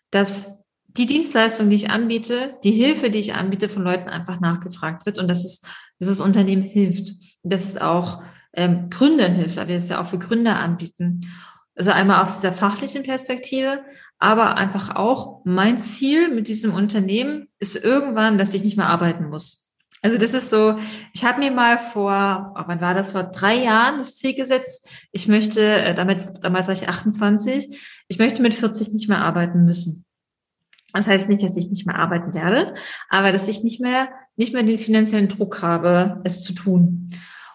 dass 0.10 0.64
die 0.86 1.08
Dienstleistung, 1.08 1.70
die 1.70 1.76
ich 1.76 1.90
anbiete, 1.90 2.56
die 2.64 2.72
Hilfe, 2.72 3.10
die 3.10 3.20
ich 3.20 3.34
anbiete, 3.34 3.68
von 3.68 3.84
Leuten 3.84 4.08
einfach 4.08 4.40
nachgefragt 4.40 5.06
wird 5.06 5.18
und 5.18 5.28
dass 5.28 5.44
es, 5.44 5.60
dass 6.00 6.08
das 6.08 6.22
Unternehmen 6.22 6.64
hilft. 6.64 7.16
Dass 7.44 7.68
es 7.68 7.76
auch 7.78 8.24
ähm, 8.54 8.90
Gründern 8.90 9.34
hilft, 9.34 9.58
weil 9.58 9.68
wir 9.68 9.76
es 9.76 9.90
ja 9.90 10.00
auch 10.00 10.06
für 10.06 10.20
Gründer 10.20 10.58
anbieten. 10.58 11.30
Also 11.76 11.92
einmal 11.92 12.22
aus 12.24 12.36
dieser 12.36 12.54
fachlichen 12.54 13.04
Perspektive, 13.04 13.82
aber 14.20 14.56
einfach 14.56 14.96
auch 14.96 15.42
mein 15.44 15.78
Ziel 15.78 16.34
mit 16.34 16.48
diesem 16.48 16.74
Unternehmen 16.74 17.50
ist 17.60 17.76
irgendwann, 17.76 18.38
dass 18.38 18.54
ich 18.54 18.64
nicht 18.64 18.78
mehr 18.78 18.88
arbeiten 18.88 19.28
muss. 19.28 19.67
Also 20.02 20.18
das 20.18 20.34
ist 20.34 20.50
so, 20.50 20.78
ich 21.14 21.26
habe 21.26 21.40
mir 21.40 21.52
mal 21.52 21.80
vor, 21.80 22.54
oh, 22.56 22.64
wann 22.68 22.82
war 22.82 22.94
das, 22.94 23.12
vor 23.12 23.24
drei 23.24 23.56
Jahren 23.56 23.98
das 23.98 24.16
Ziel 24.18 24.36
gesetzt, 24.36 24.90
ich 25.12 25.28
möchte, 25.28 25.62
äh, 25.62 25.94
damals, 25.96 26.40
damals 26.40 26.68
war 26.68 26.76
ich 26.76 26.88
28, 26.88 28.04
ich 28.08 28.20
möchte 28.20 28.42
mit 28.42 28.54
40 28.54 28.94
nicht 28.94 29.10
mehr 29.10 29.22
arbeiten 29.22 29.66
müssen. 29.66 30.06
Das 30.94 31.08
heißt 31.08 31.30
nicht, 31.30 31.44
dass 31.44 31.58
ich 31.58 31.70
nicht 31.70 31.86
mehr 31.86 31.98
arbeiten 31.98 32.34
werde, 32.34 32.74
aber 33.10 33.32
dass 33.32 33.48
ich 33.48 33.64
nicht 33.64 33.82
mehr, 33.82 34.10
nicht 34.36 34.54
mehr 34.54 34.64
den 34.64 34.78
finanziellen 34.78 35.28
Druck 35.28 35.62
habe, 35.62 36.22
es 36.24 36.42
zu 36.44 36.54
tun. 36.54 37.10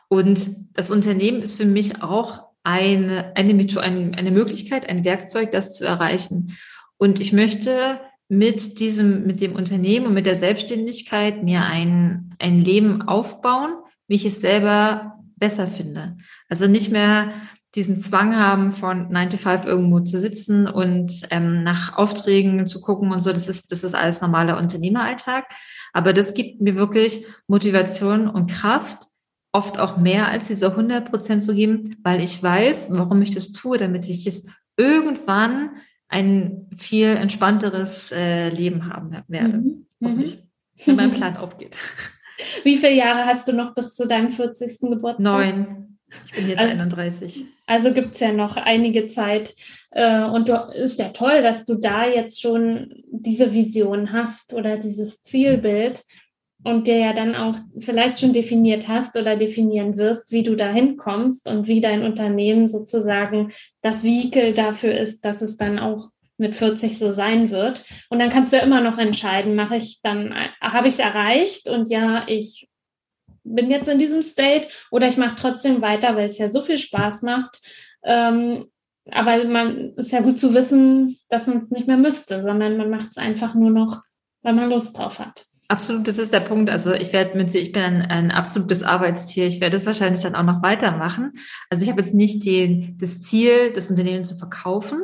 Und 0.08 0.50
das 0.74 0.90
Unternehmen 0.90 1.42
ist 1.42 1.56
für 1.56 1.64
mich 1.64 2.02
auch 2.02 2.42
eine, 2.64 3.32
eine, 3.34 3.52
eine, 3.80 4.18
eine 4.18 4.30
Möglichkeit, 4.30 4.88
ein 4.88 5.04
Werkzeug, 5.04 5.50
das 5.50 5.74
zu 5.74 5.84
erreichen. 5.84 6.56
Und 6.98 7.18
ich 7.18 7.32
möchte 7.32 8.00
mit 8.32 8.80
diesem, 8.80 9.26
mit 9.26 9.42
dem 9.42 9.54
Unternehmen 9.54 10.06
und 10.06 10.14
mit 10.14 10.24
der 10.24 10.36
Selbstständigkeit 10.36 11.42
mir 11.42 11.66
ein, 11.66 12.34
ein 12.38 12.58
Leben 12.62 13.02
aufbauen, 13.02 13.74
wie 14.08 14.14
ich 14.14 14.24
es 14.24 14.40
selber 14.40 15.18
besser 15.36 15.68
finde. 15.68 16.16
Also 16.48 16.66
nicht 16.66 16.90
mehr 16.90 17.34
diesen 17.74 18.00
Zwang 18.00 18.34
haben, 18.34 18.72
von 18.72 19.12
9 19.12 19.28
to 19.28 19.36
5 19.36 19.66
irgendwo 19.66 20.00
zu 20.00 20.18
sitzen 20.18 20.66
und 20.66 21.26
ähm, 21.28 21.62
nach 21.62 21.98
Aufträgen 21.98 22.66
zu 22.66 22.80
gucken 22.80 23.12
und 23.12 23.20
so. 23.20 23.34
Das 23.34 23.50
ist, 23.50 23.70
das 23.70 23.84
ist 23.84 23.94
alles 23.94 24.22
normaler 24.22 24.56
Unternehmeralltag. 24.56 25.44
Aber 25.92 26.14
das 26.14 26.32
gibt 26.32 26.62
mir 26.62 26.76
wirklich 26.76 27.26
Motivation 27.48 28.28
und 28.28 28.50
Kraft, 28.50 29.08
oft 29.52 29.78
auch 29.78 29.98
mehr 29.98 30.28
als 30.28 30.46
diese 30.46 30.70
100 30.70 31.10
Prozent 31.10 31.44
zu 31.44 31.54
geben, 31.54 31.96
weil 32.02 32.22
ich 32.22 32.42
weiß, 32.42 32.86
warum 32.92 33.20
ich 33.20 33.32
das 33.32 33.52
tue, 33.52 33.76
damit 33.76 34.08
ich 34.08 34.26
es 34.26 34.46
irgendwann 34.78 35.72
ein 36.12 36.68
viel 36.76 37.08
entspannteres 37.08 38.12
äh, 38.12 38.50
Leben 38.50 38.92
haben 38.92 39.16
werde. 39.28 39.58
Mhm. 39.58 39.86
Hoffentlich, 40.02 40.36
mhm. 40.36 40.40
wenn 40.84 40.96
mein 40.96 41.10
Plan 41.14 41.36
aufgeht. 41.36 41.76
Wie 42.64 42.76
viele 42.76 42.94
Jahre 42.94 43.24
hast 43.24 43.48
du 43.48 43.52
noch 43.52 43.74
bis 43.74 43.94
zu 43.94 44.06
deinem 44.06 44.28
40. 44.28 44.80
Geburtstag? 44.80 45.22
Neun. 45.22 45.98
Ich 46.26 46.32
bin 46.32 46.48
jetzt 46.48 46.58
also, 46.58 46.72
31. 46.72 47.44
Also 47.66 47.92
gibt 47.94 48.14
es 48.14 48.20
ja 48.20 48.32
noch 48.32 48.56
einige 48.58 49.08
Zeit. 49.08 49.54
Äh, 49.90 50.24
und 50.24 50.48
du, 50.48 50.54
ist 50.54 50.98
ja 50.98 51.08
toll, 51.08 51.42
dass 51.42 51.64
du 51.64 51.76
da 51.76 52.06
jetzt 52.06 52.42
schon 52.42 53.02
diese 53.10 53.52
Vision 53.52 54.12
hast 54.12 54.52
oder 54.52 54.76
dieses 54.76 55.22
Zielbild 55.22 56.04
und 56.64 56.86
dir 56.86 56.98
ja 56.98 57.12
dann 57.12 57.34
auch 57.34 57.56
vielleicht 57.80 58.20
schon 58.20 58.32
definiert 58.32 58.88
hast 58.88 59.16
oder 59.16 59.36
definieren 59.36 59.96
wirst, 59.96 60.32
wie 60.32 60.42
du 60.42 60.54
da 60.54 60.72
hinkommst 60.72 61.48
und 61.48 61.66
wie 61.66 61.80
dein 61.80 62.04
Unternehmen 62.04 62.68
sozusagen 62.68 63.52
das 63.80 64.04
Vehikel 64.04 64.54
dafür 64.54 64.94
ist, 64.94 65.24
dass 65.24 65.42
es 65.42 65.56
dann 65.56 65.78
auch 65.78 66.10
mit 66.38 66.56
40 66.56 66.98
so 66.98 67.12
sein 67.12 67.50
wird. 67.50 67.84
Und 68.10 68.18
dann 68.18 68.30
kannst 68.30 68.52
du 68.52 68.56
ja 68.56 68.62
immer 68.62 68.80
noch 68.80 68.98
entscheiden, 68.98 69.54
mache 69.54 69.76
ich 69.76 70.00
dann, 70.02 70.34
habe 70.60 70.88
ich 70.88 70.94
es 70.94 70.98
erreicht 70.98 71.68
und 71.68 71.90
ja, 71.90 72.22
ich 72.26 72.68
bin 73.44 73.70
jetzt 73.70 73.88
in 73.88 73.98
diesem 73.98 74.22
State 74.22 74.68
oder 74.90 75.08
ich 75.08 75.16
mache 75.16 75.36
trotzdem 75.36 75.82
weiter, 75.82 76.16
weil 76.16 76.28
es 76.28 76.38
ja 76.38 76.48
so 76.48 76.62
viel 76.62 76.78
Spaß 76.78 77.22
macht. 77.22 77.60
Ähm, 78.04 78.66
aber 79.10 79.44
man 79.44 79.94
ist 79.96 80.12
ja 80.12 80.20
gut 80.20 80.38
zu 80.38 80.54
wissen, 80.54 81.18
dass 81.28 81.48
man 81.48 81.62
es 81.62 81.70
nicht 81.70 81.88
mehr 81.88 81.96
müsste, 81.96 82.42
sondern 82.42 82.76
man 82.76 82.88
macht 82.90 83.10
es 83.10 83.16
einfach 83.16 83.54
nur 83.54 83.70
noch, 83.70 84.02
weil 84.42 84.54
man 84.54 84.70
Lust 84.70 84.96
drauf 84.96 85.18
hat. 85.18 85.46
Absolut, 85.72 86.06
das 86.06 86.18
ist 86.18 86.34
der 86.34 86.40
Punkt. 86.40 86.68
Also 86.68 86.92
ich 86.92 87.14
werde 87.14 87.34
mit, 87.38 87.54
ich 87.54 87.72
bin 87.72 87.82
ein, 87.82 88.02
ein 88.02 88.30
absolutes 88.30 88.82
Arbeitstier. 88.82 89.46
Ich 89.46 89.62
werde 89.62 89.78
es 89.78 89.86
wahrscheinlich 89.86 90.20
dann 90.20 90.34
auch 90.34 90.42
noch 90.42 90.62
weitermachen. 90.62 91.32
Also 91.70 91.82
ich 91.82 91.88
habe 91.88 92.02
jetzt 92.02 92.12
nicht 92.12 92.44
die, 92.44 92.94
das 92.98 93.22
Ziel, 93.22 93.72
das 93.72 93.88
Unternehmen 93.88 94.26
zu 94.26 94.36
verkaufen. 94.36 95.00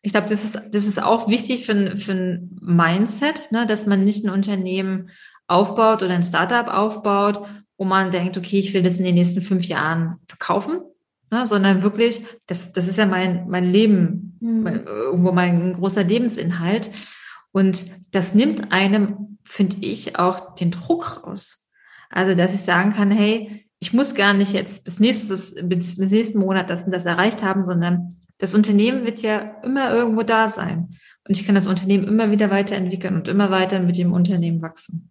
Ich 0.00 0.12
glaube, 0.12 0.30
das 0.30 0.44
ist, 0.44 0.58
das 0.70 0.86
ist 0.86 1.02
auch 1.02 1.28
wichtig 1.28 1.66
für, 1.66 1.94
für 1.98 2.12
ein 2.12 2.58
Mindset, 2.58 3.52
ne, 3.52 3.66
dass 3.66 3.84
man 3.84 4.02
nicht 4.02 4.24
ein 4.24 4.30
Unternehmen 4.30 5.10
aufbaut 5.46 6.02
oder 6.02 6.14
ein 6.14 6.24
Startup 6.24 6.68
aufbaut, 6.68 7.46
wo 7.76 7.84
man 7.84 8.10
denkt, 8.10 8.38
okay, 8.38 8.60
ich 8.60 8.72
will 8.72 8.82
das 8.82 8.96
in 8.96 9.04
den 9.04 9.14
nächsten 9.14 9.42
fünf 9.42 9.66
Jahren 9.66 10.16
verkaufen, 10.26 10.80
ne, 11.30 11.44
sondern 11.44 11.82
wirklich, 11.82 12.24
das, 12.46 12.72
das 12.72 12.88
ist 12.88 12.96
ja 12.96 13.04
mein, 13.04 13.46
mein 13.50 13.70
Leben, 13.70 14.38
mhm. 14.40 14.62
mein, 14.62 14.86
irgendwo 14.86 15.32
mein 15.32 15.74
großer 15.74 16.04
Lebensinhalt. 16.04 16.88
Und 17.52 17.86
das 18.12 18.34
nimmt 18.34 18.72
einem 18.72 19.28
finde 19.48 19.76
ich, 19.80 20.18
auch 20.18 20.54
den 20.54 20.70
Druck 20.70 21.24
raus. 21.24 21.66
Also, 22.10 22.34
dass 22.34 22.54
ich 22.54 22.60
sagen 22.60 22.92
kann, 22.92 23.10
hey, 23.10 23.66
ich 23.80 23.92
muss 23.92 24.14
gar 24.14 24.34
nicht 24.34 24.52
jetzt 24.52 24.84
bis 24.84 25.00
nächstes, 25.00 25.54
bis, 25.62 25.96
bis 25.96 26.10
nächsten 26.10 26.38
Monat 26.38 26.68
das 26.68 26.82
und 26.82 26.92
das 26.92 27.06
erreicht 27.06 27.42
haben, 27.42 27.64
sondern 27.64 28.16
das 28.38 28.54
Unternehmen 28.54 29.04
wird 29.04 29.22
ja 29.22 29.38
immer 29.62 29.92
irgendwo 29.92 30.22
da 30.22 30.48
sein. 30.48 30.96
Und 31.26 31.38
ich 31.38 31.46
kann 31.46 31.54
das 31.54 31.66
Unternehmen 31.66 32.06
immer 32.06 32.30
wieder 32.30 32.50
weiterentwickeln 32.50 33.14
und 33.14 33.28
immer 33.28 33.50
weiter 33.50 33.80
mit 33.80 33.96
dem 33.96 34.12
Unternehmen 34.12 34.62
wachsen. 34.62 35.10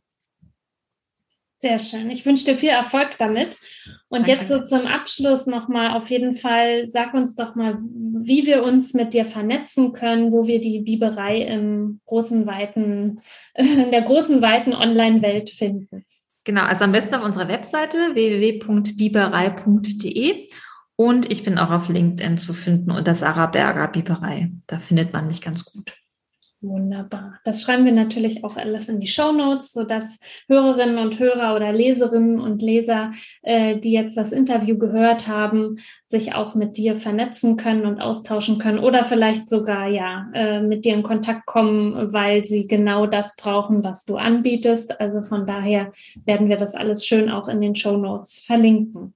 Sehr 1.60 1.80
schön. 1.80 2.12
Ich 2.12 2.24
wünsche 2.24 2.46
dir 2.46 2.56
viel 2.56 2.70
Erfolg 2.70 3.18
damit. 3.18 3.58
Und 4.10 4.28
Danke. 4.28 4.42
jetzt 4.42 4.50
so 4.50 4.64
zum 4.64 4.86
Abschluss 4.86 5.48
nochmal 5.48 5.98
auf 5.98 6.12
jeden 6.12 6.36
Fall, 6.36 6.88
sag 6.88 7.16
uns 7.16 7.34
doch 7.34 7.56
mal, 7.56 7.80
wie 7.82 8.46
wir 8.46 8.62
uns 8.64 8.94
mit 8.94 9.14
dir 9.14 9.26
vernetzen 9.26 9.92
können, 9.92 10.32
wo 10.32 10.46
wir 10.46 10.62
die 10.62 10.82
Biberei 10.82 11.42
im 11.42 12.00
großen, 12.06 12.46
weiten, 12.46 13.22
in 13.56 13.90
der 13.90 14.04
großen, 14.04 14.40
weiten 14.42 14.74
Online-Welt 14.74 15.50
finden. 15.50 16.06
Genau, 16.44 16.62
also 16.62 16.84
am 16.84 16.92
besten 16.92 17.16
auf 17.16 17.26
unserer 17.26 17.48
Webseite 17.48 17.98
www.biberei.de 18.14 20.50
und 20.96 21.32
ich 21.32 21.44
bin 21.44 21.58
auch 21.58 21.72
auf 21.72 21.90
LinkedIn 21.90 22.38
zu 22.38 22.54
finden 22.54 22.92
unter 22.92 23.16
Sarah 23.16 23.48
Berger 23.48 23.88
Biberei. 23.88 24.52
Da 24.68 24.78
findet 24.78 25.12
man 25.12 25.26
mich 25.28 25.42
ganz 25.42 25.66
gut. 25.66 25.96
Wunderbar. 26.60 27.40
Das 27.44 27.62
schreiben 27.62 27.86
wir 27.86 27.92
natürlich 27.92 28.44
auch 28.44 28.58
alles 28.58 28.90
in 28.90 29.00
die 29.00 29.08
Show 29.08 29.32
Notes, 29.32 29.74
sodass 29.74 30.18
Hörerinnen 30.48 30.98
und 30.98 31.20
Hörer 31.20 31.56
oder 31.56 31.72
Leserinnen 31.72 32.40
und 32.40 32.64
Leser, 32.64 33.12
äh, 33.44 33.78
die 33.78 33.92
jetzt 33.92 34.18
das 34.18 34.32
Interview 34.32 34.76
gehört 34.76 35.28
haben, 35.28 35.76
sich 36.08 36.34
auch 36.34 36.56
mit 36.56 36.76
dir 36.78 36.96
vernetzen 36.96 37.58
können 37.58 37.86
und 37.86 38.02
austauschen 38.02 38.58
können 38.58 38.80
oder 38.80 39.04
vielleicht 39.04 39.48
sogar 39.48 39.88
ja 39.88 40.32
äh, 40.34 40.60
mit 40.60 40.84
dir 40.84 40.96
in 40.96 41.04
Kontakt 41.04 41.46
kommen, 41.46 42.12
weil 42.12 42.44
sie 42.44 42.68
genau 42.68 43.06
das 43.06 43.36
brauchen, 43.36 43.84
was 43.84 44.06
du 44.06 44.18
anbietest. 44.18 45.00
Also 45.00 45.22
von 45.22 45.46
daher 45.46 45.92
werden 46.26 46.50
wir 46.50 46.58
das 46.58 46.74
alles 46.74 47.06
schön 47.06 47.30
auch 47.30 47.48
in 47.48 47.62
den 47.62 47.76
Show 47.76 47.98
Notes 47.98 48.40
verlinken. 48.40 49.14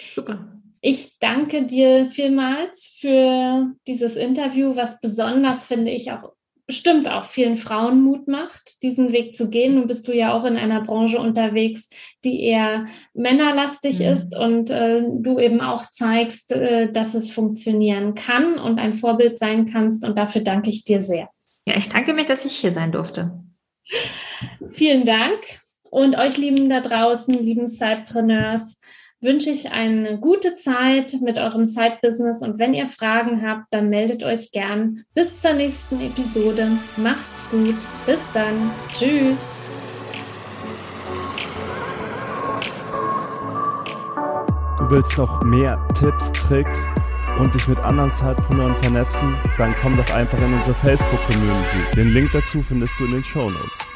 Super. 0.00 0.46
Ich 0.80 1.18
danke 1.18 1.64
dir 1.64 2.10
vielmals 2.10 2.98
für 3.00 3.72
dieses 3.88 4.14
Interview, 4.16 4.76
was 4.76 5.00
besonders, 5.00 5.66
finde 5.66 5.90
ich, 5.90 6.12
auch 6.12 6.34
bestimmt 6.66 7.10
auch 7.10 7.24
vielen 7.24 7.56
Frauen 7.56 8.02
Mut 8.02 8.26
macht, 8.26 8.82
diesen 8.82 9.12
Weg 9.12 9.36
zu 9.36 9.50
gehen. 9.50 9.74
Nun 9.74 9.86
bist 9.86 10.08
du 10.08 10.12
ja 10.14 10.32
auch 10.32 10.44
in 10.44 10.56
einer 10.56 10.80
Branche 10.82 11.18
unterwegs, 11.18 11.88
die 12.24 12.42
eher 12.42 12.86
männerlastig 13.12 13.98
mhm. 13.98 14.04
ist 14.06 14.36
und 14.36 14.70
äh, 14.70 15.02
du 15.02 15.38
eben 15.38 15.60
auch 15.60 15.90
zeigst, 15.90 16.52
äh, 16.52 16.90
dass 16.90 17.14
es 17.14 17.30
funktionieren 17.30 18.14
kann 18.14 18.58
und 18.58 18.78
ein 18.78 18.94
Vorbild 18.94 19.38
sein 19.38 19.70
kannst. 19.70 20.04
Und 20.04 20.16
dafür 20.16 20.40
danke 20.40 20.70
ich 20.70 20.84
dir 20.84 21.02
sehr. 21.02 21.28
Ja, 21.66 21.76
ich 21.76 21.88
danke 21.88 22.14
mich, 22.14 22.26
dass 22.26 22.44
ich 22.44 22.56
hier 22.56 22.72
sein 22.72 22.92
durfte. 22.92 23.32
Vielen 24.70 25.04
Dank. 25.04 25.38
Und 25.90 26.18
euch 26.18 26.38
lieben 26.38 26.68
da 26.68 26.80
draußen, 26.80 27.34
lieben 27.34 27.68
Sidepreneurs, 27.68 28.80
wünsche 29.24 29.50
ich 29.50 29.72
eine 29.72 30.18
gute 30.18 30.56
Zeit 30.56 31.16
mit 31.20 31.38
eurem 31.38 31.64
Side-Business 31.64 32.42
und 32.42 32.58
wenn 32.58 32.74
ihr 32.74 32.88
Fragen 32.88 33.42
habt, 33.42 33.64
dann 33.70 33.88
meldet 33.88 34.22
euch 34.22 34.52
gern. 34.52 35.04
Bis 35.14 35.40
zur 35.40 35.54
nächsten 35.54 36.00
Episode. 36.00 36.68
Macht's 36.98 37.50
gut. 37.50 37.76
Bis 38.06 38.20
dann. 38.34 38.70
Tschüss. 38.88 39.38
Du 44.78 44.90
willst 44.90 45.16
noch 45.16 45.42
mehr 45.42 45.78
Tipps, 45.98 46.30
Tricks 46.32 46.86
und 47.38 47.54
dich 47.54 47.66
mit 47.66 47.78
anderen 47.78 48.10
Zeitpreneuren 48.10 48.76
vernetzen? 48.76 49.34
Dann 49.56 49.74
komm 49.80 49.96
doch 49.96 50.14
einfach 50.14 50.38
in 50.38 50.52
unsere 50.52 50.74
Facebook-Community. 50.74 51.96
Den 51.96 52.08
Link 52.08 52.30
dazu 52.32 52.62
findest 52.62 53.00
du 53.00 53.06
in 53.06 53.12
den 53.12 53.24
Show 53.24 53.48
Notes. 53.48 53.93